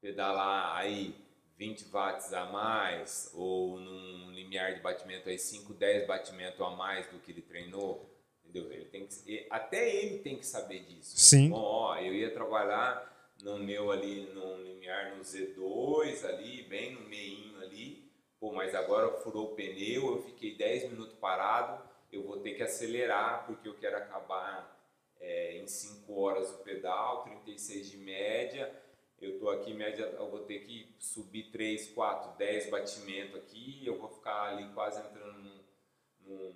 Pedalar 0.00 0.76
aí 0.78 1.14
20 1.58 1.84
watts 1.92 2.32
a 2.32 2.46
mais 2.46 3.30
ou 3.34 3.78
num 3.78 4.30
limiar 4.30 4.74
de 4.74 4.80
batimento 4.80 5.28
aí 5.28 5.38
5, 5.38 5.74
10 5.74 6.06
batimentos 6.06 6.58
a 6.60 6.70
mais 6.70 7.06
do 7.08 7.18
que 7.18 7.32
ele 7.32 7.42
treinou, 7.42 8.08
entendeu? 8.42 8.72
Ele 8.72 8.86
tem 8.86 9.06
que, 9.06 9.46
até 9.50 9.94
ele 9.94 10.18
tem 10.20 10.38
que 10.38 10.46
saber 10.46 10.80
disso. 10.84 11.18
Sim. 11.18 11.50
Bom, 11.50 11.60
ó, 11.60 11.96
eu 11.98 12.14
ia 12.14 12.32
trabalhar 12.32 13.34
no 13.42 13.58
meu 13.58 13.90
ali, 13.92 14.22
no 14.32 14.56
limiar 14.62 15.14
no 15.16 15.22
Z2 15.22 16.24
ali, 16.26 16.62
bem 16.62 16.94
no 16.94 17.02
meinho 17.02 17.60
ali, 17.60 18.10
pô, 18.38 18.52
mas 18.52 18.74
agora 18.74 19.10
furou 19.20 19.52
o 19.52 19.54
pneu, 19.54 20.16
eu 20.16 20.22
fiquei 20.22 20.54
10 20.56 20.90
minutos 20.90 21.14
parado, 21.18 21.82
eu 22.10 22.22
vou 22.22 22.38
ter 22.38 22.54
que 22.54 22.62
acelerar 22.62 23.44
porque 23.46 23.68
eu 23.68 23.74
quero 23.74 23.98
acabar 23.98 24.79
é, 25.20 25.58
em 25.58 25.66
5 25.66 26.18
horas 26.18 26.50
o 26.50 26.58
pedal, 26.58 27.22
36 27.24 27.90
de 27.90 27.96
média, 27.98 28.72
eu 29.20 29.38
tô 29.38 29.50
aqui, 29.50 29.74
média, 29.74 30.04
eu 30.18 30.30
vou 30.30 30.40
ter 30.40 30.60
que 30.60 30.94
subir 30.98 31.50
3, 31.50 31.88
4, 31.90 32.38
10 32.38 32.70
batimentos 32.70 33.36
aqui, 33.36 33.82
eu 33.84 33.98
vou 33.98 34.08
ficar 34.08 34.44
ali 34.56 34.72
quase 34.72 34.98
entrando 35.00 35.38
num, 35.42 35.60
num, 36.26 36.54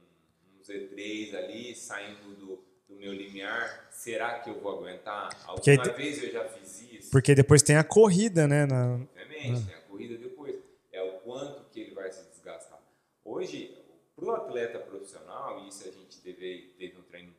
num 0.54 0.60
Z3 0.62 1.34
ali, 1.34 1.74
saindo 1.76 2.34
do, 2.36 2.64
do 2.88 2.94
meu 2.96 3.12
limiar, 3.12 3.88
será 3.90 4.38
que 4.40 4.48
eu 4.48 4.58
vou 4.60 4.78
aguentar? 4.78 5.28
Porque 5.54 5.72
Alguma 5.72 5.90
te- 5.90 5.96
vez 6.02 6.22
eu 6.22 6.30
já 6.32 6.48
fiz 6.48 6.90
isso? 6.90 7.10
Porque 7.10 7.34
depois 7.34 7.62
tem 7.62 7.76
a 7.76 7.84
corrida, 7.84 8.48
né? 8.48 8.64
na- 8.64 8.94
Obviamente, 8.94 9.66
tem 9.66 9.74
a 9.74 9.80
corrida 9.80 10.16
depois. 10.16 10.56
É 10.90 11.02
o 11.02 11.18
quanto 11.20 11.64
que 11.70 11.80
ele 11.80 11.94
vai 11.94 12.10
se 12.10 12.24
desgastar. 12.30 12.80
Hoje, 13.22 13.76
para 14.16 14.24
o 14.24 14.30
atleta 14.32 14.78
profissional, 14.78 15.66
isso 15.66 15.86
a 15.86 15.90
gente 15.90 16.18
teve, 16.20 16.74
teve 16.78 16.96
um 16.96 17.02
os 17.28 17.33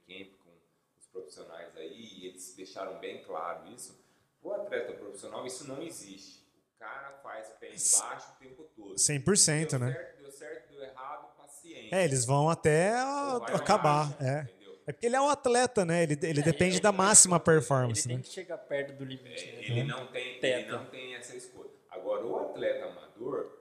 profissionais 1.30 1.76
aí, 1.76 1.92
e 2.20 2.28
eles 2.28 2.54
deixaram 2.56 3.00
bem 3.00 3.24
claro 3.24 3.68
isso. 3.74 4.00
O 4.42 4.52
atleta 4.54 4.94
profissional, 4.94 5.46
isso 5.46 5.68
não 5.68 5.82
existe. 5.82 6.46
O 6.76 6.80
cara 6.80 7.12
faz 7.24 7.48
pé 7.60 7.68
embaixo 7.70 8.32
o 8.32 8.40
tempo 8.40 8.64
todo. 8.76 8.96
100%, 8.96 9.70
deu 9.72 9.80
né? 9.80 9.92
Certo, 9.94 10.22
deu 10.22 10.32
certo, 10.32 10.70
deu 10.72 10.84
errado, 10.84 11.36
paciência. 11.36 11.96
É, 11.96 12.04
eles 12.04 12.26
vão 12.26 12.50
até 12.50 12.92
a- 12.92 13.38
acabar. 13.54 14.16
É. 14.22 14.42
entendeu? 14.44 14.56
é 14.88 14.92
porque 14.92 15.06
ele 15.08 15.16
é 15.16 15.22
um 15.22 15.30
atleta, 15.30 15.84
né? 15.84 16.04
Ele, 16.04 16.14
ele 16.22 16.42
É, 16.42 16.44
depende 16.44 16.76
ele- 16.76 16.82
da 16.82 16.92
máxima 16.92 17.38
Ele 17.38 17.44
performance, 17.44 18.08
tem 18.08 18.18
né? 18.18 18.24
que 18.24 18.30
chegar 18.30 18.58
perto 18.60 18.94
do 18.94 19.04
limite. 19.04 19.44
É, 19.50 19.54
né? 19.54 19.64
ele, 19.64 19.84
não 19.86 20.08
tem, 20.08 20.40
ele 20.44 20.66
não 20.68 20.86
tem 20.86 21.16
essa 21.16 21.36
escolha. 21.36 21.72
Agora, 21.90 22.24
o 22.24 22.38
atleta 22.52 22.86
amador, 22.86 23.52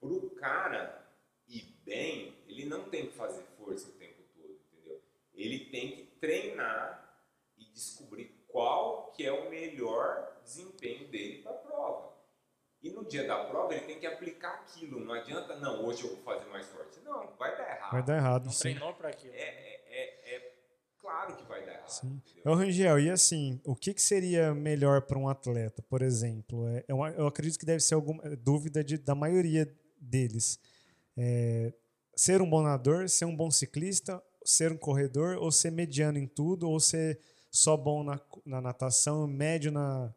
pro 0.00 0.30
cara 0.36 1.06
ir 1.48 1.76
bem, 1.84 2.34
ele 2.48 2.64
não 2.64 2.88
tem 2.88 3.08
que 3.08 3.12
fazer 3.14 3.42
força 3.58 3.88
o 3.88 3.92
tempo 3.92 4.22
todo, 4.34 4.58
entendeu? 4.72 5.02
Ele 5.34 5.66
tem 5.66 5.90
que 5.96 6.11
treinar 6.22 7.18
e 7.58 7.64
descobrir 7.72 8.46
qual 8.46 9.10
que 9.10 9.26
é 9.26 9.32
o 9.32 9.50
melhor 9.50 10.40
desempenho 10.44 11.08
dele 11.08 11.42
para 11.42 11.50
a 11.50 11.54
prova. 11.54 12.12
E 12.80 12.90
no 12.90 13.04
dia 13.04 13.26
da 13.26 13.44
prova, 13.44 13.74
ele 13.74 13.86
tem 13.86 13.98
que 13.98 14.06
aplicar 14.06 14.54
aquilo. 14.54 15.00
Não 15.00 15.14
adianta, 15.14 15.56
não, 15.56 15.84
hoje 15.84 16.04
eu 16.04 16.14
vou 16.14 16.22
fazer 16.22 16.48
mais 16.48 16.66
forte. 16.66 17.00
Não, 17.00 17.26
vai 17.36 17.56
dar 17.56 17.76
errado. 17.76 17.92
Vai 17.92 18.02
dar 18.04 18.16
errado, 18.16 18.44
Não 18.44 18.52
sim. 18.52 18.60
treinou 18.60 18.94
para 18.94 19.08
aquilo. 19.08 19.34
É, 19.34 19.38
é, 19.38 19.80
é, 19.86 20.36
é 20.36 20.54
claro 21.00 21.36
que 21.36 21.44
vai 21.44 21.64
dar 21.64 21.74
errado. 21.74 21.88
Sim. 21.88 22.22
Ô, 22.44 22.54
Rangel, 22.54 23.00
e 23.00 23.10
assim, 23.10 23.60
o 23.64 23.74
que, 23.74 23.92
que 23.92 24.02
seria 24.02 24.54
melhor 24.54 25.02
para 25.02 25.18
um 25.18 25.28
atleta, 25.28 25.82
por 25.82 26.02
exemplo? 26.02 26.68
É, 26.68 26.84
eu, 26.86 27.04
eu 27.16 27.26
acredito 27.26 27.58
que 27.58 27.66
deve 27.66 27.80
ser 27.80 27.94
alguma 27.94 28.22
é, 28.24 28.36
dúvida 28.36 28.82
de, 28.84 28.96
da 28.96 29.14
maioria 29.14 29.72
deles. 30.00 30.58
É, 31.16 31.72
ser 32.16 32.42
um 32.42 32.48
bom 32.48 32.62
nadador, 32.62 33.08
ser 33.08 33.24
um 33.24 33.36
bom 33.36 33.50
ciclista, 33.50 34.22
ser 34.44 34.72
um 34.72 34.76
corredor, 34.76 35.36
ou 35.38 35.50
ser 35.52 35.70
mediano 35.70 36.18
em 36.18 36.26
tudo, 36.26 36.68
ou 36.68 36.78
ser 36.80 37.18
só 37.50 37.76
bom 37.76 38.02
na, 38.02 38.20
na 38.44 38.60
natação, 38.60 39.26
médio 39.26 39.70
na, 39.70 40.12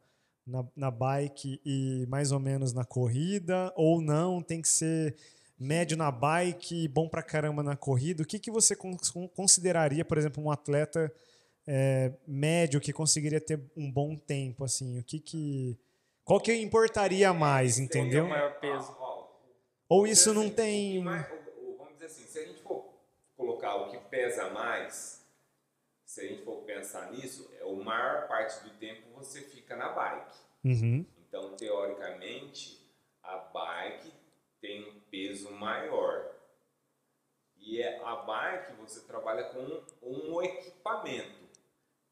na, 0.46 0.66
na 0.76 0.92
bike 0.92 1.60
e 1.66 2.06
mais 2.08 2.32
ou 2.32 2.40
menos 2.40 2.74
na 2.74 2.86
corrida, 2.86 3.72
ou 3.76 4.02
não, 4.02 4.42
tem 4.42 4.62
que 4.62 4.68
ser 4.70 5.16
médio 5.60 5.96
na 5.98 6.12
bike 6.12 6.84
e 6.84 6.88
bom 6.88 7.08
pra 7.10 7.22
caramba 7.24 7.62
na 7.64 7.76
corrida. 7.76 8.24
O 8.24 8.26
que, 8.26 8.40
que 8.40 8.52
você 8.52 8.76
con- 8.76 8.98
consideraria, 9.36 10.04
por 10.06 10.18
exemplo, 10.18 10.44
um 10.44 10.52
atleta 10.52 11.12
é, 11.68 12.12
médio 12.28 12.80
que 12.82 12.94
conseguiria 12.94 13.42
ter 13.42 13.60
um 13.76 13.92
bom 13.92 14.16
tempo, 14.16 14.64
assim? 14.64 15.00
O 15.00 15.04
que 15.04 15.20
que... 15.20 15.78
Qual 16.24 16.40
que 16.40 16.54
importaria 16.56 17.32
mais, 17.34 17.78
entendeu? 17.78 18.26
o 18.26 18.30
maior 18.30 18.60
peso. 18.60 18.96
Ó, 19.00 19.04
ó, 19.04 19.28
Ou 19.90 20.08
isso 20.08 20.34
não 20.34 20.50
tem... 20.50 21.00
mais- 21.04 21.26
o- 21.30 21.74
o- 21.74 21.78
vamos 21.78 21.94
dizer 21.94 22.06
assim, 22.08 22.26
se 22.26 22.40
a 22.40 22.46
gente 22.46 22.62
for 22.64 22.84
colocar 23.46 23.76
o 23.76 23.90
que 23.92 23.98
pesa 24.10 24.50
mais, 24.50 25.24
se 26.04 26.22
a 26.22 26.28
gente 26.28 26.44
for 26.44 26.64
pensar 26.64 27.12
nisso, 27.12 27.50
é 27.60 27.64
o 27.64 27.76
maior 27.76 28.28
parte 28.28 28.64
do 28.64 28.72
tempo 28.78 29.10
você 29.14 29.42
fica 29.42 29.76
na 29.76 29.90
bike. 29.90 30.38
Uhum, 30.64 31.06
Então, 31.28 31.56
teoricamente, 31.56 32.80
a 33.22 33.38
bike 33.38 34.12
tem 34.60 34.90
um 34.90 35.00
peso 35.12 35.52
maior. 35.52 36.32
E 37.58 37.82
é, 37.82 38.02
a 38.04 38.16
bike 38.16 38.74
você 38.74 39.02
trabalha 39.02 39.46
com 39.46 39.84
um 40.02 40.42
equipamento. 40.42 41.46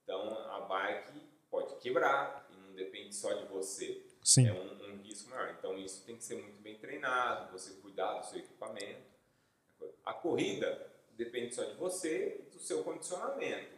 Então, 0.04 0.38
a 0.52 0.62
bike 0.62 1.20
pode 1.50 1.76
quebrar 1.78 2.48
e 2.52 2.56
não 2.58 2.74
depende 2.74 3.14
só 3.16 3.34
de 3.34 3.46
você 3.46 4.04
sim. 4.22 4.48
é 4.48 4.54
um, 4.54 4.92
um 4.92 5.02
risco 5.02 5.30
maior. 5.30 5.56
Então 5.58 5.78
isso 5.78 6.06
tem 6.06 6.18
que 6.18 6.24
ser 6.24 6.36
muito 6.42 6.62
bem 6.62 6.78
treinado, 6.78 7.52
você 7.52 7.80
cuidar 7.82 8.20
do 8.20 8.26
seu 8.26 8.40
equipamento. 8.40 9.14
A 10.04 10.14
corrida 10.14 10.93
depende 11.18 11.56
só 11.56 11.64
de 11.64 11.76
você 11.76 12.42
e 12.48 12.52
do 12.52 12.60
seu 12.60 12.84
condicionamento. 12.84 13.74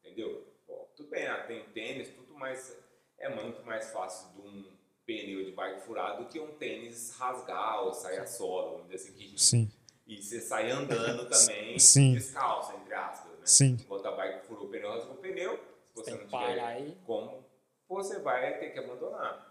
Entendeu? 0.00 0.46
Bom, 0.66 0.88
tudo 0.96 1.08
bem, 1.10 1.26
ah, 1.26 1.44
tem 1.44 1.64
tênis, 1.70 2.08
tudo 2.10 2.34
mais. 2.34 2.76
É 3.18 3.28
muito 3.28 3.62
mais 3.64 3.92
fácil 3.92 4.32
de 4.32 4.40
um 4.40 4.72
pneu 5.06 5.44
de 5.44 5.52
bike 5.52 5.80
furado 5.82 6.24
do 6.24 6.28
que 6.30 6.40
um 6.40 6.54
tênis 6.56 7.16
rasgar 7.16 7.84
ou 7.84 7.92
sair 7.92 8.18
a 8.18 8.26
sola, 8.26 8.72
vamos 8.72 8.88
dizer 8.90 8.96
assim, 8.96 9.12
que 9.12 9.40
Sim, 9.40 9.72
e 10.06 10.20
você 10.22 10.40
sai 10.40 10.70
andando 10.70 11.26
também 11.30 11.78
Sim. 11.78 12.14
descalço, 12.14 12.74
entre 12.76 12.94
aspas. 12.94 13.32
Né? 13.32 13.46
Sim. 13.46 13.76
Enquanto 13.80 14.06
a 14.06 14.12
bike 14.12 14.46
furou 14.46 14.64
o 14.66 14.68
pneu, 14.68 14.90
rasgou 14.90 15.14
o 15.14 15.18
pneu. 15.18 15.56
Se 15.86 15.94
você 15.94 16.10
Tem 16.10 16.20
não 16.20 16.26
tiver 16.26 16.60
aí. 16.60 16.98
como, 17.04 17.44
você 17.88 18.18
vai 18.20 18.58
ter 18.58 18.70
que 18.70 18.78
abandonar. 18.78 19.50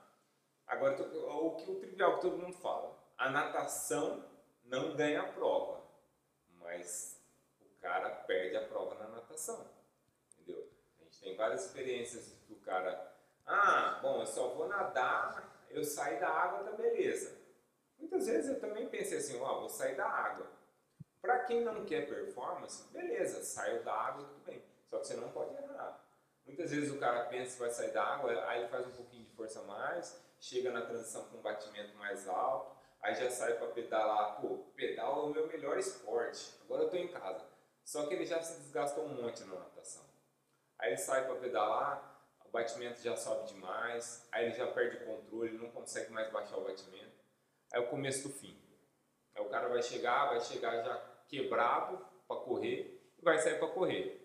Agora, 0.65 1.01
o 1.01 1.55
que 1.57 1.69
o 1.69 1.75
trivial 1.75 2.15
que 2.15 2.21
todo 2.21 2.37
mundo 2.37 2.53
fala, 2.53 2.97
a 3.17 3.29
natação 3.29 4.23
não 4.63 4.95
ganha 4.95 5.21
a 5.21 5.27
prova, 5.27 5.80
mas 6.71 7.21
o 7.61 7.81
cara 7.81 8.09
perde 8.09 8.55
a 8.55 8.65
prova 8.65 8.95
na 8.95 9.09
natação. 9.09 9.67
Entendeu? 10.33 10.69
A 10.99 11.03
gente 11.03 11.19
tem 11.19 11.35
várias 11.35 11.65
experiências 11.65 12.31
que 12.47 12.53
o 12.53 12.59
cara, 12.61 13.13
ah, 13.45 13.99
bom, 14.01 14.21
eu 14.21 14.25
só 14.25 14.49
vou 14.49 14.69
nadar, 14.69 15.65
eu 15.69 15.83
saio 15.83 16.19
da 16.19 16.29
água, 16.29 16.63
tá 16.63 16.71
beleza. 16.71 17.37
Muitas 17.99 18.25
vezes 18.25 18.49
eu 18.49 18.59
também 18.59 18.87
pensei 18.87 19.17
assim, 19.17 19.39
ó, 19.41 19.59
vou 19.59 19.69
sair 19.69 19.95
da 19.95 20.07
água. 20.07 20.49
Para 21.21 21.43
quem 21.43 21.61
não 21.61 21.85
quer 21.85 22.07
performance, 22.07 22.89
beleza, 22.91 23.43
saiu 23.43 23.83
da 23.83 23.93
água, 23.93 24.25
tudo 24.25 24.43
bem. 24.45 24.63
Só 24.87 24.99
que 24.99 25.07
você 25.07 25.15
não 25.15 25.29
pode 25.31 25.53
errar. 25.53 26.03
Muitas 26.45 26.71
vezes 26.71 26.89
o 26.89 26.97
cara 26.97 27.25
pensa 27.25 27.53
que 27.53 27.59
vai 27.59 27.69
sair 27.69 27.91
da 27.91 28.03
água, 28.03 28.31
aí 28.45 28.61
ele 28.61 28.69
faz 28.69 28.87
um 28.87 28.91
pouquinho 28.91 29.25
de 29.25 29.31
força 29.31 29.61
mais, 29.63 30.19
chega 30.39 30.71
na 30.71 30.81
transição 30.81 31.25
com 31.25 31.37
um 31.37 31.41
batimento 31.41 31.95
mais 31.97 32.27
alto, 32.27 32.80
aí 33.03 33.15
já 33.15 33.29
sai 33.29 33.53
para 33.53 33.67
pedalar. 33.67 34.39
Pô, 34.41 34.57
pedal 34.75 35.19
é 35.19 35.23
o 35.23 35.29
meu 35.29 35.47
melhor 35.47 35.77
esporte. 35.77 36.53
Agora 36.63 36.83
eu 36.83 36.89
tô 36.89 36.95
em 36.97 37.07
casa. 37.07 37.45
Só 37.83 38.05
que 38.05 38.13
ele 38.13 38.25
já 38.25 38.41
se 38.41 38.59
desgastou 38.61 39.05
um 39.05 39.21
monte 39.21 39.43
na 39.43 39.55
natação. 39.55 40.03
Aí 40.79 40.89
ele 40.89 40.97
sai 40.97 41.25
para 41.25 41.35
pedalar, 41.35 42.25
o 42.45 42.49
batimento 42.49 43.01
já 43.01 43.15
sobe 43.15 43.47
demais, 43.47 44.27
aí 44.31 44.45
ele 44.45 44.55
já 44.55 44.67
perde 44.67 44.97
o 44.97 45.05
controle, 45.05 45.57
não 45.57 45.69
consegue 45.71 46.11
mais 46.11 46.31
baixar 46.31 46.57
o 46.57 46.63
batimento. 46.63 47.11
Aí 47.73 47.81
é 47.81 47.83
o 47.83 47.87
começo 47.89 48.27
do 48.27 48.33
fim. 48.33 48.57
Aí 49.35 49.43
o 49.43 49.49
cara 49.49 49.67
vai 49.69 49.81
chegar, 49.81 50.29
vai 50.29 50.39
chegar 50.41 50.83
já 50.83 50.97
quebrado 51.27 51.97
para 52.27 52.37
correr 52.37 53.13
e 53.17 53.21
vai 53.23 53.37
sair 53.39 53.59
para 53.59 53.67
correr. 53.69 54.17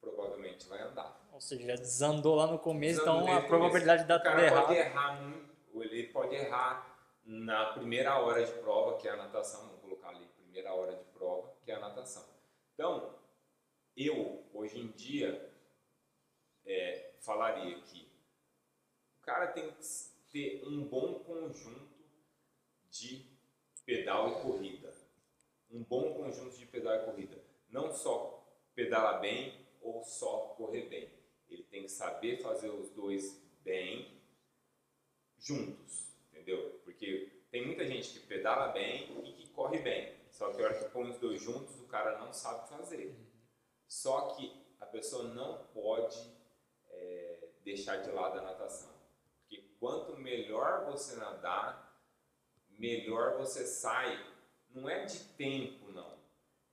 Provavelmente 0.00 0.68
vai 0.68 0.80
andar. 0.80 1.20
Ou 1.32 1.40
seja, 1.40 1.66
já 1.68 1.74
desandou 1.76 2.34
lá 2.34 2.46
no 2.46 2.58
começo, 2.58 3.00
Desandou 3.00 3.22
então 3.22 3.36
a 3.36 3.42
probabilidade 3.42 4.02
de 4.02 4.08
dar 4.08 4.18
tudo 4.18 4.40
errado. 4.40 4.66
pode 4.66 4.78
errar 4.78 5.22
muito, 5.22 5.82
ele 5.82 6.06
pode 6.08 6.34
errar 6.34 6.89
na 7.30 7.74
primeira 7.74 8.18
hora 8.18 8.44
de 8.44 8.52
prova, 8.54 8.98
que 8.98 9.06
é 9.06 9.12
a 9.12 9.16
natação, 9.16 9.64
vamos 9.68 9.80
colocar 9.80 10.08
ali, 10.08 10.26
primeira 10.36 10.74
hora 10.74 10.96
de 10.96 11.04
prova, 11.12 11.54
que 11.64 11.70
é 11.70 11.76
a 11.76 11.78
natação. 11.78 12.26
Então, 12.74 13.16
eu, 13.96 14.44
hoje 14.52 14.80
em 14.80 14.88
dia, 14.88 15.48
é, 16.64 17.12
falaria 17.20 17.80
que 17.82 18.10
o 19.20 19.22
cara 19.22 19.46
tem 19.46 19.70
que 19.70 19.84
ter 20.32 20.66
um 20.66 20.84
bom 20.84 21.20
conjunto 21.20 22.04
de 22.90 23.24
pedal 23.86 24.32
e 24.32 24.42
corrida. 24.42 24.92
Um 25.70 25.84
bom 25.84 26.12
conjunto 26.14 26.58
de 26.58 26.66
pedal 26.66 26.96
e 26.96 27.04
corrida. 27.04 27.40
Não 27.68 27.92
só 27.92 28.44
pedalar 28.74 29.20
bem 29.20 29.68
ou 29.80 30.02
só 30.02 30.54
correr 30.56 30.88
bem. 30.88 31.08
Ele 31.48 31.62
tem 31.62 31.82
que 31.82 31.90
saber 31.90 32.42
fazer 32.42 32.70
os 32.70 32.90
dois 32.90 33.40
bem 33.62 34.20
juntos, 35.38 36.08
entendeu? 36.32 36.79
Porque 37.00 37.46
tem 37.50 37.64
muita 37.64 37.86
gente 37.86 38.10
que 38.10 38.26
pedala 38.26 38.68
bem 38.68 39.26
e 39.26 39.32
que 39.32 39.48
corre 39.48 39.78
bem. 39.78 40.14
Só 40.30 40.52
que 40.52 40.60
a 40.60 40.66
hora 40.66 40.78
que 40.78 40.90
põe 40.90 41.08
os 41.08 41.18
dois 41.18 41.40
juntos, 41.40 41.80
o 41.80 41.86
cara 41.86 42.18
não 42.18 42.30
sabe 42.30 42.68
fazer. 42.68 43.18
Só 43.88 44.34
que 44.34 44.54
a 44.78 44.84
pessoa 44.84 45.24
não 45.24 45.64
pode 45.72 46.18
é, 46.90 47.48
deixar 47.64 48.02
de 48.02 48.10
lado 48.10 48.38
a 48.38 48.42
natação. 48.42 48.92
Porque 49.40 49.62
quanto 49.80 50.18
melhor 50.18 50.84
você 50.84 51.16
nadar, 51.16 51.98
melhor 52.78 53.38
você 53.38 53.64
sai. 53.64 54.22
Não 54.68 54.86
é 54.86 55.06
de 55.06 55.20
tempo, 55.38 55.90
não. 55.92 56.20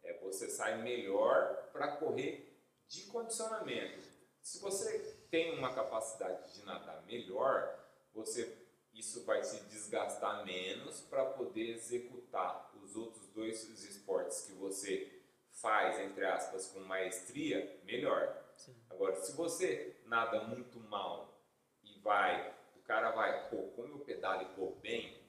É 0.04 0.20
você 0.20 0.50
sai 0.50 0.82
melhor 0.84 1.70
para 1.72 1.96
correr 1.96 2.62
de 2.90 3.04
condicionamento. 3.04 4.06
Se 4.42 4.60
você 4.60 5.00
tem 5.32 5.58
uma 5.58 5.74
capacidade 5.74 6.54
de 6.54 6.66
nadar 6.66 7.02
melhor, 7.06 7.80
você 8.14 8.67
isso 8.98 9.24
vai 9.26 9.44
se 9.44 9.60
desgastar 9.66 10.46
menos 10.46 11.02
para 11.02 11.26
poder 11.26 11.72
executar 11.72 12.72
os 12.82 12.96
outros 12.96 13.28
dois 13.30 13.64
esportes 13.84 14.42
que 14.42 14.54
você 14.54 15.22
faz, 15.52 16.00
entre 16.00 16.26
aspas, 16.26 16.68
com 16.68 16.80
maestria, 16.80 17.80
melhor. 17.84 18.46
Sim. 18.56 18.76
Agora, 18.90 19.16
se 19.16 19.32
você 19.34 20.00
nada 20.06 20.44
muito 20.44 20.80
mal 20.80 21.42
e 21.84 22.00
vai, 22.00 22.56
o 22.76 22.82
cara 22.82 23.12
vai, 23.12 23.50
pô, 23.50 23.68
como 23.76 23.96
eu 23.96 24.00
pedalo 24.00 24.44
e 24.44 24.56
corro 24.56 24.76
bem, 24.78 25.22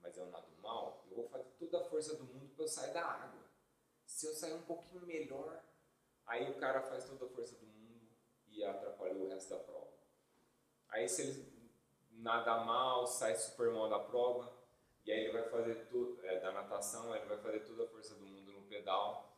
mas 0.00 0.16
eu 0.16 0.26
nado 0.26 0.50
mal, 0.62 1.04
eu 1.10 1.16
vou 1.16 1.28
fazer 1.28 1.50
toda 1.58 1.80
a 1.80 1.84
força 1.84 2.16
do 2.16 2.24
mundo 2.24 2.54
para 2.54 2.64
eu 2.64 2.68
sair 2.68 2.92
da 2.92 3.04
água. 3.04 3.40
Se 4.06 4.26
eu 4.26 4.32
sair 4.32 4.54
um 4.54 4.62
pouquinho 4.62 5.06
melhor, 5.06 5.62
Aí 6.30 6.48
o 6.48 6.54
cara 6.54 6.80
faz 6.80 7.04
toda 7.06 7.26
a 7.26 7.28
força 7.28 7.56
do 7.56 7.66
mundo 7.66 8.08
e 8.46 8.62
atrapalha 8.62 9.16
o 9.16 9.28
resto 9.28 9.50
da 9.50 9.58
prova. 9.58 9.90
Aí 10.88 11.08
se 11.08 11.22
ele 11.22 11.59
nada 12.20 12.64
mal, 12.64 13.06
sai 13.06 13.34
super 13.34 13.70
mal 13.70 13.88
da 13.88 13.98
prova, 13.98 14.52
e 15.04 15.10
aí 15.10 15.24
ele 15.24 15.32
vai 15.32 15.48
fazer 15.48 15.86
tudo, 15.86 16.18
é, 16.24 16.40
da 16.40 16.52
natação, 16.52 17.14
ele 17.14 17.26
vai 17.26 17.38
fazer 17.38 17.60
toda 17.60 17.84
a 17.84 17.88
força 17.88 18.14
do 18.14 18.26
mundo 18.26 18.52
no 18.52 18.62
pedal, 18.62 19.36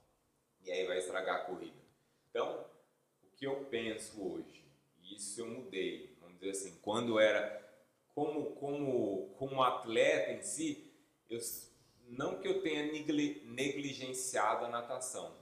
e 0.60 0.70
aí 0.70 0.86
vai 0.86 0.98
estragar 0.98 1.36
a 1.36 1.44
corrida. 1.44 1.80
Então, 2.28 2.66
o 3.22 3.30
que 3.36 3.46
eu 3.46 3.64
penso 3.66 4.22
hoje, 4.22 4.64
e 5.00 5.16
isso 5.16 5.40
eu 5.40 5.46
mudei, 5.46 6.16
vamos 6.20 6.38
dizer 6.38 6.50
assim, 6.50 6.80
quando 6.80 7.18
era 7.18 7.60
como, 8.14 8.56
como, 8.56 9.34
como 9.38 9.62
atleta 9.62 10.32
em 10.32 10.42
si, 10.42 10.92
eu, 11.28 11.38
não 12.08 12.40
que 12.40 12.48
eu 12.48 12.62
tenha 12.62 12.92
negligenciado 12.92 14.66
a 14.66 14.68
natação, 14.68 15.36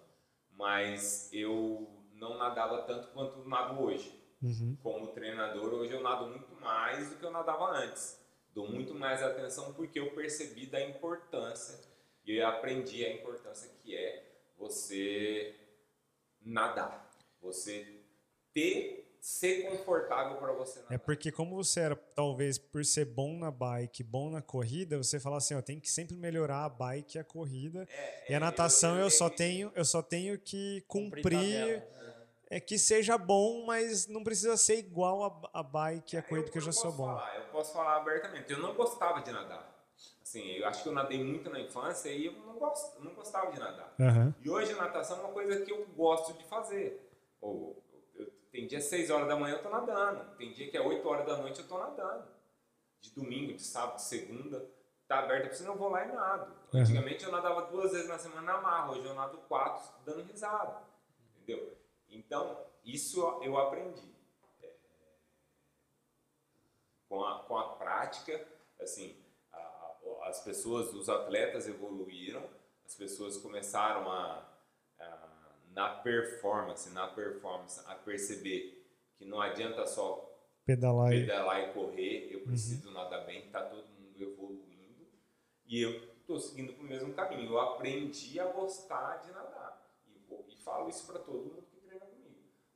mas 0.53 1.33
eu 1.33 1.91
não 2.13 2.37
nadava 2.37 2.83
tanto 2.83 3.09
quanto 3.09 3.49
nado 3.49 3.81
hoje. 3.83 4.20
Uhum. 4.43 4.77
Como 4.83 5.09
treinador, 5.09 5.75
hoje 5.75 5.93
eu 5.93 6.03
nado 6.03 6.27
muito 6.27 6.55
mais 6.61 7.11
do 7.11 7.17
que 7.17 7.25
eu 7.25 7.31
nadava 7.31 7.71
antes. 7.77 8.19
Dou 8.55 8.69
muito 8.69 8.95
mais 8.95 9.23
atenção 9.23 9.73
porque 9.75 10.01
eu 10.01 10.13
percebi 10.13 10.67
da 10.67 10.81
importância 10.81 11.79
e 12.25 12.37
eu 12.37 12.47
aprendi 12.47 13.05
a 13.05 13.13
importância 13.13 13.71
que 13.81 13.95
é 13.95 14.25
você 14.59 15.55
nadar, 16.41 17.11
você 17.41 18.01
ter 18.53 19.07
ser 19.21 19.69
confortável 19.69 20.39
para 20.39 20.53
você 20.53 20.81
nadar. 20.81 20.95
É 20.95 20.99
porque 20.99 21.31
como 21.31 21.55
você 21.55 21.81
era, 21.81 21.97
talvez 21.97 22.57
por 22.57 22.85
ser 22.85 23.05
bom 23.05 23.39
na 23.39 23.51
bike, 23.51 24.03
bom 24.03 24.31
na 24.31 24.41
corrida, 24.41 24.97
você 24.97 25.21
fala 25.21 25.37
assim, 25.37 25.55
ó, 25.55 25.61
tem 25.61 25.79
que 25.79 25.91
sempre 25.91 26.17
melhorar 26.17 26.65
a 26.65 26.69
bike 26.69 27.19
e 27.19 27.21
a 27.21 27.25
corrida. 27.25 27.87
É, 27.91 28.33
e 28.33 28.35
a 28.35 28.39
é, 28.39 28.41
natação 28.41 28.93
eu, 28.93 29.01
eu, 29.01 29.05
eu, 29.05 29.11
só 29.11 29.29
tenho, 29.29 29.71
eu 29.75 29.85
só 29.85 30.03
tenho 30.03 30.39
que 30.39 30.83
cumprir 30.89 31.83
é 32.51 32.59
que 32.59 32.77
seja 32.77 33.17
bom, 33.17 33.65
mas 33.65 34.09
não 34.09 34.25
precisa 34.25 34.57
ser 34.57 34.77
igual 34.77 35.51
a, 35.55 35.61
a 35.61 35.63
bike 35.63 36.17
a 36.17 36.23
corrida 36.23 36.51
que 36.51 36.59
eu 36.59 36.63
já 36.63 36.73
sou 36.73 36.91
bom. 36.91 37.07
Falar, 37.07 37.37
eu 37.37 37.45
posso 37.45 37.73
falar 37.73 37.97
abertamente, 37.99 38.53
eu 38.53 38.59
não 38.59 38.75
gostava 38.75 39.23
de 39.23 39.31
nadar. 39.31 39.71
Assim, 40.21 40.43
eu 40.53 40.67
acho 40.67 40.83
que 40.83 40.89
eu 40.89 40.93
nadei 40.93 41.23
muito 41.23 41.49
na 41.49 41.61
infância 41.61 42.09
e 42.11 42.27
eu 42.27 42.33
não, 42.33 42.55
gosto, 42.55 43.03
não 43.03 43.15
gostava 43.15 43.53
de 43.53 43.59
nadar. 43.61 43.95
Uhum. 43.99 44.35
E 44.43 44.51
hoje 44.51 44.73
a 44.73 44.77
natação 44.77 45.19
é 45.19 45.21
uma 45.21 45.33
coisa 45.33 45.65
que 45.65 45.71
eu 45.71 45.87
gosto 45.97 46.37
de 46.37 46.45
fazer. 46.45 47.09
Ou, 47.41 47.81
tem 48.51 48.67
dia 48.67 48.81
6 48.81 49.11
horas 49.11 49.29
da 49.29 49.37
manhã 49.37 49.55
eu 49.55 49.63
tô 49.63 49.71
nadando, 49.71 50.37
tem 50.37 50.53
dia 50.53 50.69
que 50.69 50.77
é 50.77 50.81
8 50.81 51.09
horas 51.09 51.27
da 51.27 51.37
noite 51.37 51.61
eu 51.61 51.69
tô 51.69 51.79
nadando. 51.79 52.25
De 53.01 53.15
domingo, 53.15 53.55
de 53.55 53.63
sábado, 53.63 53.97
de 53.97 54.03
segunda, 54.03 54.69
tá 55.07 55.21
aberta 55.21 55.47
a 55.47 55.51
piscina, 55.51 55.71
eu 55.71 55.77
vou 55.77 55.89
lá 55.89 56.05
e 56.05 56.13
nado. 56.13 56.53
Uhum. 56.73 56.81
Antigamente 56.81 57.25
eu 57.25 57.31
nadava 57.31 57.63
duas 57.63 57.93
vezes 57.93 58.09
na 58.09 58.19
semana 58.19 58.43
na 58.43 58.61
marra, 58.61 58.93
hoje 58.93 59.07
eu 59.07 59.15
nado 59.15 59.39
quatro 59.49 59.89
dando 60.05 60.23
risada. 60.23 60.83
Entendeu? 61.37 61.80
Então, 62.11 62.65
isso 62.85 63.21
eu 63.43 63.57
aprendi. 63.57 64.15
É, 64.63 64.73
com, 67.09 67.25
a, 67.25 67.45
com 67.45 67.57
a 67.57 67.75
prática, 67.77 68.47
assim, 68.81 69.17
a, 69.53 69.59
a, 69.59 70.29
as 70.29 70.43
pessoas, 70.43 70.93
os 70.93 71.09
atletas 71.09 71.67
evoluíram, 71.67 72.49
as 72.85 72.95
pessoas 72.95 73.37
começaram 73.37 74.11
a, 74.11 74.51
na 75.73 75.89
performance, 75.89 76.91
na 76.91 77.09
performance, 77.09 77.81
a 77.87 77.95
perceber 77.95 78.87
que 79.17 79.25
não 79.25 79.41
adianta 79.41 79.87
só 79.87 80.29
pedalar, 80.65 81.11
pedalar 81.11 81.61
e 81.63 81.73
correr, 81.73 82.33
eu 82.33 82.41
preciso 82.41 82.89
uhum. 82.89 82.95
nadar 82.95 83.25
bem, 83.27 83.47
está 83.47 83.63
todo 83.63 83.87
mundo 83.89 84.23
evoluindo 84.23 85.07
e 85.67 85.81
eu 85.81 85.91
estou 86.21 86.39
seguindo 86.39 86.73
para 86.73 86.83
o 86.83 86.87
mesmo 86.87 87.15
caminho. 87.15 87.51
Eu 87.51 87.61
aprendi 87.61 88.39
a 88.41 88.47
gostar 88.47 89.19
de 89.19 89.31
nadar 89.31 89.91
e, 90.09 90.19
vou, 90.29 90.45
e 90.49 90.57
falo 90.57 90.89
isso 90.89 91.07
para 91.07 91.21
todo 91.21 91.39
mundo 91.39 91.70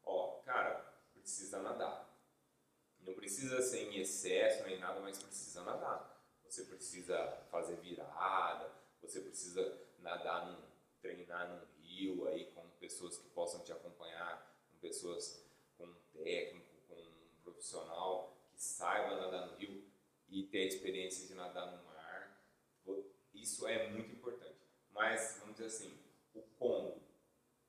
ó, 0.05 0.41
cara, 0.45 0.75
precisa 1.13 1.61
nadar. 1.61 2.11
Não 3.01 3.15
precisa 3.15 3.61
ser 3.63 3.83
em 3.83 4.01
excesso 4.01 4.65
nem 4.65 4.79
nada, 4.79 5.01
mas 5.01 5.23
precisa 5.23 5.63
nadar. 5.63 6.15
Você 6.45 6.65
precisa 6.65 7.17
fazer 7.51 7.77
virada, 7.77 8.71
você 9.01 9.21
precisa 9.21 9.81
nadar 9.99 10.47
num, 10.47 10.63
treinar 11.01 11.49
num 11.49 11.83
rio 11.83 12.27
aí 12.29 12.51
com 12.53 12.69
pessoas 12.81 13.19
que 13.19 13.29
possam 13.31 13.63
te 13.65 13.73
acompanhar, 13.73 14.55
com 14.71 14.79
pessoas 14.79 15.45
com 15.77 15.85
um 15.85 15.95
técnico, 16.13 16.75
com 16.89 16.95
um 16.95 17.43
profissional 17.43 18.37
que 18.53 18.63
saiba 18.63 19.17
nadar 19.17 19.47
no 19.47 19.57
rio 19.57 19.85
e 20.29 20.45
ter 20.45 20.63
a 20.63 20.67
experiência 20.67 21.27
de 21.27 21.35
nadar 21.35 21.67
no 21.67 21.85
mar. 21.85 21.95
Isso 23.45 23.67
é 23.67 23.91
muito 23.91 24.11
importante. 24.11 24.57
Mas, 24.91 25.37
vamos 25.41 25.57
dizer 25.57 25.67
assim, 25.67 25.99
o 26.35 26.41
combo 26.59 27.04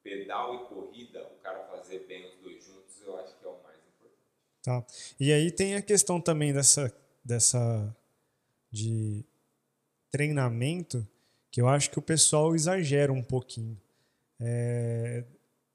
pedal 0.06 0.54
e 0.54 0.60
corrida, 0.68 1.24
o 1.24 1.42
cara 1.42 1.66
fazer 1.66 2.06
bem 2.08 2.28
os 2.28 2.36
dois 2.36 2.64
juntos, 2.64 3.02
eu 3.04 3.18
acho 3.18 3.36
que 3.40 3.44
é 3.44 3.50
o 3.50 3.64
mais 3.64 3.80
importante. 3.80 4.22
Tá. 4.62 4.86
E 5.20 5.34
aí 5.34 5.50
tem 5.50 5.74
a 5.74 5.82
questão 5.82 6.22
também 6.22 6.54
dessa, 6.54 6.96
dessa 7.24 7.98
de 8.72 9.26
treinamento, 10.12 11.06
que 11.50 11.60
eu 11.60 11.68
acho 11.68 11.90
que 11.90 11.98
o 11.98 12.04
pessoal 12.04 12.54
exagera 12.54 13.12
um 13.12 13.24
pouquinho. 13.24 13.82
É, 14.40 15.24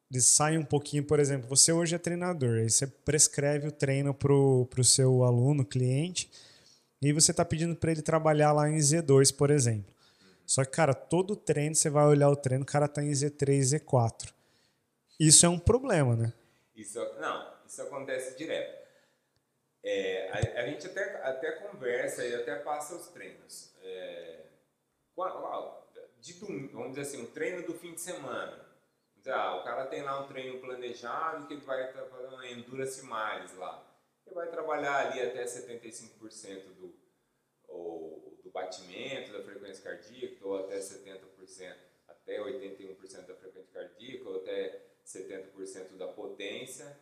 eles 0.09 0.27
saem 0.27 0.59
um 0.59 0.65
pouquinho, 0.65 1.03
por 1.03 1.19
exemplo, 1.19 1.49
você 1.49 1.73
hoje 1.73 1.97
é 1.97 1.99
treinador, 1.99 2.59
aí 2.59 2.71
você 2.71 2.87
prescreve 2.87 3.67
o 3.67 3.73
treino 3.73 4.15
para 4.15 4.33
o 4.33 4.85
seu 4.85 5.25
aluno, 5.25 5.65
cliente, 5.65 6.31
e 7.03 7.13
você 7.13 7.33
está 7.33 7.45
pedindo 7.45 7.75
para 7.75 7.91
ele 7.91 8.03
trabalhar 8.03 8.53
lá 8.53 8.71
em 8.71 8.77
Z2, 8.77 9.35
por 9.35 9.51
exemplo. 9.51 9.93
Só 10.51 10.65
que, 10.65 10.73
cara, 10.73 10.93
todo 10.93 11.37
treino, 11.37 11.77
você 11.77 11.89
vai 11.89 12.05
olhar 12.07 12.29
o 12.29 12.35
treino, 12.35 12.65
o 12.65 12.67
cara 12.67 12.89
tá 12.89 13.01
em 13.01 13.13
Z3, 13.13 13.61
Z4. 13.61 14.35
Isso 15.21 15.47
é 15.47 15.49
um 15.49 15.61
problema, 15.61 16.17
né? 16.17 16.33
Isso, 16.75 16.99
não, 17.21 17.55
isso 17.65 17.81
acontece 17.83 18.37
direto. 18.37 18.85
É, 19.81 20.29
a, 20.29 20.63
a, 20.63 20.67
gente 20.67 20.89
até, 20.89 21.23
até 21.23 21.53
conversa 21.53 22.25
e 22.25 22.35
até 22.35 22.57
passa 22.57 22.97
os 22.97 23.07
treinos. 23.11 23.73
É, 23.81 24.41
de 26.21 26.33
vamos 26.73 26.97
dizer 26.97 27.03
assim, 27.03 27.23
um 27.23 27.31
treino 27.31 27.65
do 27.65 27.75
fim 27.75 27.95
de 27.95 28.01
semana. 28.01 28.61
Ah, 29.29 29.55
o 29.55 29.63
cara 29.63 29.87
tem 29.87 30.03
lá 30.03 30.19
um 30.19 30.27
treino 30.27 30.59
planejado 30.59 31.47
que 31.47 31.55
ele 31.55 31.65
vai 31.65 31.93
fazer 31.93 32.27
uma 32.27 32.49
endurance 32.49 33.01
miles 33.03 33.57
lá. 33.57 33.87
Ele 34.27 34.35
vai 34.35 34.49
trabalhar 34.49 35.13
ali 35.13 35.23
até 35.23 35.45
75% 35.45 36.75
do, 36.75 37.00
do 38.51 38.53
batimento, 38.53 39.33
da 39.33 39.43
frequência 39.43 39.83
cardíaca, 39.83 40.47
ou 40.47 40.59
até 40.59 40.79
70%, 40.79 41.77
até 42.09 42.39
81% 42.39 43.27
da 43.27 43.35
frequência 43.35 43.73
cardíaca, 43.73 44.29
ou 44.29 44.37
até 44.37 44.83
70% 45.07 45.97
da 45.97 46.09
potência. 46.09 46.99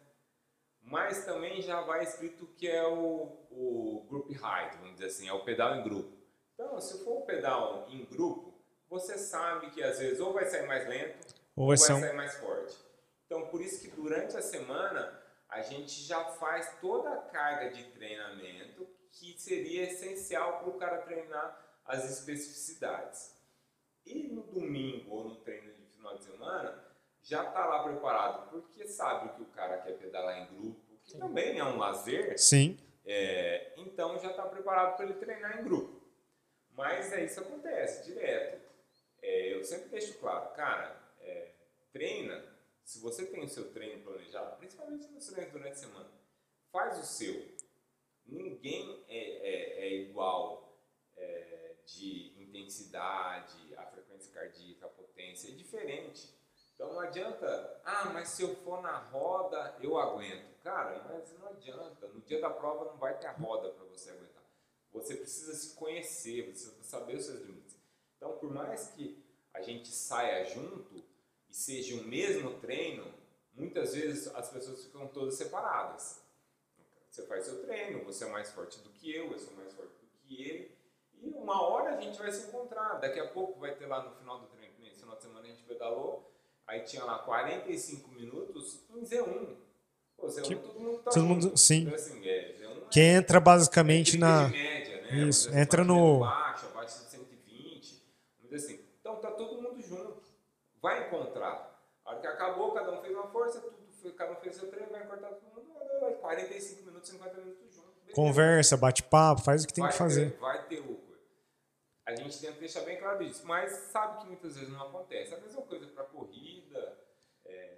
Mas 0.80 1.24
também 1.24 1.60
já 1.60 1.80
vai 1.80 2.04
escrito 2.04 2.46
que 2.56 2.68
é 2.68 2.86
o, 2.86 3.46
o 3.50 4.06
group 4.08 4.30
height, 4.30 4.76
vamos 4.76 4.94
dizer 4.94 5.06
assim, 5.06 5.28
é 5.28 5.32
o 5.32 5.44
pedal 5.44 5.76
em 5.76 5.82
grupo. 5.82 6.16
Então, 6.54 6.80
se 6.80 7.02
for 7.04 7.22
um 7.22 7.26
pedal 7.26 7.86
em 7.90 8.04
grupo, 8.04 8.54
você 8.88 9.18
sabe 9.18 9.70
que 9.70 9.82
às 9.82 9.98
vezes 9.98 10.20
ou 10.20 10.32
vai 10.32 10.46
sair 10.46 10.66
mais 10.66 10.88
lento 10.88 11.34
ou 11.56 11.68
vai, 11.68 11.76
vai 11.76 11.86
sair 11.86 12.14
mais 12.14 12.34
forte. 12.34 12.76
Então, 13.26 13.48
por 13.48 13.60
isso 13.60 13.80
que 13.80 13.94
durante 13.94 14.36
a 14.36 14.42
semana 14.42 15.22
a 15.48 15.60
gente 15.60 16.02
já 16.02 16.24
faz 16.24 16.78
toda 16.80 17.10
a 17.10 17.18
carga 17.18 17.70
de 17.70 17.84
treinamento 17.90 18.88
que 19.18 19.38
seria 19.38 19.90
essencial 19.90 20.60
para 20.60 20.68
o 20.68 20.78
cara 20.78 20.98
treinar 20.98 21.80
as 21.84 22.08
especificidades. 22.08 23.36
E 24.06 24.28
no 24.28 24.42
domingo 24.42 25.10
ou 25.10 25.24
no 25.24 25.36
treino 25.36 25.72
de 25.72 25.82
final 25.86 26.16
de 26.16 26.24
semana, 26.24 26.84
já 27.22 27.44
está 27.44 27.66
lá 27.66 27.82
preparado, 27.82 28.50
porque 28.50 28.86
sabe 28.86 29.34
que 29.34 29.42
o 29.42 29.46
cara 29.46 29.78
quer 29.78 29.98
pedalar 29.98 30.38
em 30.38 30.46
grupo, 30.46 30.98
que 31.02 31.12
Sim. 31.12 31.18
também 31.18 31.58
é 31.58 31.64
um 31.64 31.76
lazer. 31.76 32.38
Sim. 32.38 32.78
É, 33.04 33.72
então 33.76 34.18
já 34.18 34.30
está 34.30 34.44
preparado 34.46 34.96
para 34.96 35.06
ele 35.06 35.14
treinar 35.14 35.60
em 35.60 35.64
grupo. 35.64 36.00
Mas 36.70 37.12
é 37.12 37.24
isso 37.24 37.40
acontece 37.40 38.04
direto. 38.04 38.68
É, 39.20 39.52
eu 39.52 39.64
sempre 39.64 39.88
deixo 39.88 40.18
claro, 40.18 40.54
cara, 40.54 40.96
é, 41.20 41.50
treina. 41.92 42.56
Se 42.84 43.00
você 43.00 43.26
tem 43.26 43.44
o 43.44 43.48
seu 43.48 43.72
treino 43.72 44.02
planejado, 44.02 44.56
principalmente 44.56 45.08
nos 45.08 45.26
treinos 45.26 45.52
durante 45.52 45.72
a 45.72 45.76
semana, 45.76 46.10
faz 46.70 46.98
o 46.98 47.04
seu 47.04 47.57
ninguém 48.28 49.04
é, 49.08 49.18
é, 49.18 49.86
é 49.86 49.94
igual 49.94 50.78
é, 51.16 51.74
de 51.84 52.34
intensidade, 52.38 53.74
a 53.76 53.86
frequência 53.86 54.32
cardíaca, 54.32 54.86
a 54.86 54.90
potência, 54.90 55.48
é 55.48 55.52
diferente. 55.52 56.28
Então 56.74 56.92
não 56.92 57.00
adianta, 57.00 57.80
ah, 57.84 58.10
mas 58.12 58.28
se 58.28 58.42
eu 58.42 58.54
for 58.56 58.80
na 58.80 58.98
roda, 58.98 59.76
eu 59.80 59.98
aguento. 59.98 60.62
Cara, 60.62 61.02
mas 61.08 61.32
não 61.38 61.48
adianta. 61.48 62.06
No 62.08 62.20
dia 62.20 62.40
da 62.40 62.50
prova 62.50 62.84
não 62.84 62.96
vai 62.98 63.18
ter 63.18 63.26
a 63.26 63.32
roda 63.32 63.70
para 63.70 63.84
você 63.86 64.10
aguentar. 64.10 64.44
Você 64.92 65.16
precisa 65.16 65.54
se 65.54 65.74
conhecer, 65.74 66.42
você 66.42 66.70
precisa 66.70 66.84
saber 66.84 67.16
os 67.16 67.24
seus 67.24 67.40
limites. 67.40 67.76
Então, 68.16 68.36
por 68.38 68.52
mais 68.52 68.88
que 68.90 69.24
a 69.54 69.60
gente 69.60 69.88
saia 69.88 70.44
junto 70.44 71.04
e 71.48 71.54
seja 71.54 72.00
o 72.00 72.04
mesmo 72.04 72.60
treino, 72.60 73.12
muitas 73.54 73.94
vezes 73.94 74.28
as 74.34 74.50
pessoas 74.50 74.84
ficam 74.84 75.08
todas 75.08 75.34
separadas. 75.34 76.22
Você 77.18 77.26
faz 77.26 77.44
seu 77.46 77.60
treino, 77.62 78.04
você 78.04 78.24
é 78.24 78.28
mais 78.28 78.48
forte 78.52 78.78
do 78.78 78.90
que 78.90 79.12
eu, 79.12 79.32
eu 79.32 79.38
sou 79.40 79.52
mais 79.56 79.72
forte 79.72 79.90
do 79.90 80.06
que 80.28 80.40
ele. 80.40 80.70
E 81.20 81.28
uma 81.30 81.60
hora 81.60 81.96
a 81.96 82.00
gente 82.00 82.16
vai 82.16 82.30
se 82.30 82.46
encontrar. 82.46 82.94
Daqui 83.00 83.18
a 83.18 83.26
pouco 83.26 83.58
vai 83.58 83.74
ter 83.74 83.86
lá 83.86 84.04
no 84.08 84.14
final 84.14 84.38
do 84.38 84.46
treino, 84.46 84.72
nesse 84.78 85.00
final 85.00 85.16
de 85.16 85.22
semana 85.22 85.40
a 85.40 85.50
gente 85.50 85.64
pedalou, 85.64 86.32
aí 86.64 86.82
tinha 86.82 87.02
lá 87.04 87.18
45 87.18 88.08
minutos 88.12 88.84
em 88.88 89.00
Z1. 89.04 89.56
Pô, 90.16 90.28
Z1 90.28 90.42
Tipo, 90.42 90.62
todo 90.68 90.78
mundo 90.80 90.98
tá 90.98 91.10
todo 91.10 91.14
junto. 91.26 91.26
mundo- 91.46 91.56
sim. 91.58 91.80
Então, 91.88 91.94
assim, 91.94 92.28
é, 92.28 92.52
Z1 92.56 92.88
Que 92.88 93.00
entra 93.00 93.40
basicamente 93.40 94.14
é 94.14 94.18
na. 94.20 94.50
média, 94.50 94.96
né? 95.00 95.06
Isso, 95.10 95.48
dizer, 95.50 95.60
entra 95.60 95.82
no- 95.84 96.20
Baixo, 96.20 96.66
abaixo 96.66 96.98
de 97.02 97.10
120. 97.10 98.00
Vamos 98.38 98.52
dizer 98.52 98.56
assim. 98.74 98.84
Então 99.00 99.16
tá 99.16 99.32
todo 99.32 99.60
mundo 99.60 99.82
junto. 99.82 100.22
Vai 100.80 101.08
encontrar. 101.08 101.82
A 102.04 102.10
hora 102.10 102.20
que 102.20 102.26
acabou, 102.28 102.70
cada 102.70 102.92
um 102.92 103.02
fez 103.02 103.12
uma 103.12 103.26
força, 103.26 103.60
tudo 103.60 103.87
cada 104.16 104.32
um 104.32 104.36
fez 104.36 104.56
seu 104.56 104.68
treino, 104.68 104.90
vai 104.90 105.06
cortar 105.06 105.28
todo 105.28 105.42
mundo. 105.54 105.74
vai, 105.74 106.00
vai, 106.00 106.14
45 106.14 106.82
minutos, 106.84 107.10
50 107.10 107.36
minutos 107.38 107.74
junto. 107.74 107.88
beleza. 108.00 108.14
Conversa, 108.14 108.76
bate-papo, 108.76 109.42
faz 109.42 109.64
o 109.64 109.66
que 109.66 109.74
tem 109.74 109.82
vai 109.82 109.92
que 109.92 109.98
fazer. 109.98 110.30
Ter, 110.32 110.38
vai 110.38 110.66
ter 110.66 110.80
o. 110.80 111.08
A 112.06 112.14
gente 112.14 112.40
tenta 112.40 112.58
deixar 112.58 112.80
bem 112.82 112.98
claro 112.98 113.22
isso, 113.22 113.46
mas 113.46 113.70
sabe 113.92 114.20
que 114.20 114.26
muitas 114.26 114.54
vezes 114.56 114.70
não 114.70 114.80
acontece. 114.80 115.34
A 115.34 115.40
mesma 115.40 115.60
coisa 115.62 115.86
para 115.88 116.04
corrida. 116.04 116.98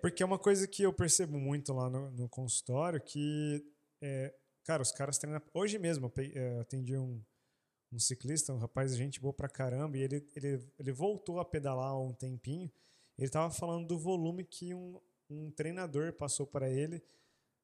Porque 0.00 0.22
é 0.22 0.26
uma 0.26 0.38
coisa 0.38 0.66
que 0.66 0.82
eu 0.82 0.92
percebo 0.92 1.38
muito 1.38 1.72
lá 1.72 1.90
no, 1.90 2.10
no 2.10 2.28
consultório 2.28 3.00
que, 3.00 3.62
é, 4.02 4.34
cara, 4.64 4.82
os 4.82 4.92
caras 4.92 5.18
treinam. 5.18 5.42
Hoje 5.52 5.78
mesmo 5.78 6.10
é, 6.16 6.56
eu 6.56 6.60
atendi 6.60 6.96
um, 6.96 7.22
um 7.92 7.98
ciclista, 7.98 8.52
um 8.52 8.58
rapaz, 8.58 8.96
gente 8.96 9.20
boa 9.20 9.32
pra 9.32 9.48
caramba, 9.48 9.98
e 9.98 10.02
ele, 10.02 10.26
ele, 10.34 10.72
ele 10.78 10.92
voltou 10.92 11.38
a 11.38 11.44
pedalar 11.44 11.90
há 11.90 12.00
um 12.00 12.14
tempinho. 12.14 12.70
Ele 13.18 13.30
tava 13.30 13.50
falando 13.50 13.86
do 13.86 13.98
volume 13.98 14.44
que 14.44 14.74
um, 14.74 14.98
um 15.30 15.50
treinador 15.50 16.12
passou 16.12 16.46
para 16.46 16.68
ele 16.68 17.02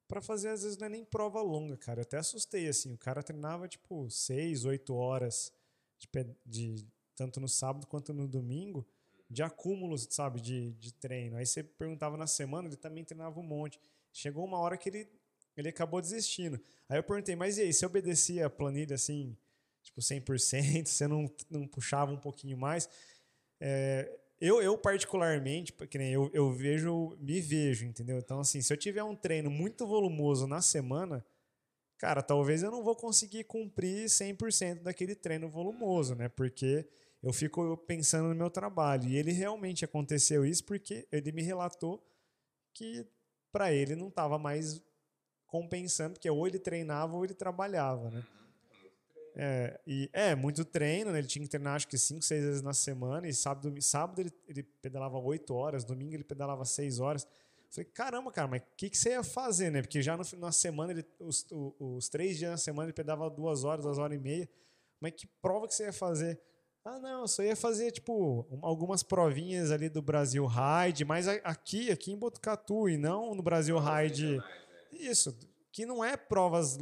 para 0.07 0.21
fazer, 0.21 0.49
às 0.49 0.63
vezes, 0.63 0.77
não 0.77 0.87
é 0.87 0.89
nem 0.89 1.03
prova 1.03 1.41
longa, 1.41 1.75
cara. 1.75 1.99
Eu 1.99 2.03
até 2.03 2.17
assustei, 2.17 2.67
assim. 2.67 2.93
O 2.93 2.97
cara 2.97 3.21
treinava, 3.21 3.67
tipo, 3.67 4.09
seis, 4.09 4.63
oito 4.63 4.95
horas, 4.95 5.51
de, 5.99 6.07
de, 6.45 6.87
tanto 7.15 7.39
no 7.41 7.49
sábado 7.49 7.85
quanto 7.87 8.13
no 8.13 8.27
domingo, 8.27 8.87
de 9.29 9.43
acúmulos, 9.43 10.07
sabe, 10.09 10.39
de, 10.39 10.71
de 10.73 10.93
treino. 10.93 11.35
Aí 11.35 11.45
você 11.45 11.61
perguntava 11.61 12.15
na 12.15 12.25
semana, 12.25 12.69
ele 12.69 12.77
também 12.77 13.03
treinava 13.03 13.37
um 13.39 13.43
monte. 13.43 13.79
Chegou 14.13 14.45
uma 14.45 14.57
hora 14.57 14.77
que 14.77 14.87
ele, 14.87 15.09
ele 15.57 15.67
acabou 15.67 15.99
desistindo. 15.99 16.59
Aí 16.87 16.97
eu 16.97 17.03
perguntei, 17.03 17.35
mas 17.35 17.57
e 17.57 17.63
aí, 17.63 17.73
você 17.73 17.85
obedecia 17.85 18.45
a 18.45 18.49
planilha, 18.49 18.95
assim, 18.95 19.35
tipo, 19.83 19.99
100%? 19.99 20.85
Você 20.87 21.07
não, 21.07 21.29
não 21.49 21.67
puxava 21.67 22.13
um 22.13 22.19
pouquinho 22.19 22.57
mais? 22.57 22.89
É, 23.59 24.17
eu, 24.39 24.61
eu, 24.61 24.77
particularmente, 24.77 25.73
que 25.73 25.97
nem 25.97 26.13
eu, 26.13 26.29
eu 26.33 26.51
vejo, 26.51 27.17
me 27.19 27.41
vejo, 27.41 27.85
entendeu? 27.85 28.19
Então, 28.19 28.39
assim, 28.39 28.61
se 28.61 28.71
eu 28.71 28.77
tiver 28.77 29.03
um 29.03 29.15
treino 29.15 29.49
muito 29.49 29.85
volumoso 29.87 30.45
na 30.45 30.61
semana, 30.61 31.25
cara, 31.97 32.21
talvez 32.21 32.61
eu 32.61 32.69
não 32.69 32.83
vou 32.83 32.95
conseguir 32.95 33.45
cumprir 33.45 34.05
100% 34.05 34.83
daquele 34.83 35.15
treino 35.15 35.49
volumoso, 35.49 36.13
né? 36.13 36.29
Porque 36.29 36.87
eu 37.23 37.33
fico 37.33 37.75
pensando 37.77 38.29
no 38.29 38.35
meu 38.35 38.49
trabalho. 38.49 39.09
E 39.09 39.17
ele 39.17 39.31
realmente 39.31 39.83
aconteceu 39.83 40.45
isso 40.45 40.63
porque 40.63 41.07
ele 41.11 41.31
me 41.31 41.41
relatou 41.41 42.05
que 42.73 43.07
para 43.51 43.73
ele 43.73 43.95
não 43.95 44.09
estava 44.09 44.37
mais 44.37 44.81
compensando, 45.47 46.13
porque 46.13 46.29
ou 46.29 46.45
ele 46.45 46.59
treinava 46.59 47.15
ou 47.15 47.23
ele 47.25 47.33
trabalhava, 47.33 48.11
né? 48.11 48.23
É, 49.39 49.79
e 49.85 50.09
é 50.13 50.33
muito 50.33 50.65
treino, 50.65 51.11
né? 51.11 51.19
Ele 51.19 51.27
tinha 51.27 51.43
que 51.43 51.49
treinar 51.49 51.75
acho 51.75 51.87
que 51.87 51.95
5, 51.97 52.23
6 52.23 52.43
vezes 52.43 52.61
na 52.63 52.73
semana. 52.73 53.27
E 53.27 53.33
sábado, 53.33 53.71
sábado 53.81 54.19
ele, 54.19 54.31
ele 54.47 54.63
pedalava 54.63 55.19
8 55.19 55.53
horas, 55.53 55.83
domingo 55.83 56.15
ele 56.15 56.23
pedalava 56.23 56.65
6 56.65 56.99
horas. 56.99 57.23
Eu 57.23 57.29
Falei, 57.69 57.85
caramba, 57.93 58.31
cara, 58.31 58.47
mas 58.47 58.61
o 58.61 58.65
que, 58.75 58.89
que 58.89 58.97
você 58.97 59.09
ia 59.11 59.23
fazer, 59.23 59.69
né? 59.69 59.81
Porque 59.81 60.01
já 60.01 60.17
no, 60.17 60.23
na 60.37 60.51
semana, 60.51 60.91
ele, 60.91 61.05
os, 61.19 61.45
os 61.79 62.09
três 62.09 62.37
dias 62.37 62.49
na 62.49 62.57
semana, 62.57 62.87
ele 62.87 62.93
pedalava 62.93 63.29
duas 63.29 63.63
horas, 63.63 63.85
duas 63.85 63.99
horas 63.99 64.17
e 64.17 64.19
meia. 64.19 64.49
Mas 64.99 65.11
que 65.11 65.27
prova 65.39 65.67
que 65.67 65.75
você 65.75 65.83
ia 65.83 65.93
fazer? 65.93 66.39
Ah, 66.83 66.97
não, 66.99 67.21
eu 67.21 67.27
só 67.27 67.43
ia 67.43 67.55
fazer, 67.55 67.91
tipo, 67.91 68.47
um- 68.49 68.65
algumas 68.65 69.03
provinhas 69.03 69.69
ali 69.69 69.87
do 69.89 70.01
Brasil 70.01 70.47
Ride, 70.47 71.03
mas 71.05 71.27
aqui, 71.27 71.91
aqui 71.91 72.11
em 72.13 72.17
Botucatu, 72.17 72.89
e 72.89 72.97
não 72.97 73.35
no 73.35 73.43
Brasil 73.43 73.77
Ride. 73.77 74.41
Isso, 74.91 75.37
que 75.71 75.85
não 75.85 76.03
é 76.03 76.15
provas 76.17 76.79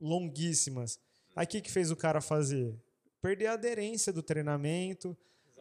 longuíssimas. 0.00 1.00
Aí 1.36 1.44
o 1.44 1.48
que, 1.48 1.60
que 1.60 1.70
fez 1.70 1.90
o 1.90 1.96
cara 1.96 2.20
fazer? 2.22 2.74
Perder 3.20 3.48
a 3.48 3.52
aderência 3.52 4.10
do 4.12 4.22
treinamento, 4.22 5.14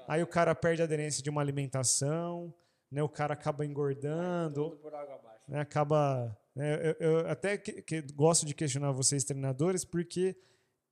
aí 0.07 0.23
o 0.23 0.28
cara 0.28 0.55
perde 0.55 0.82
a 0.82 0.86
aderência 0.86 1.21
de 1.21 1.30
uma 1.30 1.41
alimentação, 1.41 2.53
né? 2.89 3.03
o 3.03 3.09
cara 3.09 3.34
acaba 3.34 3.65
engordando, 3.65 4.69
Tudo 4.69 4.78
por 4.78 4.95
água 4.95 5.15
abaixo. 5.15 5.41
né, 5.47 5.59
acaba. 5.59 6.38
né, 6.55 6.95
eu, 6.99 7.19
eu 7.19 7.28
até 7.30 7.57
que, 7.57 7.82
que 7.82 8.01
gosto 8.13 8.45
de 8.45 8.53
questionar 8.53 8.91
vocês, 8.91 9.23
treinadores, 9.26 9.84
porque 9.84 10.36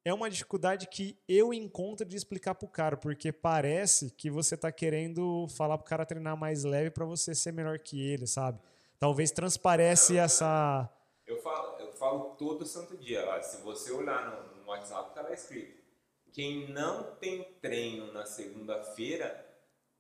é 0.03 0.13
uma 0.13 0.29
dificuldade 0.29 0.87
que 0.87 1.17
eu 1.29 1.53
encontro 1.53 2.05
de 2.05 2.17
explicar 2.17 2.55
pro 2.55 2.67
cara, 2.67 2.97
porque 2.97 3.31
parece 3.31 4.11
que 4.11 4.29
você 4.29 4.57
tá 4.57 4.69
querendo 4.69 5.47
falar 5.55 5.77
pro 5.77 5.87
cara 5.87 6.05
treinar 6.05 6.35
mais 6.35 6.65
leve 6.65 6.91
para 6.91 7.05
você 7.05 7.33
ser 7.33 7.53
melhor 7.53 7.79
que 7.79 8.01
ele, 8.01 8.27
sabe? 8.27 8.59
Talvez 8.99 9.31
transparece 9.31 10.17
essa. 10.17 10.89
Eu 11.25 11.37
falo, 11.37 11.79
eu 11.79 11.93
falo 11.93 12.35
todo 12.35 12.65
santo 12.65 12.97
dia. 12.97 13.25
ó, 13.29 13.41
se 13.41 13.61
você 13.61 13.91
olhar 13.93 14.29
no, 14.29 14.52
no 14.63 14.69
WhatsApp, 14.69 15.13
tá 15.13 15.21
lá 15.21 15.31
escrito. 15.31 15.81
Quem 16.31 16.67
não 16.69 17.15
tem 17.15 17.43
treino 17.61 18.11
na 18.11 18.25
segunda-feira, 18.25 19.45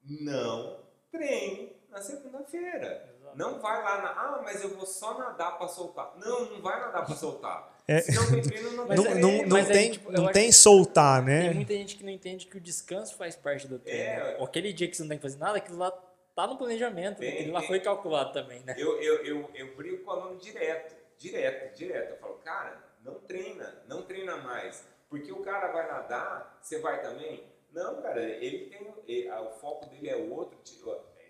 não 0.03 0.79
treine 1.11 1.75
na 1.89 2.01
segunda-feira. 2.01 3.13
Não 3.35 3.59
vai 3.59 3.83
lá 3.83 4.01
na. 4.01 4.09
Ah, 4.09 4.41
mas 4.43 4.63
eu 4.63 4.75
vou 4.75 4.85
só 4.85 5.17
nadar 5.17 5.57
para 5.57 5.67
soltar. 5.67 6.13
Não, 6.17 6.45
não 6.51 6.61
vai 6.61 6.79
nadar 6.79 7.05
para 7.05 7.15
soltar. 7.15 7.73
É. 7.87 8.01
Se 8.01 8.15
não 8.15 8.31
tem 8.31 8.41
treino, 8.41 8.71
não 8.71 8.87
Mas 8.87 8.97
não, 8.97 9.05
tem 9.05 9.21
não, 9.21 9.31
não 9.43 9.47
mas 9.49 9.67
tem, 9.67 9.91
tipo, 9.91 10.11
eu 10.11 10.21
não 10.21 10.31
tem 10.31 10.51
soltar, 10.51 11.23
Tem 11.25 11.33
né? 11.33 11.53
muita 11.53 11.73
gente 11.73 11.95
que 11.97 12.03
não 12.03 12.11
entende 12.11 12.47
que 12.47 12.57
o 12.57 12.61
descanso 12.61 13.15
faz 13.15 13.35
parte 13.35 13.67
do 13.67 13.77
treino. 13.77 14.01
É. 14.01 14.43
Aquele 14.43 14.71
dia 14.71 14.87
que 14.87 14.95
você 14.95 15.03
não 15.03 15.09
tem 15.09 15.17
que 15.17 15.21
fazer 15.23 15.37
nada, 15.37 15.57
aquilo 15.57 15.77
lá 15.77 15.91
tá 16.35 16.47
no 16.47 16.57
planejamento, 16.57 17.19
Tem, 17.19 17.33
aquilo 17.33 17.53
lá 17.53 17.59
tem. 17.59 17.67
foi 17.67 17.79
calculado 17.79 18.31
também, 18.31 18.61
né? 18.63 18.75
Eu, 18.77 19.01
eu, 19.01 19.25
eu, 19.25 19.49
eu 19.53 19.75
brigo 19.75 20.03
com 20.03 20.11
o 20.11 20.13
aluno 20.13 20.39
direto, 20.39 20.95
direto, 21.17 21.75
direto. 21.75 22.11
Eu 22.11 22.17
falo, 22.17 22.35
cara, 22.35 22.81
não 23.03 23.19
treina, 23.21 23.83
não 23.87 24.01
treina 24.03 24.37
mais. 24.37 24.85
Porque 25.09 25.31
o 25.31 25.41
cara 25.43 25.71
vai 25.71 25.87
nadar, 25.87 26.57
você 26.61 26.79
vai 26.79 27.01
também? 27.01 27.51
Não, 27.71 28.01
cara, 28.01 28.21
ele 28.21 28.69
tem. 28.69 28.93
ele- 29.07 29.29
o 29.31 29.51
foco 29.51 29.85
dele 29.87 30.09
é 30.09 30.15
outro. 30.15 30.59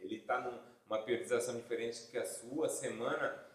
Ele 0.01 0.17
está 0.17 0.39
numa 0.39 1.01
periodização 1.03 1.55
diferente 1.55 2.07
que 2.09 2.17
a 2.17 2.25
sua, 2.25 2.67
a 2.67 2.69
semana 2.69 3.45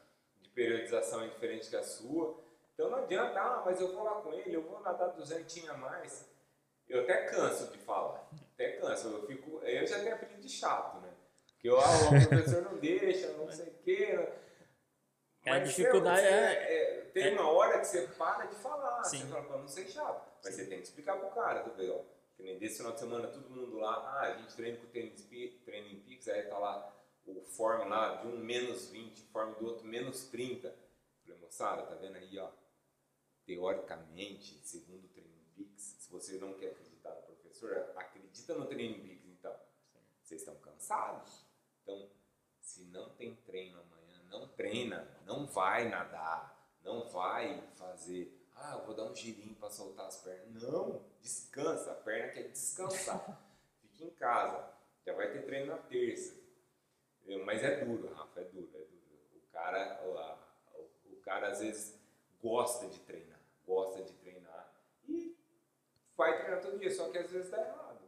de 0.41 0.49
periodização 0.51 1.23
é 1.23 1.29
diferente 1.29 1.69
que 1.69 1.77
a 1.77 1.83
sua. 1.83 2.39
Então 2.75 2.91
não 2.91 2.99
adianta, 2.99 3.41
ah, 3.41 3.63
mas 3.65 3.81
eu 3.81 3.93
vou 3.93 4.05
lá 4.05 4.21
com 4.23 4.33
ele, 4.33 4.55
eu 4.55 4.63
vou 4.63 4.81
nadar 4.81 5.09
200 5.09 5.69
a 5.69 5.75
mais. 5.75 6.29
Eu 6.89 7.03
até 7.03 7.27
canso 7.27 7.71
de 7.71 7.79
falar, 7.79 8.27
até 8.55 8.73
canso. 8.73 9.09
Eu, 9.09 9.27
fico, 9.27 9.59
eu 9.63 9.87
já 9.87 9.99
tenho 9.99 10.15
apelido 10.15 10.41
de 10.41 10.49
chato, 10.49 11.01
né? 11.01 11.11
Que 11.59 11.69
eu, 11.69 11.79
ah, 11.79 11.85
o 11.85 12.29
professor 12.29 12.63
não 12.63 12.79
deixa, 12.79 13.29
não 13.33 13.51
sei 13.51 13.67
o 13.67 13.75
quê. 13.85 14.29
É, 15.49 15.51
a 15.57 15.59
Mas 15.61 15.69
dificuldade 15.69 16.21
você- 16.21 16.27
é- 16.29 16.99
é, 16.99 17.01
Tem 17.13 17.25
é- 17.25 17.31
uma 17.33 17.51
hora 17.51 17.79
que 17.81 17.87
você 17.87 18.07
para 18.09 18.47
de 18.47 18.55
falar, 18.57 19.03
Sim. 19.05 19.19
você 19.21 19.27
fala 19.29 19.45
pra 19.45 19.57
não 19.59 19.69
ser 19.69 19.89
chato. 19.89 20.29
Mas 20.45 20.55
você 20.55 20.67
tem 20.67 20.79
que 20.79 20.85
explicar 20.85 21.19
pro 21.19 21.31
cara, 21.31 21.63
tu 21.65 21.71
vê, 21.73 21.89
ó. 21.91 22.03
Que 22.37 22.43
nem 22.45 22.59
desse 22.59 22.77
final 22.79 22.93
de 22.93 23.01
semana, 23.01 23.29
todo 23.29 23.51
mundo 23.51 23.79
lá, 23.79 23.95
ah, 23.97 24.21
a 24.23 24.37
gente 24.39 24.55
treina 24.55 24.79
com 24.79 24.85
o 24.87 24.91
Training 24.91 25.11
Pi- 25.17 25.61
Training 25.65 26.01
Peaks, 26.01 26.29
aí 26.29 26.43
tá 26.45 26.59
lá 26.59 26.95
o 27.27 27.41
form 27.43 27.89
lá 27.89 28.17
de 28.17 28.29
um 28.29 28.39
menos 28.39 28.89
20, 28.91 29.23
form 29.33 29.55
do 29.55 29.67
outro 29.67 29.85
menos 29.87 30.25
30. 30.29 30.75
Falei, 31.25 31.39
moçada, 31.41 31.83
tá 31.83 31.95
vendo 31.97 32.17
aí, 32.17 32.39
ó? 32.39 32.51
Teoricamente, 33.47 34.61
segundo 34.63 35.05
o 35.07 35.09
Training 35.09 35.45
Peaks, 35.57 35.97
se 36.01 36.11
você 36.13 36.37
não 36.39 36.53
quer 36.55 36.69
acreditar 36.73 37.15
no 37.15 37.23
professor, 37.23 37.93
acredita 37.97 38.55
no 38.55 38.67
Training 38.67 39.01
Peaks, 39.01 39.27
então. 39.27 39.55
Vocês 40.23 40.43
estão 40.43 40.55
cansados? 40.57 41.45
Então, 41.83 42.11
se 42.61 42.85
não 42.85 43.09
tem 43.17 43.35
treino 43.47 43.81
amanhã, 43.81 44.23
não 44.31 44.47
treina, 44.49 45.09
não 45.29 45.47
vai 45.47 45.89
nadar, 45.89 46.57
não 46.83 47.07
vai 47.09 47.63
fazer, 47.77 48.35
ah, 48.57 48.77
eu 48.79 48.87
vou 48.87 48.95
dar 48.95 49.05
um 49.05 49.15
girinho 49.15 49.55
para 49.57 49.71
soltar 49.71 50.07
as 50.07 50.17
pernas. 50.23 50.63
Não, 50.63 51.05
descansa, 51.21 51.93
a 51.93 51.95
perna 51.95 52.33
quer 52.33 52.49
descansar. 52.49 53.39
Fique 53.83 54.05
em 54.05 54.11
casa, 54.11 54.73
já 55.07 55.13
vai 55.13 55.31
ter 55.31 55.45
treino 55.45 55.67
na 55.67 55.79
terça. 55.79 56.37
Mas 57.45 57.63
é 57.63 57.85
duro, 57.85 58.13
Rafa, 58.15 58.41
é 58.41 58.45
duro, 58.45 58.71
é 58.75 58.79
duro. 58.79 58.89
O 59.37 59.53
cara, 59.53 60.01
o- 60.05 61.13
o 61.13 61.17
cara 61.21 61.49
às 61.49 61.61
vezes 61.61 61.99
gosta 62.43 62.89
de 62.89 62.99
treinar, 63.01 63.39
gosta 63.67 64.03
de 64.03 64.13
treinar 64.15 64.73
e 65.07 65.37
vai 66.17 66.39
treinar 66.39 66.63
todo 66.63 66.79
dia, 66.79 66.91
só 66.91 67.11
que 67.11 67.19
às 67.19 67.31
vezes 67.31 67.51
dá 67.51 67.59
errado. 67.61 67.99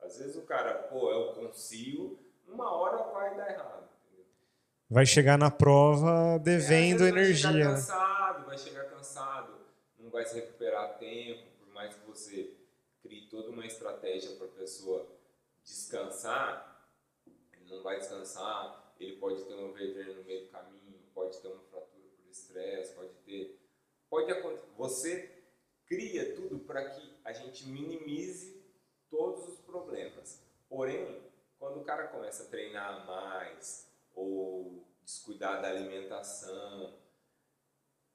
Às 0.00 0.16
vezes 0.18 0.36
o 0.36 0.42
cara, 0.42 0.84
pô, 0.84 1.10
eu 1.10 1.34
consigo, 1.34 2.18
uma 2.46 2.70
hora 2.72 2.98
vai 3.12 3.34
dar 3.36 3.50
errado. 3.50 3.81
Vai 4.92 5.06
chegar 5.06 5.38
na 5.38 5.50
prova 5.50 6.34
É, 6.36 6.38
devendo 6.38 7.02
às 7.04 7.10
vezes 7.12 7.40
Vai 7.42 7.52
energia. 7.52 7.52
chegar 7.52 7.70
né? 7.70 7.74
cansado, 7.76 8.46
vai 8.46 8.58
chegar 8.58 8.84
cansado, 8.90 9.52
não 9.98 10.10
vai 10.10 10.24
se 10.26 10.34
recuperar 10.34 10.84
a 10.84 10.88
tempo, 10.88 11.50
por 11.58 11.68
mais 11.72 11.94
que 11.94 12.06
você 12.06 12.54
crie 13.00 13.26
toda 13.28 13.48
uma 13.48 13.64
estratégia 13.64 14.36
para 14.36 14.46
a 14.48 14.50
pessoa 14.50 15.08
descansar, 15.64 16.86
ele 17.26 17.70
não 17.74 17.82
vai 17.82 17.98
descansar, 18.00 18.92
ele 19.00 19.16
pode 19.16 19.42
ter 19.44 19.54
um 19.54 19.70
overtraining 19.70 20.14
no 20.14 20.24
meio 20.24 20.44
do 20.44 20.50
caminho, 20.50 20.98
pode 21.14 21.38
ter 21.40 21.48
uma 21.48 21.62
fratura 21.62 22.04
por 22.16 22.30
estresse, 22.30 22.92
pode 22.94 23.14
ter. 23.24 23.58
Pode 24.10 24.30
acontecer. 24.30 24.66
Você 24.76 25.30
cria 25.86 26.34
tudo 26.34 26.58
para 26.58 26.90
que 26.90 27.14
a 27.24 27.32
gente 27.32 27.66
minimize 27.66 28.62
todos 29.10 29.48
os 29.48 29.58
problemas. 29.60 30.42
Porém, 30.68 31.22
quando 31.58 31.80
o 31.80 31.84
cara 31.84 32.08
começa 32.08 32.42
a 32.42 32.46
treinar 32.46 33.06
mais 33.06 33.90
ou 34.14 34.86
descuidar 35.04 35.60
da 35.60 35.68
alimentação, 35.68 36.98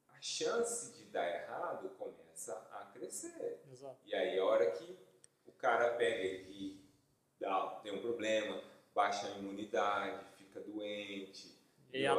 a 0.09 0.21
chance 0.21 0.93
de 0.97 1.05
dar 1.05 1.27
errado 1.27 1.89
começa 1.97 2.53
a 2.71 2.85
crescer. 2.93 3.61
Exato. 3.71 3.97
E 4.05 4.15
aí 4.15 4.37
a 4.39 4.45
hora 4.45 4.71
que 4.71 4.97
o 5.45 5.51
cara 5.53 5.91
pega 5.95 6.23
e 6.23 6.81
dá, 7.39 7.79
tem 7.83 7.93
um 7.93 8.01
problema, 8.01 8.61
baixa 8.95 9.27
a 9.27 9.31
imunidade, 9.31 10.25
fica 10.37 10.59
doente, 10.61 11.55
E 11.93 12.05
a- 12.05 12.15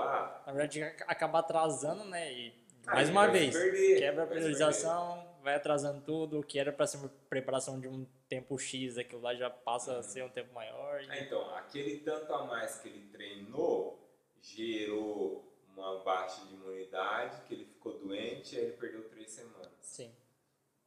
Na 0.47 0.53
verdade, 0.53 0.83
ac- 0.83 1.05
acaba 1.07 1.41
atrasando, 1.41 2.05
né? 2.07 2.33
E, 2.33 2.66
mais 2.87 3.11
uma 3.11 3.26
vez, 3.29 3.55
perder, 3.55 3.99
quebra 3.99 4.24
a 4.24 4.26
priorização, 4.26 5.28
vai 5.43 5.55
atrasando 5.55 6.01
tudo, 6.05 6.41
o 6.41 6.43
que 6.45 6.59
era 6.59 6.72
para 6.72 6.86
ser 6.86 6.99
uma 6.99 7.09
preparação 7.28 7.78
de 7.80 7.89
um 7.89 8.07
tempo 8.28 8.59
X, 8.59 8.99
aquilo 8.99 9.20
lá 9.22 9.34
já 9.34 9.49
passa 9.51 9.99
a 9.99 10.03
ser 10.03 10.22
um 10.24 10.28
tempo 10.28 10.53
maior. 10.53 11.03
e- 11.03 11.11
Ah, 11.11 11.18
então, 11.20 11.55
aquele 11.55 12.01
tanto 12.01 12.32
a 12.32 12.45
mais 12.45 12.80
que 12.80 12.89
ele 12.89 13.09
treinou 13.11 13.99
gerou 14.41 15.57
uma 15.74 16.03
baixa 16.03 16.45
de 16.47 16.55
imunidade, 16.55 17.47
que 17.47 17.55
ele 17.55 17.64
ficou 17.66 17.99
doente 17.99 18.55
e 18.55 18.59
aí 18.59 18.64
ele 18.66 18.76
perdeu 18.76 19.09
três 19.09 19.30
semanas. 19.30 19.70
Sim. 19.80 20.12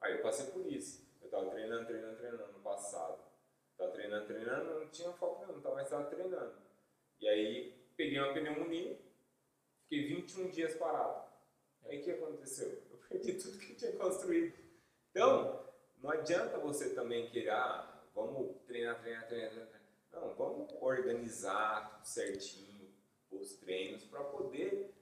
Aí 0.02 0.14
eu 0.18 0.22
passei 0.22 0.48
por 0.52 0.66
isso. 0.66 1.08
Eu 1.22 1.30
tava 1.30 1.50
treinando, 1.52 1.86
treinando, 1.86 2.18
treinando 2.18 2.52
no 2.54 2.60
passado. 2.60 3.22
Tava 3.78 3.92
treinando, 3.92 4.26
treinando, 4.28 4.80
não 4.80 4.90
tinha 4.90 5.12
foco 5.14 5.46
nenhum, 5.46 5.62
tava 5.62 5.76
mais 5.76 5.90
tava 5.90 6.06
treinando. 6.10 6.54
E 7.20 7.28
aí 7.28 7.86
peguei 7.96 8.20
uma 8.20 8.34
pneumonia, 8.34 9.00
fiquei 9.84 10.08
21 10.08 10.50
dias 10.50 10.76
parado. 10.76 11.30
Aí 11.86 12.00
o 12.00 12.04
que 12.04 12.12
aconteceu? 12.12 12.82
Perdi 13.12 13.34
tudo 13.34 13.58
que 13.58 13.76
tinha 13.76 13.92
construído. 13.94 14.54
Então, 15.12 15.66
não 16.02 16.12
adianta 16.12 16.58
você 16.60 16.90
também 16.90 17.30
querer, 17.30 17.50
ah, 17.50 18.04
vamos 18.16 18.56
treinar, 18.66 19.02
treinar, 19.02 19.28
treinar, 19.28 19.50
treinar. 19.52 19.82
Não, 20.14 20.34
vamos 20.36 20.72
organizar 20.82 21.96
tudo 21.96 22.06
certinho, 22.08 22.90
os 23.32 23.54
treinos, 23.54 24.04
para 24.06 24.24
poder 24.24 24.94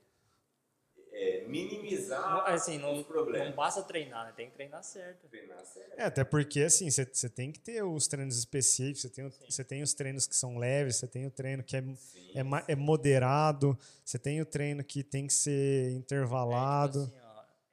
é, 1.12 1.44
minimizar 1.46 2.48
assim, 2.48 2.78
não, 2.78 3.00
os 3.00 3.06
problemas. 3.06 3.48
não 3.48 3.54
basta 3.56 3.82
treinar, 3.82 4.26
né? 4.26 4.32
Tem 4.36 4.48
que 4.48 4.54
treinar 4.54 4.82
certo. 4.82 5.28
Treinar 5.28 5.64
certo. 5.64 5.98
É, 5.98 6.04
até 6.04 6.24
porque, 6.24 6.60
assim, 6.60 6.88
você 6.90 7.28
tem 7.28 7.50
que 7.50 7.58
ter 7.58 7.82
os 7.82 8.06
treinos 8.06 8.38
específicos, 8.38 9.02
você 9.02 9.08
tem, 9.10 9.32
você 9.48 9.64
tem 9.64 9.82
os 9.82 9.92
treinos 9.94 10.26
que 10.26 10.36
são 10.36 10.56
leves, 10.56 10.96
você 10.96 11.06
tem 11.08 11.26
o 11.26 11.30
treino 11.30 11.62
que 11.62 11.76
é, 11.76 11.82
Sim, 11.82 12.30
é, 12.34 12.42
ma- 12.42 12.64
é 12.68 12.76
moderado, 12.76 13.76
você 14.04 14.18
tem 14.18 14.40
o 14.40 14.46
treino 14.46 14.84
que 14.84 15.02
tem 15.02 15.26
que 15.26 15.32
ser 15.32 15.90
intervalado. 15.92 17.00
É, 17.00 17.04
tipo 17.04 17.16
assim, 17.16 17.19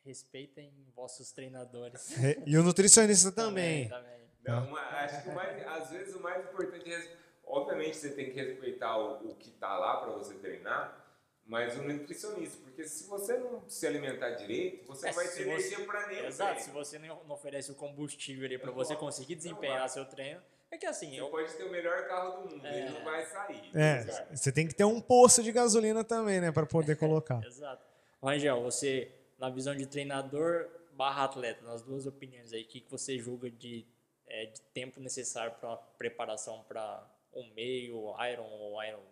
respeitem 0.07 0.71
vossos 0.95 1.31
treinadores. 1.31 2.09
Re- 2.17 2.41
E 2.45 2.57
o 2.57 2.63
nutricionista 2.63 3.31
também. 3.31 3.87
também. 3.89 4.17
Não, 4.43 4.69
mas 4.71 5.13
acho 5.13 5.23
que 5.23 5.29
mais, 5.31 5.67
às 5.67 5.89
vezes 5.91 6.15
o 6.15 6.21
mais 6.21 6.43
importante 6.45 6.91
é, 6.93 7.15
obviamente 7.45 7.97
você 7.97 8.11
tem 8.11 8.31
que 8.31 8.39
respeitar 8.41 8.97
o, 8.97 9.31
o 9.31 9.35
que 9.35 9.49
está 9.49 9.77
lá 9.77 9.97
para 9.97 10.11
você 10.13 10.35
treinar, 10.35 11.05
mas 11.45 11.77
o 11.77 11.83
nutricionista, 11.83 12.57
porque 12.63 12.85
se 12.87 13.05
você 13.07 13.37
não 13.37 13.63
se 13.69 13.85
alimentar 13.85 14.31
direito, 14.31 14.85
você 14.87 15.07
É, 15.07 15.09
não 15.09 15.15
vai 15.15 15.25
se 15.27 15.37
ter 15.37 15.43
você- 15.43 15.49
energia 15.73 15.85
para 15.85 16.07
nenhum 16.07 16.25
Exato, 16.27 16.51
treino. 16.53 16.65
se 16.65 16.71
você 16.71 16.99
não 16.99 17.23
não 17.25 17.35
oferece 17.35 17.71
o 17.71 17.75
combustível 17.75 18.45
ali 18.45 18.57
para 18.57 18.67
Não 18.67 18.73
você 18.75 18.95
conseguir 18.95 19.35
Não 19.35 19.41
desempenhar 19.43 19.89
seu 19.89 20.05
treino, 20.05 20.41
é 20.71 20.77
que 20.77 20.85
assim, 20.85 21.09
Você 21.11 21.19
eu, 21.21 21.29
pode 21.29 21.53
ter 21.53 21.63
o 21.63 21.71
melhor 21.71 22.07
carro 22.07 22.41
do 22.43 22.49
mundo, 22.55 22.65
É. 22.67 22.79
ele 22.81 22.89
não 22.91 23.03
vai 23.03 23.25
sair. 23.25 23.71
É, 23.75 24.03
você 24.33 24.51
tem 24.51 24.65
que 24.67 24.73
ter 24.75 24.83
um 24.85 24.99
poço 25.01 25.43
de 25.43 25.51
gasolina 25.51 26.03
também, 26.05 26.39
né, 26.41 26.51
para 26.53 26.65
poder 26.65 26.95
colocar. 26.97 27.41
Exato. 27.47 27.85
Rangel, 28.23 28.61
você, 28.63 29.11
na 29.37 29.49
visão 29.49 29.75
de 29.75 29.85
treinador 29.85 30.67
barra 30.93 31.25
atleta, 31.25 31.63
nas 31.63 31.81
duas 31.81 32.05
opiniões 32.07 32.51
aí, 32.53 32.63
o 32.63 32.67
que, 32.67 32.81
que 32.81 32.89
você 32.91 33.17
julga 33.19 33.49
de, 33.51 33.85
é, 34.27 34.45
de 34.47 34.59
tempo 34.73 34.99
necessário 34.99 35.53
para 35.59 35.75
preparação 35.97 36.63
para 36.63 37.07
um 37.33 37.47
meio, 37.53 38.15
Iron 38.31 38.49
ou 38.49 38.83
Iron? 38.83 39.03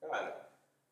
Cara, 0.00 0.50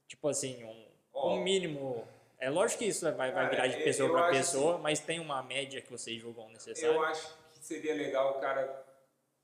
Tipo 0.09 0.29
assim, 0.29 0.65
um, 0.65 0.87
Ó. 1.13 1.35
um 1.37 1.43
mínimo. 1.43 2.07
É 2.39 2.51
lógico 2.51 2.81
que 2.81 2.87
isso 2.87 3.05
vai, 3.05 3.15
vai 3.15 3.33
Cara, 3.33 3.49
virar 3.51 3.67
de 3.69 3.79
eu- 3.79 3.85
pessoa 3.85 4.11
para 4.11 4.31
pessoa, 4.31 4.79
mas 4.79 4.99
tem 4.99 5.21
uma 5.21 5.41
média 5.43 5.81
que 5.81 5.91
vocês 5.91 6.21
julgam 6.21 6.49
necessária? 6.49 6.93
eu 6.95 7.03
acho 7.05 7.33
que 7.53 7.59
seria 7.65 7.95
legal 7.95 8.37
o 8.37 8.41
cara 8.41 8.85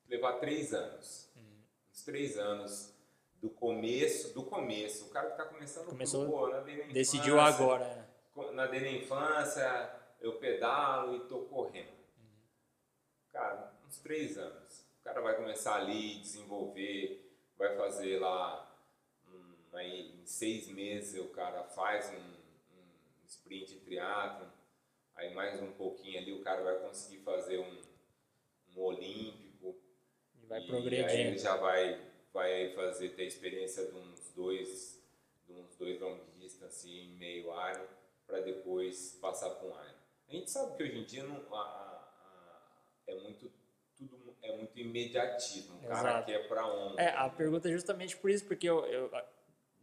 levar 0.09 0.35
três 0.41 0.73
anos. 0.75 1.31
Uhum. 1.37 1.63
Uns 1.93 2.03
três 2.03 2.37
anos 2.37 2.93
do 3.35 3.51
começo, 3.51 4.35
do 4.35 4.43
começo. 4.43 5.07
O 5.07 5.11
cara 5.11 5.31
que 5.31 5.37
tá 5.37 5.45
começando 5.45 5.87
Começou- 5.87 6.51
desde 6.65 6.83
a 6.83 6.87
Decidiu 6.87 7.39
agora. 7.39 8.06
Na 8.53 8.65
a 8.65 8.93
infância, 8.93 9.91
eu 10.21 10.37
pedalo 10.39 11.17
e 11.17 11.29
tô 11.29 11.41
correndo. 11.47 11.97
Cara, 13.33 13.73
uns 13.87 13.99
três 13.99 14.37
anos. 14.39 14.87
O 15.01 15.05
cara 15.05 15.21
vai 15.21 15.37
começar 15.37 15.77
ali, 15.77 16.19
desenvolver, 16.21 17.27
vai 17.57 17.77
fazer 17.77 18.19
lá, 18.19 18.77
hum, 19.27 19.55
aí 19.73 20.21
em 20.21 20.27
seis 20.27 20.69
meses 20.69 21.21
o 21.21 21.29
cara 21.29 21.65
faz 21.65 22.11
um, 22.11 22.77
um 22.77 23.27
sprint 23.27 23.77
triatlon, 23.81 24.49
aí 25.15 25.33
mais 25.35 25.61
um 25.61 25.73
pouquinho 25.73 26.19
ali 26.19 26.33
o 26.33 26.43
cara 26.43 26.63
vai 26.63 26.79
conseguir 26.81 27.23
fazer 27.23 27.59
um, 27.59 27.81
um 28.75 28.81
olímpico, 28.81 29.77
E 30.35 30.47
vai 30.47 30.61
e 30.61 31.05
Aí 31.05 31.21
ele 31.21 31.37
progredindo. 31.37 31.39
já 31.39 31.57
vai, 31.57 32.01
vai 32.33 32.73
fazer, 32.75 33.11
ter 33.11 33.25
experiência 33.27 33.87
de 33.87 33.97
uns 33.97 34.31
dois, 34.35 35.01
de 35.47 35.53
uns 35.53 35.77
dois 35.77 36.01
long 36.01 36.19
distance 36.39 36.89
em 36.91 37.11
meio 37.17 37.47
Iron, 37.47 37.87
para 38.37 38.41
depois 38.45 39.19
passar 39.21 39.51
para 39.51 39.67
um 39.67 39.71
Iron. 39.71 39.97
A 40.29 40.33
gente 40.33 40.51
sabe 40.51 40.77
que 40.77 40.83
hoje 40.83 40.99
em 40.99 41.05
dia 41.05 41.23
não, 41.25 41.37
a- 41.55 41.59
a- 41.59 42.63
é 43.09 43.15
muito 43.21 43.51
tudo 43.97 44.37
é 44.43 44.57
muito 44.57 44.79
imediatismo. 44.79 45.77
O 45.79 45.89
cara 45.89 46.11
Exato. 46.11 46.27
quer 46.27 46.47
para 46.47 46.67
ontem. 46.67 47.03
É, 47.03 47.09
a 47.09 47.29
pergunta 47.31 47.69
é 47.69 47.73
justamente 47.73 48.17
por 48.17 48.31
isso, 48.31 48.45
porque 48.45 48.69
eu, 48.69 48.85
eu 48.87 49.11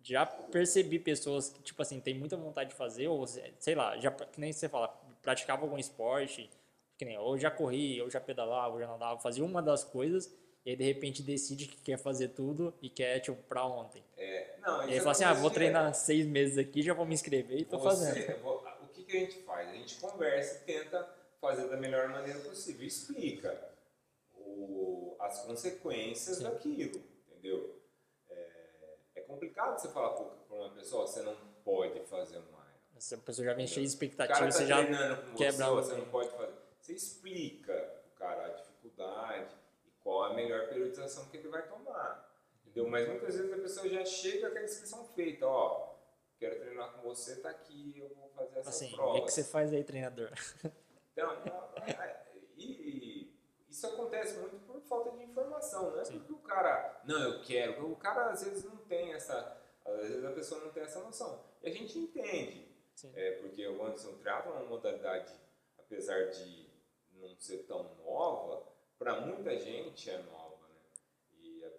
já 0.04 0.26
percebi 0.26 1.00
pessoas 1.00 1.50
que, 1.50 1.62
tipo 1.64 1.82
assim, 1.82 2.00
tem 2.00 2.14
muita 2.14 2.38
vontade 2.38 2.70
de 2.70 2.76
fazer, 2.76 3.08
ou 3.08 3.26
sei 3.26 3.76
lá, 3.76 3.98
já, 3.98 4.12
que 4.12 4.40
nem 4.40 4.54
você 4.54 4.70
fala, 4.70 4.88
praticava 5.22 5.64
algum 5.64 5.78
esporte, 5.78 6.50
que 6.98 7.06
nem 7.06 7.18
ou 7.18 7.38
já 7.38 7.50
corri, 7.50 8.02
ou 8.02 8.10
já 8.10 8.22
pedalava, 8.22 8.74
ou 8.76 8.80
já 8.80 8.88
nadava, 8.88 9.20
fazia 9.20 9.44
uma 9.44 9.62
das 9.62 9.84
coisas, 9.84 10.32
e 10.66 10.70
aí 10.70 10.76
de 10.76 10.84
repente 10.84 11.24
decide 11.24 11.68
que 11.68 11.78
quer 11.82 11.98
fazer 11.98 12.30
tudo 12.30 12.74
e 12.82 12.90
quer, 12.90 13.20
tipo, 13.20 13.42
pra 13.44 13.66
ontem. 13.66 14.04
É, 14.16 14.53
não, 14.66 14.80
E 14.82 14.84
aí 14.86 14.92
isso 14.94 15.00
fala 15.00 15.12
assim, 15.12 15.24
ah, 15.26 15.34
vou 15.34 15.52
treinar 15.52 15.94
seis 15.94 16.26
meses 16.26 16.58
aqui, 16.58 16.82
já 16.82 16.94
vou 16.94 17.06
me 17.06 17.14
inscrever 17.14 17.60
e 17.60 17.66
tô 17.66 17.78
Você- 17.80 18.06
fazendo. 18.06 18.42
vo- 18.42 18.64
O 18.82 18.88
que, 18.96 19.04
que 19.04 19.18
a 19.18 19.20
gente 19.20 19.40
faz? 19.44 19.70
A 19.70 19.74
gente 19.74 19.96
conversa 20.00 20.56
e 20.56 20.60
tenta 20.66 21.10
fazer 21.42 21.68
da 21.68 21.78
melhor 21.78 22.08
maneira 22.10 22.40
possível. 22.40 22.86
Explica 22.86 23.70
o- 24.36 25.16
as 25.20 25.40
consequências 25.46 26.38
Sim. 26.38 26.44
daquilo, 26.44 27.02
entendeu? 27.28 27.82
É, 28.30 28.50
é 29.16 29.22
complicado 29.22 29.80
você 29.80 29.88
falar 29.90 30.10
para 30.12 30.56
uma 30.56 30.70
pessoa, 30.72 31.08
você 31.08 31.22
não 31.22 31.36
pode 31.64 32.00
fazer 32.02 32.36
Iron. 32.38 32.54
Essa 32.96 33.18
pessoa 33.18 33.46
já 33.46 33.54
vem 33.54 33.66
cheia 33.68 33.86
de 33.86 33.92
expectativa, 33.92 34.40
tá 34.40 34.52
você 34.52 34.66
já 34.68 34.78
quebra 34.86 35.16
você, 35.36 35.92
você 35.92 35.94
não 35.96 36.06
pode 36.06 36.30
fazer. 36.30 36.54
Você 36.80 36.94
explica 36.94 37.74
o 38.14 38.18
cara 38.20 38.46
a 38.46 38.50
dificuldade 38.50 39.56
e 39.88 39.90
qual 40.04 40.24
a 40.26 40.34
melhor 40.36 40.68
periodização 40.70 41.26
que 41.26 41.38
ele 41.38 41.48
vai 41.50 41.68
tomar. 41.68 42.32
Entendeu? 42.74 42.90
Mas 42.90 43.08
muitas 43.08 43.36
vezes 43.38 43.54
a 43.54 43.58
pessoa 43.58 43.88
já 43.88 44.04
chega 44.04 44.50
com 44.50 44.58
a 44.58 44.64
inscrição 44.64 45.06
feita, 45.10 45.46
ó, 45.46 45.94
quero 46.40 46.60
treinar 46.60 46.92
com 46.94 47.08
você, 47.08 47.36
tá 47.36 47.52
aqui, 47.52 47.94
eu 48.00 48.10
vou 48.16 48.30
fazer 48.30 48.60
essa 48.60 48.70
assim, 48.70 48.96
prova. 48.96 49.20
o 49.20 49.26
que 49.26 49.32
você 49.32 49.44
faz 49.44 49.72
aí, 49.72 49.84
treinador? 49.84 50.32
Então, 51.12 51.32
e 52.58 53.32
isso 53.70 53.86
acontece 53.86 54.40
muito 54.40 54.58
por 54.66 54.82
falta 54.82 55.12
de 55.12 55.24
informação, 55.24 55.92
não 55.92 56.00
é 56.00 56.06
Sim. 56.06 56.18
porque 56.18 56.34
o 56.34 56.40
cara, 56.40 57.00
não, 57.06 57.22
eu 57.22 57.44
quero, 57.44 57.92
o 57.92 57.96
cara 57.96 58.32
às 58.32 58.44
vezes 58.44 58.64
não 58.64 58.78
tem 58.78 59.14
essa, 59.14 59.62
às 59.86 60.08
vezes 60.08 60.26
a 60.26 60.32
pessoa 60.32 60.62
não 60.62 60.72
tem 60.72 60.82
essa 60.82 61.00
noção. 61.02 61.44
E 61.62 61.70
a 61.70 61.72
gente 61.72 62.00
entende, 62.00 62.76
é, 63.14 63.34
porque 63.34 63.68
o 63.68 63.86
Anderson 63.86 64.14
Triathlon 64.14 64.56
é 64.56 64.60
uma 64.62 64.70
modalidade, 64.70 65.32
apesar 65.78 66.32
de 66.32 66.68
não 67.14 67.40
ser 67.40 67.60
tão 67.68 67.96
nova, 68.04 68.66
para 68.98 69.22
muita 69.22 69.56
gente 69.60 70.10
é 70.10 70.18
nova, 70.24 70.43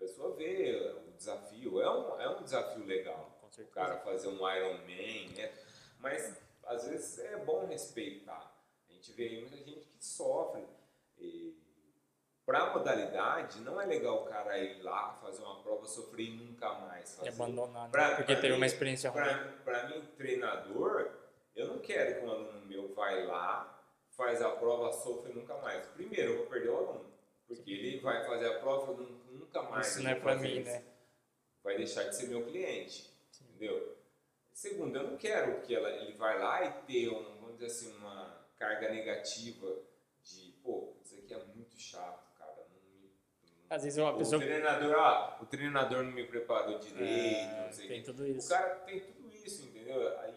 pessoa 0.05 0.34
vê 0.36 0.92
o 1.09 1.12
desafio, 1.16 1.80
é 1.80 1.90
um, 1.90 2.20
é 2.20 2.28
um 2.28 2.42
desafio 2.42 2.84
legal 2.84 3.30
o 3.57 3.66
cara 3.68 3.98
fazer 3.98 4.26
um 4.28 4.50
Iron 4.50 4.78
Man, 4.78 5.32
né? 5.36 5.52
Mas 6.00 6.36
às 6.66 6.88
vezes 6.88 7.18
é 7.20 7.36
bom 7.36 7.66
respeitar. 7.66 8.52
A 8.88 8.92
gente 8.92 9.12
vê 9.12 9.28
aí 9.28 9.40
muita 9.42 9.57
gente 9.59 9.86
que 9.86 10.05
sofre. 10.05 10.64
E 11.18 11.57
para 12.44 12.59
a 12.64 12.74
modalidade, 12.74 13.61
não 13.61 13.80
é 13.80 13.86
legal 13.86 14.24
o 14.24 14.26
cara 14.26 14.59
ir 14.59 14.82
lá 14.82 15.14
fazer 15.22 15.42
uma 15.44 15.62
prova, 15.62 15.86
sofrer 15.86 16.26
e 16.26 16.36
nunca 16.36 16.68
mais 16.80 17.14
E 17.14 17.16
fazer. 17.18 17.28
abandonar, 17.30 17.84
né? 17.84 17.90
Pra- 17.92 18.16
porque 18.16 18.32
pra 18.32 18.40
teve 18.42 18.48
mim- 18.55 18.57
uma 18.59 18.66
experiência 18.66 19.09
ruim. 19.11 19.22
Para 19.64 19.88
mim, 19.88 20.05
treinador, 20.16 21.11
eu 21.55 21.68
não 21.68 21.78
quero 21.78 22.18
que 22.20 22.26
um 22.26 22.30
aluno 22.32 22.66
meu 22.66 22.92
vai 22.92 23.24
lá, 23.24 23.82
faz 24.11 24.42
a 24.42 24.50
prova, 24.50 24.92
sofre 24.92 25.30
e 25.30 25.34
nunca 25.36 25.57
mais. 25.59 25.86
Primeiro, 25.90 26.32
eu 26.32 26.36
vou 26.38 26.46
perder 26.46 26.70
o 26.70 26.76
aluno. 26.76 27.13
Porque 27.57 27.70
ele 27.70 28.00
vai 28.00 28.24
fazer 28.26 28.46
a 28.46 28.59
prova 28.61 28.92
e 28.92 28.96
nu- 29.07 29.24
nunca 29.38 29.62
mais. 29.62 29.88
Isso 29.88 30.02
não 30.02 30.11
é 30.11 30.16
fazer 30.20 30.48
mim, 30.48 30.61
isso 30.61 30.70
né? 30.70 30.84
vai 31.62 31.76
deixar 31.76 32.05
de 32.05 32.16
ser 32.16 32.28
meu 32.28 32.44
cliente, 32.44 33.11
entendeu? 33.40 33.96
Segundo, 34.52 34.96
eu 34.96 35.11
não 35.11 35.16
quero 35.16 35.61
que 35.62 35.74
ela, 35.74 35.90
ele 35.90 36.12
vai 36.12 36.38
lá 36.38 36.64
e 36.64 36.72
ter, 36.86 37.09
um, 37.09 37.22
vamos 37.40 37.55
dizer 37.55 37.66
assim, 37.66 37.96
uma 37.96 38.46
carga 38.57 38.88
negativa 38.90 39.66
de, 40.22 40.52
pô, 40.62 40.94
isso 41.02 41.16
aqui 41.18 41.34
é 41.34 41.44
muito 41.55 41.76
chato, 41.76 42.32
cara, 42.38 42.55
não, 42.70 43.00
me- 43.00 43.11
Às 43.68 43.82
vezes 43.82 43.98
uma 43.98 44.12
o 44.14 44.18
pessoa. 44.18 44.40
treinador, 44.40 44.94
ah, 44.96 45.38
o 45.42 45.46
treinador 45.46 46.05
não 46.05 46.12
me 46.12 46.24
preparou 46.24 46.78
direito, 46.78 47.02
É, 47.02 47.64
não 47.66 47.72
sei 47.72 47.84
o 47.86 47.88
tem 47.88 48.00
quê. 48.00 48.07
tudo 48.07 48.26
isso. 48.26 48.46
O 48.46 48.50
cara 48.50 48.74
tem 48.76 49.00
tudo 49.00 49.28
isso, 49.34 49.64
entendeu? 49.64 50.18
Aí, 50.20 50.34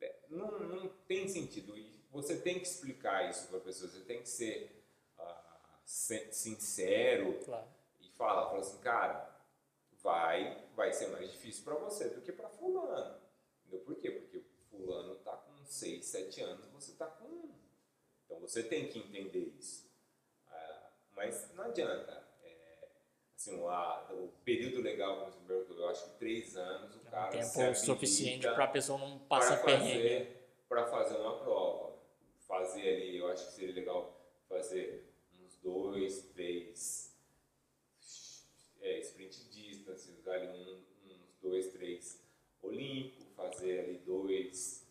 é, 0.00 0.16
não, 0.28 0.58
não 0.58 0.88
tem 1.06 1.28
sentido. 1.28 1.72
Você 2.10 2.36
tem 2.40 2.58
que 2.58 2.66
explicar 2.66 3.30
isso 3.30 3.46
para 3.46 3.58
a 3.58 3.60
pessoa. 3.60 3.88
Você 3.88 4.00
tem 4.00 4.20
que 4.20 4.28
ser 4.28 4.68
ah, 4.78 4.79
sincero 5.90 7.38
Claro. 7.44 7.66
e 8.00 8.08
falar, 8.10 8.46
falar 8.48 8.60
assim, 8.60 8.78
cara, 8.78 9.28
vai, 10.02 10.64
vai 10.74 10.92
ser 10.92 11.08
mais 11.08 11.30
difícil 11.32 11.64
para 11.64 11.74
você 11.74 12.08
do 12.10 12.20
que 12.22 12.32
para 12.32 12.48
fulano. 12.48 13.20
Entendeu? 13.60 13.80
Por 13.84 13.96
quê? 13.96 14.10
Porque 14.12 14.40
fulano 14.70 15.16
tá 15.16 15.32
com 15.36 15.64
6, 15.64 16.04
7 16.04 16.40
anos, 16.42 16.66
você 16.68 16.92
tá 16.92 17.06
com 17.06 17.24
1. 17.26 17.54
Então 18.24 18.38
você 18.40 18.62
tem 18.62 18.86
que 18.88 18.98
entender 19.00 19.52
isso. 19.58 19.90
Ah, 20.46 20.90
mas 21.16 21.52
não 21.54 21.64
adianta. 21.64 22.24
É, 22.44 22.88
assim, 23.34 23.60
o, 23.60 23.68
a- 23.68 24.06
o 24.12 24.28
período 24.44 24.80
legal, 24.80 25.18
como 25.20 25.32
você 25.32 25.40
perguntou, 25.40 25.76
eu 25.80 25.88
acho 25.88 26.04
que 26.12 26.18
3 26.18 26.56
anos 26.56 26.94
o 26.94 26.98
É 26.98 27.02
um 27.02 27.10
cara 27.10 27.30
se 27.32 27.38
tempo 27.38 27.60
habilita 27.60 27.74
suficiente 27.84 28.46
para 28.48 28.64
a 28.64 28.68
pessoa 28.68 28.98
não 28.98 29.18
passar 29.20 29.62
perrengue. 29.64 29.92
fazer, 29.94 30.50
para 30.68 30.86
fazer 30.86 31.16
uma 31.16 31.38
prova. 31.40 31.98
Fazer 32.46 32.80
ali, 32.96 33.16
eu 33.18 33.28
acho 33.28 33.46
que 33.46 33.52
seria 33.54 33.74
legal 33.74 34.16
fazer 34.48 35.09
dois, 35.62 36.22
três 36.34 37.16
é, 38.80 38.98
sprint 39.00 39.48
distance, 39.50 40.10
ali 40.26 40.48
um, 40.48 40.82
uns 41.06 41.36
dois, 41.40 41.72
três 41.72 42.22
olímpico, 42.62 43.30
fazer 43.34 43.80
ali 43.80 43.98
dois 43.98 44.86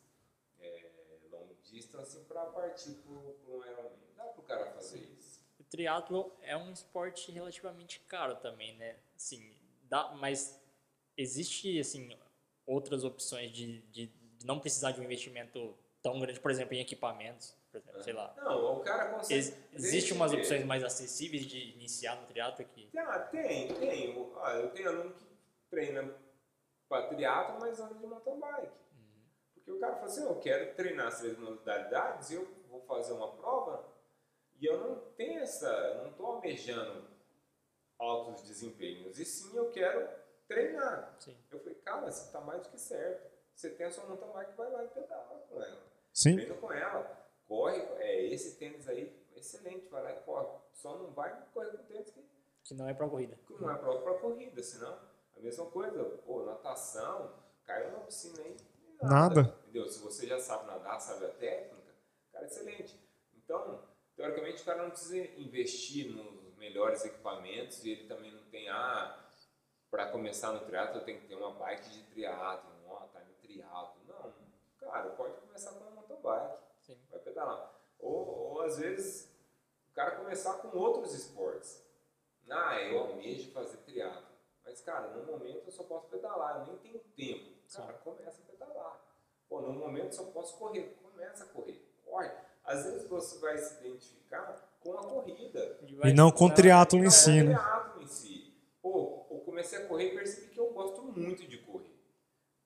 é, 0.59 0.89
long 1.32 1.47
distance 1.63 2.17
para 2.22 2.45
partir 2.47 2.93
para 2.93 3.11
um 3.11 3.65
Ironman. 3.65 4.09
Dá 4.15 4.26
para 4.26 4.41
o 4.41 4.43
cara 4.43 4.72
fazer 4.72 4.99
isso. 5.17 5.39
O 5.59 5.63
triatlo 5.63 6.32
é 6.41 6.57
um 6.57 6.72
esporte 6.72 7.32
relativamente 7.32 7.99
caro 8.01 8.36
também, 8.38 8.76
né? 8.78 8.97
Assim, 9.15 9.55
dá, 9.84 10.11
mas 10.13 10.59
existe 11.15 11.80
assim 11.80 12.17
outras 12.65 13.03
opções 13.03 13.51
de, 13.51 13.82
de, 13.91 14.07
de 14.07 14.45
não 14.45 14.59
precisar 14.59 14.91
de 14.91 15.01
um 15.01 15.03
investimento 15.03 15.76
tão 16.01 16.20
grande, 16.20 16.39
por 16.39 16.51
exemplo, 16.51 16.74
em 16.74 16.80
equipamentos, 16.80 17.55
por 17.72 17.78
exemplo, 17.78 18.03
sei 18.03 18.13
lá. 18.13 18.34
Não, 18.38 18.78
o 18.78 18.80
cara 18.82 19.13
consegue. 19.13 19.39
Ex 19.39 19.57
existe 19.74 20.09
Tem 20.09 20.17
umas 20.17 20.34
opções 20.34 20.65
mais 20.65 20.84
acessíveis 20.84 21.45
de 21.45 21.72
iniciar 21.74 22.15
no 22.15 22.28
triatlo 22.28 22.65
que 22.65 22.89
Ah, 22.97 23.20
tem, 23.20 23.74
tem. 23.76 24.34
Ah, 24.41 24.55
eu 24.55 24.70
tenho 24.72 24.89
aluno 24.89 25.13
que 25.13 25.26
treina 25.70 26.13
para 26.88 27.07
triatlo, 27.07 27.59
mas 27.59 27.80
anda 27.80 27.95
de 27.95 28.05
mountain 28.05 28.39
bike. 28.39 28.74
Porque 29.53 29.72
o 29.72 29.80
cara 29.80 29.95
fala 29.95 30.05
assim, 30.07 30.24
eu 30.24 30.39
quero 30.39 30.76
treinar 30.76 31.07
essas 31.07 31.38
modalidades, 31.38 32.32
eu 32.32 32.47
vou 32.67 32.82
fazer 32.82 33.13
uma 33.13 33.36
prova 33.36 33.86
e 34.59 34.65
eu 34.65 34.80
não 34.80 34.95
tenho 35.15 35.39
essa, 35.39 35.67
eu 35.67 36.03
não 36.03 36.11
estou 36.11 36.26
almejando 36.26 37.07
altos 37.97 38.43
desempenhos, 38.43 39.20
e 39.20 39.26
sim 39.26 39.55
eu 39.55 39.70
quero 39.70 40.09
treinar. 40.47 41.15
Sim. 41.20 41.38
Eu 41.51 41.59
falei, 41.59 41.76
cara, 41.76 42.09
você 42.09 42.26
está 42.26 42.41
mais 42.41 42.63
do 42.63 42.70
que 42.70 42.80
certo. 42.80 43.30
Você 43.53 43.70
tem 43.72 43.86
a 43.86 43.91
sua 43.91 44.05
mountain 44.05 44.32
bike, 44.32 44.57
vai 44.57 44.72
lá 44.72 44.84
e 44.84 44.88
pedala 44.88 45.45
com 45.49 45.61
ela. 45.61 45.84
Sim. 46.13 46.36
Treina 46.36 46.55
com 46.55 46.72
ela, 46.74 47.18
corre, 47.49 47.81
é 47.97 48.27
esse 48.27 48.57
tênis 48.57 48.87
aí, 48.87 49.11
excelente, 49.35 49.89
vai 49.89 50.03
lá 50.03 50.11
e 50.11 50.21
corre. 50.21 50.47
Só 50.71 50.95
não 50.97 51.11
vai 51.11 51.35
correr 51.51 51.71
com 51.71 51.83
tênis 51.83 52.11
que 52.11 52.29
que 52.63 52.73
não 52.75 52.87
é 52.87 52.93
para 52.93 53.09
corrida. 53.09 53.35
que 53.47 53.53
não 53.59 53.71
é 53.71 53.75
prova 53.75 53.99
para 54.01 54.19
corrida, 54.19 54.61
senão 54.61 54.95
a 55.35 55.39
mesma 55.39 55.65
coisa, 55.65 56.03
pô, 56.23 56.45
natação, 56.45 57.33
caiu 57.65 57.91
na 57.91 57.99
piscina 58.01 58.43
aí, 58.43 58.55
Nada. 59.01 59.55
Entendeu? 59.63 59.87
Se 59.87 59.99
você 59.99 60.27
já 60.27 60.37
sabe 60.39 60.67
nadar, 60.67 60.99
sabe 60.99 61.25
a 61.25 61.29
técnica, 61.29 61.95
cara, 62.33 62.45
excelente. 62.45 62.99
Então, 63.33 63.81
teoricamente, 64.15 64.61
o 64.61 64.65
cara 64.65 64.83
não 64.83 64.89
precisa 64.89 65.17
investir 65.39 66.11
nos 66.11 66.53
melhores 66.57 67.05
equipamentos 67.05 67.83
e 67.85 67.91
ele 67.91 68.07
também 68.07 68.31
não 68.31 68.43
tem, 68.49 68.67
ah, 68.69 69.17
para 69.89 70.11
começar 70.11 70.51
no 70.51 70.59
triatlo 70.65 70.99
eu 70.99 71.05
tenho 71.05 71.21
que 71.21 71.27
ter 71.27 71.35
uma 71.35 71.53
bike 71.53 71.89
de 71.89 72.03
triatlo, 72.03 72.69
uma 72.85 73.07
time 73.07 73.33
triatlo. 73.41 74.01
Não, 74.05 74.33
cara, 74.77 75.09
pode 75.11 75.39
começar 75.39 75.71
com 75.71 75.79
uma 75.79 75.91
mountain 75.91 76.21
bike 76.21 76.68
Sim. 76.89 76.97
vai 77.11 77.19
pedalar. 77.19 77.71
Ou, 77.99 78.53
ou 78.53 78.61
às 78.61 78.79
vezes 78.79 79.31
o 79.91 79.93
cara 79.93 80.15
começar 80.15 80.53
com 80.53 80.75
outros 80.75 81.13
esportes. 81.13 81.83
Ah, 82.49 82.81
eu 82.81 82.97
almejo 82.97 83.51
fazer 83.51 83.77
triatlo. 83.77 84.27
Mas, 84.65 84.81
cara, 84.81 85.09
no 85.09 85.23
momento 85.23 85.67
eu 85.67 85.71
só 85.71 85.83
posso 85.83 86.07
pedalar, 86.07 86.61
eu 86.61 86.65
nem 86.65 86.77
tenho 86.77 86.99
tempo. 87.15 87.59
Cara, 87.71 87.93
começa 87.93 88.41
a 88.41 88.51
pedalar. 88.51 88.99
Pô, 89.47 89.61
no 89.61 89.73
momento 89.73 90.07
eu 90.07 90.11
só 90.13 90.23
posso 90.25 90.57
correr. 90.57 90.97
Começa 91.03 91.43
a 91.43 91.47
correr. 91.47 91.87
Corre. 92.03 92.31
Às 92.63 92.85
vezes 92.85 93.07
você 93.07 93.37
vai 93.37 93.55
se 93.57 93.85
identificar 93.85 94.67
com 94.79 94.93
a 94.93 95.03
corrida. 95.03 95.79
E 96.03 96.13
não 96.13 96.31
com 96.31 96.45
o 96.45 96.53
triatlo 96.53 97.03
em 97.05 97.09
si, 97.11 97.41
o 97.41 97.49
né? 97.49 97.55
triatlo 97.55 98.01
em 98.01 98.07
si. 98.07 98.53
Pô, 98.81 99.27
eu 99.29 99.39
comecei 99.41 99.83
a 99.83 99.87
correr 99.87 100.13
e 100.13 100.15
percebi 100.15 100.47
que 100.47 100.59
eu 100.59 100.71
gosto 100.71 101.03
muito 101.03 101.47
de 101.47 101.59
correr. 101.59 101.99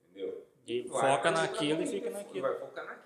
Entendeu? 0.02 0.46
E 0.66 0.88
Vai 0.88 1.18
foca 1.18 1.32
naquilo 1.32 1.82
e 1.82 1.88
fica 1.88 2.10
naquilo. 2.10 2.42
Vai 2.42 2.60
focar 2.60 2.86
naquilo. 2.86 3.03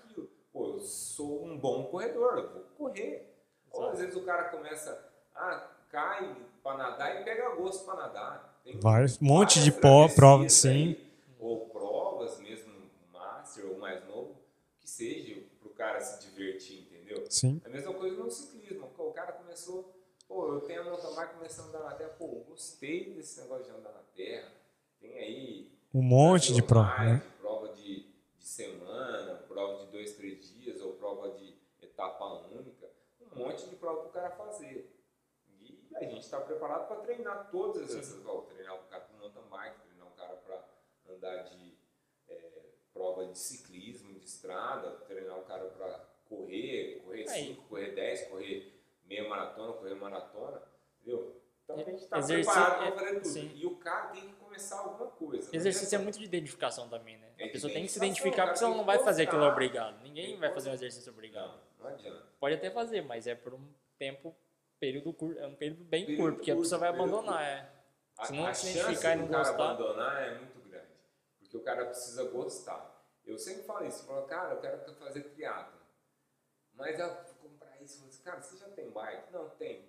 Eu 0.74 0.80
sou 0.80 1.44
um 1.44 1.58
bom 1.58 1.84
corredor, 1.84 2.38
eu 2.38 2.52
vou 2.52 2.62
correr. 2.76 3.34
Ou 3.72 3.90
às 3.90 3.98
vezes 3.98 4.16
o 4.16 4.22
cara 4.24 4.44
começa, 4.44 5.10
ah, 5.34 5.70
cai 5.90 6.36
pra 6.62 6.76
nadar 6.76 7.20
e 7.20 7.24
pega 7.24 7.54
gosto 7.54 7.84
pra 7.84 7.94
nadar. 7.94 8.60
Tem 8.64 8.78
Vai, 8.78 9.04
um 9.04 9.08
monte 9.20 9.62
de 9.62 9.72
prova, 9.72 10.48
sim. 10.48 10.96
Ou 11.38 11.68
provas 11.68 12.38
mesmo, 12.40 12.72
master 13.12 13.66
ou 13.66 13.78
mais 13.78 14.04
novo, 14.06 14.36
que 14.80 14.88
seja 14.88 15.40
pro 15.60 15.70
cara 15.70 16.00
se 16.00 16.26
divertir, 16.28 16.80
entendeu? 16.82 17.24
Sim. 17.30 17.60
A 17.64 17.68
mesma 17.68 17.92
coisa 17.94 18.16
no 18.22 18.30
ciclismo. 18.30 18.88
O 18.98 19.12
cara 19.12 19.32
começou, 19.32 19.94
pô, 20.26 20.54
eu 20.54 20.60
tenho 20.62 20.82
a 20.82 20.84
mountain 20.84 21.14
bike 21.14 21.34
começando 21.34 21.74
a 21.74 21.78
andar 21.78 21.90
na 21.90 21.96
terra, 21.96 22.10
pô, 22.18 22.24
eu 22.26 22.44
gostei 22.48 23.14
desse 23.14 23.40
negócio 23.40 23.64
de 23.64 23.70
andar 23.70 23.92
na 23.92 24.02
terra. 24.14 24.48
Tem 25.00 25.14
aí 25.16 25.72
Um 25.94 26.02
monte 26.02 26.52
de 26.52 26.62
prova. 26.62 27.02
Né? 27.04 27.22
prova 27.40 27.68
de, 27.68 28.06
de 28.38 28.44
semana, 28.44 29.34
prova 29.48 29.84
de 29.84 29.92
dois, 29.92 30.14
três 30.16 30.40
dias, 30.40 30.47
prova 31.08 31.30
de 31.30 31.58
etapa 31.80 32.24
única. 32.48 32.90
Um 33.32 33.38
monte 33.38 33.68
de 33.68 33.76
prova 33.76 34.00
para 34.00 34.08
o 34.08 34.12
cara 34.12 34.30
fazer. 34.30 34.94
E 35.48 35.90
a 35.94 36.04
gente 36.04 36.20
está 36.20 36.40
preparado 36.40 36.86
para 36.86 37.00
treinar 37.00 37.50
todas 37.50 37.94
essas 37.94 38.20
provas. 38.22 38.52
Treinar 38.52 38.76
o 38.76 38.84
cara 38.88 39.04
para 39.04 39.18
mountain 39.18 39.48
bike, 39.48 39.80
treinar 39.80 40.06
o 40.06 40.10
cara 40.10 40.36
para 40.36 40.68
andar 41.08 41.44
de 41.44 41.78
é, 42.28 42.72
prova 42.92 43.26
de 43.26 43.38
ciclismo, 43.38 44.18
de 44.18 44.26
estrada, 44.26 44.90
treinar 45.06 45.38
o 45.38 45.44
cara 45.44 45.64
para 45.70 45.98
correr, 46.28 47.02
correr 47.04 47.28
Aí. 47.28 47.54
5, 47.54 47.68
correr 47.68 47.94
10, 47.94 48.28
correr 48.28 48.82
meia 49.04 49.28
maratona, 49.28 49.72
correr 49.74 49.94
maratona. 49.94 50.62
Entendeu? 51.00 51.40
Então 51.68 51.76
a 51.76 51.84
gente 51.90 52.02
está 52.02 52.22
preparado 52.22 52.84
é- 52.84 52.90
para 52.90 52.98
fazer 53.00 53.14
tudo. 53.20 53.26
sim. 53.28 53.52
E 53.54 53.66
o 53.66 53.76
cara 53.76 54.06
tem 54.08 54.26
que 54.28 54.32
começar 54.36 54.78
alguma 54.78 55.10
coisa. 55.10 55.48
Não 55.48 55.54
Exercício 55.54 55.96
é 55.96 55.98
muito 55.98 56.18
de 56.18 56.24
identificação 56.24 56.88
também, 56.88 57.18
né? 57.18 57.30
É 57.36 57.44
A 57.44 57.52
pessoa 57.52 57.70
tem 57.72 57.82
que 57.84 57.92
se 57.92 57.98
identificar 57.98 58.46
porque 58.48 58.64
ela 58.64 58.74
não 58.74 58.84
vai 58.84 58.98
fazer 59.00 59.24
aquilo 59.24 59.40
gostar. 59.40 59.52
obrigado. 59.52 60.02
Ninguém 60.02 60.38
vai 60.38 60.48
fazer 60.52 60.70
um 60.70 60.72
gostar. 60.72 60.86
exercício 60.86 61.12
obrigado. 61.12 61.60
Não, 61.78 61.84
não 61.84 61.94
adianta. 61.94 62.26
Pode 62.40 62.54
até 62.54 62.70
fazer, 62.70 63.02
mas 63.02 63.26
é 63.26 63.34
por 63.34 63.52
um 63.52 63.68
tempo, 63.98 64.34
período 64.80 65.12
curto, 65.12 65.38
é 65.38 65.46
um 65.46 65.54
período 65.54 65.84
bem 65.84 66.06
Período 66.06 66.22
curto, 66.22 66.36
porque 66.36 66.50
a 66.50 66.54
curto, 66.54 66.64
pessoa 66.64 66.78
vai 66.78 66.88
abandonar, 66.88 67.42
é. 67.42 67.70
A, 68.16 68.24
Se 68.24 68.32
não 68.32 68.46
a 68.46 68.54
se 68.54 68.70
identificar 68.70 69.12
e 69.12 69.16
não 69.16 69.26
do 69.26 69.30
cara 69.30 69.44
gostar- 69.44 69.70
abandonar 69.70 70.22
é 70.22 70.34
muito 70.38 70.68
grande. 70.68 70.88
Porque 71.38 71.56
o 71.56 71.60
cara 71.62 71.84
precisa 71.84 72.24
gostar. 72.24 73.04
Eu 73.26 73.38
sempre 73.38 73.62
falo 73.64 73.86
isso. 73.86 74.02
Eu 74.04 74.06
falo, 74.06 74.26
cara, 74.26 74.54
eu 74.54 74.60
quero 74.60 74.94
fazer 74.94 75.20
triatlo. 75.20 75.78
Mas 76.72 76.98
eu 76.98 77.10
comprar 77.42 77.80
isso. 77.82 77.96
Eu 77.96 77.98
falo 78.00 78.08
assim, 78.08 78.22
cara, 78.22 78.40
você 78.40 78.56
já 78.56 78.68
tem 78.70 78.90
bike? 78.90 79.32
Não, 79.32 79.50
tem. 79.50 79.84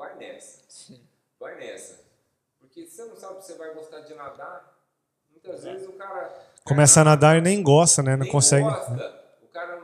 Vai 0.00 0.16
nessa. 0.16 0.62
Sim. 0.66 1.06
Vai 1.38 1.56
nessa. 1.56 2.00
Porque 2.58 2.86
você 2.86 3.04
não 3.04 3.16
sabe 3.16 3.42
se 3.42 3.52
você 3.52 3.58
vai 3.58 3.74
gostar 3.74 4.00
de 4.00 4.14
nadar. 4.14 4.74
Muitas 5.30 5.56
Exato. 5.56 5.74
vezes 5.74 5.88
o 5.88 5.92
cara... 5.92 6.50
Começa 6.64 7.00
a 7.02 7.04
nadar 7.04 7.36
e 7.36 7.40
nem 7.42 7.62
gosta, 7.62 8.02
né? 8.02 8.12
Não 8.12 8.24
nem 8.24 8.32
consegue. 8.32 8.64
gosta. 8.64 8.92
O 9.42 9.48
cara, 9.48 9.82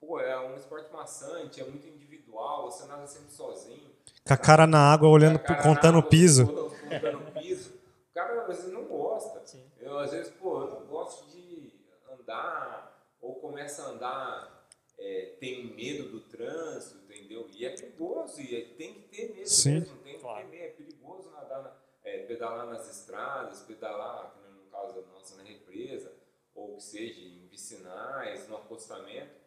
pô, 0.00 0.18
é 0.20 0.38
um 0.40 0.56
esporte 0.56 0.90
maçante, 0.92 1.60
é 1.60 1.64
muito 1.64 1.86
individual, 1.86 2.70
você 2.70 2.86
nada 2.86 3.06
sempre 3.06 3.30
sozinho. 3.30 3.90
Com 4.26 4.32
a 4.32 4.36
cara 4.36 4.66
na 4.66 4.92
água, 4.92 5.08
olhando, 5.08 5.36
O 5.36 5.42
cara 5.42 5.62
contando 5.62 5.98
o 5.98 6.02
piso. 6.02 6.46
Contando 6.46 7.28
o 7.28 7.32
piso. 7.32 7.74
O 8.10 8.14
cara 8.14 8.40
às 8.42 8.46
vezes 8.46 8.72
não 8.72 8.84
gosta. 8.84 9.42
Sim. 9.44 9.64
Eu, 9.78 9.98
às 9.98 10.12
vezes, 10.12 10.32
pô, 10.32 10.62
eu 10.62 10.80
não 10.80 10.86
gosto 10.86 11.30
de 11.30 11.72
andar, 12.10 13.04
ou 13.20 13.34
começa 13.36 13.82
a 13.82 13.86
andar, 13.88 14.66
é, 14.98 15.36
tem 15.40 15.74
medo 15.74 16.08
do 16.10 16.20
trânsito, 16.20 17.01
entendeu? 17.32 17.48
E 17.52 17.64
é 17.66 17.70
perigoso, 17.70 18.40
e 18.40 18.56
é- 18.56 18.64
tem 18.76 18.94
que 18.94 19.00
ter 19.08 19.34
medo 19.34 19.46
Sim. 19.48 19.80
mesmo, 19.80 19.96
tem 19.98 20.14
que 20.14 20.20
Claro. 20.20 20.44
ter 20.44 20.50
medo. 20.50 20.64
É 20.64 20.68
perigoso 20.68 21.30
nadar, 21.30 21.62
na- 21.62 21.76
é, 22.04 22.18
pedalar 22.26 22.66
nas 22.66 22.88
estradas, 22.90 23.60
pedalar, 23.62 24.32
que 24.34 24.48
no 24.50 24.62
caso 24.70 25.00
nossa, 25.12 25.36
na 25.36 25.42
represa, 25.42 26.12
ou 26.54 26.76
que 26.76 26.82
seja, 26.82 27.20
em 27.20 27.46
vicinais, 27.48 28.48
no 28.48 28.56
acostamento. 28.56 29.40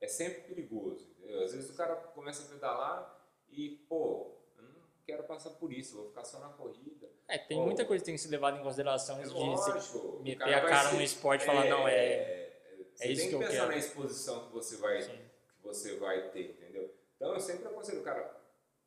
É 0.00 0.06
sempre 0.08 0.42
perigoso, 0.42 1.10
entendeu? 1.18 1.42
Às 1.44 1.52
vezes 1.52 1.68
o 1.70 1.74
cara 1.74 1.94
começa 1.94 2.42
a 2.42 2.46
pedalar 2.54 3.28
e, 3.50 3.84
pô, 3.86 4.34
eu 4.56 4.62
não 4.64 4.80
quero 5.04 5.22
passar 5.24 5.50
por 5.50 5.70
isso, 5.72 5.94
vou 5.96 6.08
ficar 6.08 6.24
só 6.24 6.38
na 6.40 6.48
corrida. 6.48 7.06
É, 7.28 7.36
tem 7.36 7.58
Pô, 7.58 7.66
muita 7.66 7.84
coisa 7.84 8.00
que 8.02 8.06
tem 8.06 8.14
que 8.14 8.20
ser 8.20 8.28
levada 8.28 8.58
em 8.58 8.62
consideração 8.62 9.18
É 9.20 9.24
de 9.24 9.28
lógico, 9.28 10.20
meter 10.22 10.42
a 10.54 10.64
cara 10.66 10.88
ser- 10.88 10.96
no 10.96 11.02
esporte 11.02 11.42
e 11.42 11.46
falar, 11.46 11.66
não, 11.66 11.86
é. 11.86 12.50
Você 12.94 13.08
isso 13.08 13.20
tem 13.20 13.28
que 13.28 13.34
eu 13.34 13.38
pensar 13.40 13.52
quero. 13.52 13.66
na 13.68 13.76
exposição 13.76 14.46
que 14.46 14.52
você 14.54 14.76
vai, 14.76 15.02
Sim. 15.02 15.12
que 15.12 15.62
você 15.62 15.96
vai 15.96 16.30
ter, 16.30 16.50
entendeu? 16.50 16.94
Então 17.20 17.34
eu 17.34 17.40
sempre 17.40 17.68
aconselho, 17.68 18.02
cara, 18.02 18.34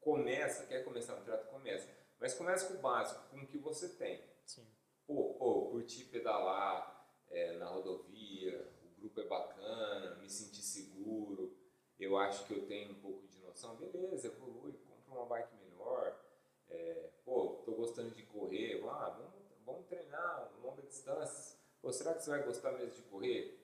começa, 0.01 0.65
quer 0.65 0.83
começar 0.83 1.15
no 1.15 1.21
triatlo, 1.21 1.51
começa. 1.51 1.87
Mas 2.19 2.33
começa 2.33 2.67
com 2.67 2.79
o 2.79 2.81
básico, 2.81 3.29
com 3.29 3.37
o 3.37 3.45
que 3.45 3.59
você 3.59 3.89
tem. 3.89 4.23
Sim. 4.43 4.65
Pô, 5.05 5.35
pô 5.35 5.69
curtir 5.69 6.05
pedalar 6.05 7.07
é, 7.29 7.57
na 7.57 7.67
rodovia, 7.67 8.73
o 8.83 9.01
grupo 9.01 9.21
é 9.21 9.25
bacana, 9.25 10.15
me 10.15 10.27
sentir 10.27 10.63
seguro, 10.63 11.55
eu 11.99 12.17
acho 12.17 12.47
que 12.47 12.53
eu 12.53 12.65
tenho 12.65 12.93
um 12.93 13.01
pouco 13.01 13.27
de 13.27 13.37
noção, 13.39 13.75
beleza, 13.75 14.27
evolui, 14.27 14.73
compra 14.79 15.13
uma 15.13 15.25
bike 15.27 15.55
melhor, 15.57 16.19
é, 16.69 17.09
pô, 17.23 17.61
tô 17.63 17.73
gostando 17.73 18.09
de 18.15 18.23
correr, 18.23 18.83
ah, 18.83 19.09
vamos, 19.15 19.33
vamos 19.63 19.85
treinar 19.85 20.51
longa 20.59 20.81
distância. 20.81 21.59
Pô, 21.79 21.91
será 21.91 22.15
que 22.15 22.23
você 22.23 22.31
vai 22.31 22.41
gostar 22.41 22.71
mesmo 22.71 22.95
de 22.95 23.01
correr? 23.03 23.59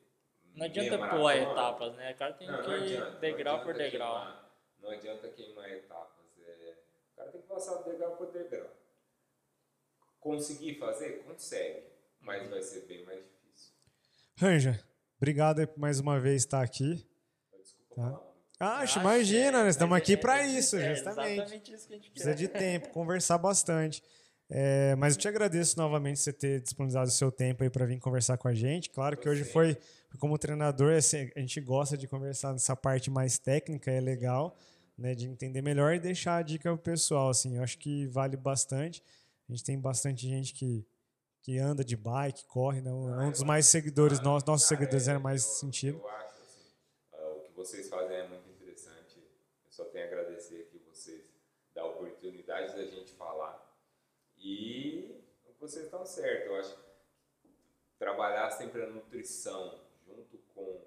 Não 0.54 0.66
adianta 0.66 1.10
pular 1.10 1.38
etapas, 1.38 1.96
né? 1.96 2.12
O 2.12 2.18
cara 2.18 2.34
tem 2.34 2.48
não, 2.48 2.62
que 2.62 2.72
adianta, 2.72 3.18
degrau 3.18 3.64
por 3.64 3.74
degrau. 3.74 4.14
Queimar, 4.14 4.49
não 4.82 4.92
adianta 4.92 5.28
queimar 5.30 5.70
etapas. 5.72 6.26
É, 6.46 6.74
o 7.14 7.18
cara 7.18 7.32
tem 7.32 7.42
que 7.42 7.48
passar 7.48 7.84
degrau 7.84 8.16
por 8.18 8.32
degrau. 8.32 8.70
Conseguir 10.20 10.76
fazer? 10.76 11.24
Consegue. 11.24 11.84
Mas 12.22 12.50
vai 12.50 12.62
ser 12.62 12.82
bem 12.82 13.06
mais 13.06 13.24
difícil. 13.24 13.74
Ranja, 14.38 14.86
obrigado 15.18 15.66
por 15.68 15.80
mais 15.80 16.00
uma 16.00 16.20
vez 16.20 16.42
estar 16.42 16.62
aqui. 16.62 17.08
Desculpa 17.58 17.96
tá? 17.96 18.30
Ah, 18.60 18.80
Acho, 18.80 19.00
imagina, 19.00 19.64
nós 19.64 19.76
estamos 19.76 19.98
aqui 19.98 20.18
para 20.18 20.46
isso, 20.46 20.76
é, 20.76 20.94
justamente. 20.94 21.40
Exatamente 21.40 21.74
isso 21.74 21.88
que 21.88 21.94
a 21.94 21.98
gente 21.98 22.12
Precisa 22.12 22.36
de 22.36 22.48
tempo, 22.50 22.90
conversar 22.90 23.38
bastante. 23.38 24.04
É, 24.50 24.96
mas 24.96 25.14
eu 25.14 25.22
te 25.22 25.28
agradeço 25.30 25.78
novamente 25.78 26.20
você 26.20 26.34
ter 26.34 26.60
disponibilizado 26.60 27.08
o 27.08 27.12
seu 27.12 27.32
tempo 27.32 27.64
aí 27.64 27.70
para 27.70 27.86
vir 27.86 28.00
conversar 28.00 28.38
com 28.38 28.50
a 28.50 28.54
gente. 28.54 28.90
Claro 28.90 29.16
que 29.16 29.30
hoje 29.30 29.46
foi, 29.46 29.78
como 30.18 30.38
treinador, 30.38 30.94
assim, 30.96 31.30
a 31.36 31.40
gente 31.40 31.62
gosta 31.62 31.98
de 31.98 32.08
conversar 32.08 32.54
nessa 32.54 32.76
parte 32.76 33.12
mais 33.12 33.38
técnica, 33.38 33.92
é 33.92 34.00
legal, 34.00 34.56
né, 34.98 35.14
de 35.14 35.28
entender 35.28 35.62
melhor 35.62 35.94
e 35.94 36.00
deixar 36.00 36.38
a 36.38 36.42
dica 36.42 36.74
pro 36.74 36.82
pessoal. 36.82 37.30
Assim, 37.30 37.58
eu 37.58 37.64
acho 37.64 37.78
que 37.78 38.08
vale 38.08 38.36
bastante. 38.36 39.04
A 39.48 39.52
gente 39.52 39.64
tem 39.64 39.80
bastante 39.80 40.28
gente 40.28 40.54
que, 40.54 40.86
que 41.42 41.58
anda 41.60 41.84
de 41.84 41.96
bike, 41.96 42.46
corre, 42.46 42.82
não, 42.82 43.22
é 43.22 43.28
um 43.28 43.32
dos 43.32 43.44
mais 43.44 43.68
seguidores, 43.68 44.20
nossos, 44.20 44.48
nossos 44.48 44.68
seguidores 44.68 45.08
era 45.08 45.20
mais 45.20 45.44
sentido. 45.44 46.00
Eu 46.00 46.10
acho 46.10 46.42
assim, 46.42 46.72
uh, 47.14 47.38
o 47.38 47.42
que 47.44 47.54
vocês 47.54 47.88
fazem 47.88 48.18
é 48.18 48.28
muito 48.28 48.50
interessante. 48.50 49.18
Eu 49.18 49.72
só 49.72 49.86
tenho 49.86 50.06
a 50.06 50.08
agradecer 50.08 50.62
aqui 50.62 50.80
vocês 50.88 51.32
da 51.74 51.86
oportunidade 51.86 52.76
da 52.76 52.86
gente 52.86 53.14
falar. 53.14 53.68
E 54.38 55.24
vocês 55.60 55.86
estão 55.86 56.06
certos, 56.06 56.48
eu 56.48 56.56
acho 56.56 56.78
trabalhar 57.98 58.50
sempre 58.50 58.82
a 58.82 58.88
nutrição 58.88 59.78
junto 60.08 60.38
com 60.56 60.82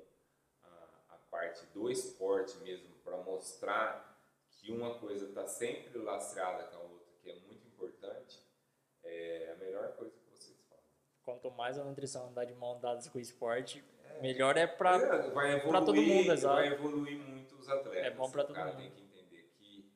a, 0.62 0.68
a 1.10 1.18
parte 1.32 1.64
do 1.72 1.90
esporte 1.90 2.58
mesmo, 2.58 2.94
para 3.02 3.16
mostrar 3.16 4.22
que 4.50 4.70
uma 4.70 4.98
coisa 4.98 5.26
está 5.26 5.46
sempre 5.48 5.98
lastreada 5.98 6.64
com 6.64 6.76
a 6.76 6.80
outra, 6.80 7.10
que 7.22 7.30
é 7.30 7.34
muito 7.46 7.66
importante, 7.66 8.38
é 9.02 9.50
a 9.50 9.56
melhor 9.56 9.96
coisa 9.96 10.14
que 10.14 10.30
vocês 10.30 10.60
fazem. 10.68 10.84
Quanto 11.24 11.50
mais 11.50 11.78
a 11.78 11.84
nutrição 11.84 12.28
andar 12.28 12.44
de 12.44 12.54
mão 12.54 12.78
dadas 12.78 13.08
com 13.08 13.16
o 13.16 13.20
esporte, 13.20 13.82
é, 14.04 14.20
melhor 14.20 14.58
é 14.58 14.66
para 14.66 14.96
é, 14.96 15.60
todo 15.80 15.94
mundo, 15.94 16.32
exato. 16.32 16.54
Vai 16.54 16.68
evoluir 16.68 17.18
muito 17.18 17.56
os 17.56 17.68
atletas. 17.68 18.04
É 18.04 18.10
bom 18.10 18.30
para 18.30 18.44
todo 18.44 18.54
mundo. 18.54 18.64
Cara 18.66 18.76
tem 18.76 18.90
que 18.90 19.00
entender 19.00 19.50
que 19.58 19.90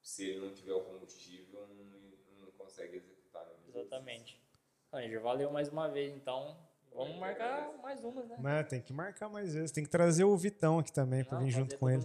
se 0.00 0.30
ele 0.30 0.40
não 0.46 0.54
tiver 0.54 0.72
o 0.72 0.80
combustível, 0.80 1.68
não, 1.68 2.46
não 2.46 2.50
consegue 2.52 2.96
executar. 2.96 3.46
Exatamente. 3.68 4.42
Anja, 4.90 5.20
valeu 5.20 5.50
mais 5.50 5.68
uma 5.68 5.86
vez, 5.88 6.14
então. 6.14 6.56
Vamos 6.94 7.16
marcar 7.18 7.70
mais 7.82 8.02
umas, 8.04 8.26
né? 8.28 8.36
Mas 8.38 8.66
tem 8.68 8.80
que 8.80 8.92
marcar 8.92 9.28
mais 9.28 9.54
vezes. 9.54 9.70
Tem 9.70 9.84
que 9.84 9.90
trazer 9.90 10.24
o 10.24 10.36
Vitão 10.36 10.78
aqui 10.78 10.92
também 10.92 11.24
para 11.24 11.38
vir 11.38 11.50
junto 11.50 11.76
com 11.78 11.88
ele. 11.88 12.04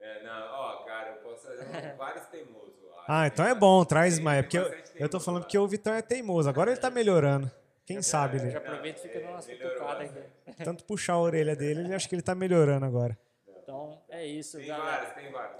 É, 0.00 0.22
não, 0.22 0.52
ó, 0.52 0.84
cara, 0.84 1.10
eu 1.10 1.16
posso 1.22 1.46
fazer 1.46 1.94
vários 1.96 2.26
teimosos. 2.26 2.68
Ah, 3.06 3.26
então 3.26 3.46
é 3.46 3.54
bom, 3.54 3.84
traz 3.84 4.18
mais. 4.18 4.42
Porque 4.42 4.58
eu, 4.58 4.70
eu 4.96 5.08
tô 5.08 5.18
falando 5.18 5.42
porque 5.42 5.56
o 5.56 5.66
Vitão 5.66 5.94
é 5.94 6.02
teimoso. 6.02 6.48
Agora 6.48 6.70
ele 6.70 6.78
tá 6.78 6.90
melhorando. 6.90 7.50
Quem 7.86 8.02
sabe 8.02 8.36
ele. 8.36 8.50
Já 8.50 8.58
aproveita 8.58 8.98
e 8.98 9.02
fica 9.02 9.18
dando 9.20 9.30
umas 9.30 9.46
cutucadas 9.46 10.10
aqui. 10.10 10.62
Tanto 10.62 10.84
puxar 10.84 11.14
a 11.14 11.18
orelha 11.18 11.56
dele, 11.56 11.80
ele 11.80 11.94
acho 11.94 12.06
que 12.06 12.14
ele 12.14 12.20
tá 12.20 12.34
melhorando 12.34 12.84
agora. 12.84 13.16
Então 13.62 13.98
é 14.10 14.26
isso, 14.26 14.58
tem 14.58 14.66
galera. 14.66 15.06
Vários, 15.06 15.14
tem 15.14 15.32
vários, 15.32 15.58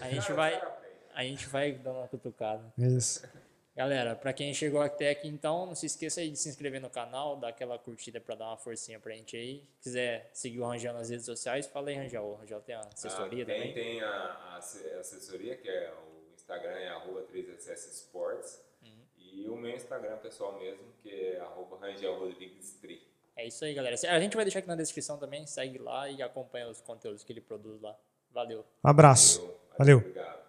a 0.00 0.08
gente 0.08 0.32
vai, 0.32 0.62
a 1.14 1.22
gente 1.24 1.46
vai 1.46 1.72
dando 1.72 1.98
uma 1.98 2.08
cutucada. 2.08 2.72
Isso. 2.78 3.22
Galera, 3.78 4.16
para 4.16 4.32
quem 4.32 4.52
chegou 4.52 4.80
até 4.80 5.10
aqui 5.10 5.28
então, 5.28 5.64
não 5.64 5.72
se 5.72 5.86
esqueça 5.86 6.20
aí 6.20 6.32
de 6.32 6.36
se 6.36 6.48
inscrever 6.48 6.80
no 6.80 6.90
canal, 6.90 7.36
dar 7.36 7.50
aquela 7.50 7.78
curtida 7.78 8.20
para 8.20 8.34
dar 8.34 8.46
uma 8.46 8.56
forcinha 8.56 8.98
pra 8.98 9.14
gente 9.14 9.36
aí. 9.36 9.64
Se 9.78 9.90
quiser 9.90 10.28
seguir 10.32 10.58
o 10.58 10.66
Rangel 10.66 10.92
nas 10.92 11.10
redes 11.10 11.24
sociais, 11.24 11.68
fala 11.68 11.90
aí, 11.90 11.94
Rangel. 11.94 12.24
O 12.24 12.34
Rangel 12.34 12.60
tem 12.60 12.74
a 12.74 12.80
assessoria 12.80 13.44
ah, 13.44 13.46
tem, 13.46 13.56
também? 13.56 13.74
Tem 13.74 14.02
a, 14.02 14.08
a, 14.08 14.56
assessoria, 14.56 15.56
que 15.56 15.68
é 15.68 15.92
o 15.92 16.34
Instagram, 16.34 16.72
é 16.72 16.88
arroba 16.88 17.22
3SS 17.32 17.92
Sports. 17.92 18.60
Uhum. 18.82 19.04
E 19.16 19.48
o 19.48 19.54
meu 19.54 19.70
Instagram 19.70 20.16
pessoal 20.16 20.58
mesmo, 20.58 20.84
que 21.00 21.14
é 21.14 21.38
arroba 21.38 21.78
Rangel 21.78 22.18
Rodrigues 22.18 22.72
Tri. 22.80 23.00
É 23.36 23.46
isso 23.46 23.64
aí, 23.64 23.74
galera. 23.74 23.94
A 23.94 24.18
gente 24.18 24.34
vai 24.34 24.44
deixar 24.44 24.58
aqui 24.58 24.66
na 24.66 24.74
descrição 24.74 25.18
também, 25.18 25.46
segue 25.46 25.78
lá 25.78 26.10
e 26.10 26.20
acompanha 26.20 26.68
os 26.68 26.80
conteúdos 26.80 27.22
que 27.22 27.32
ele 27.32 27.40
produz 27.40 27.80
lá. 27.80 27.96
Valeu. 28.32 28.66
Abraço. 28.82 29.40
Valeu. 29.78 30.00
Valeu. 30.00 30.47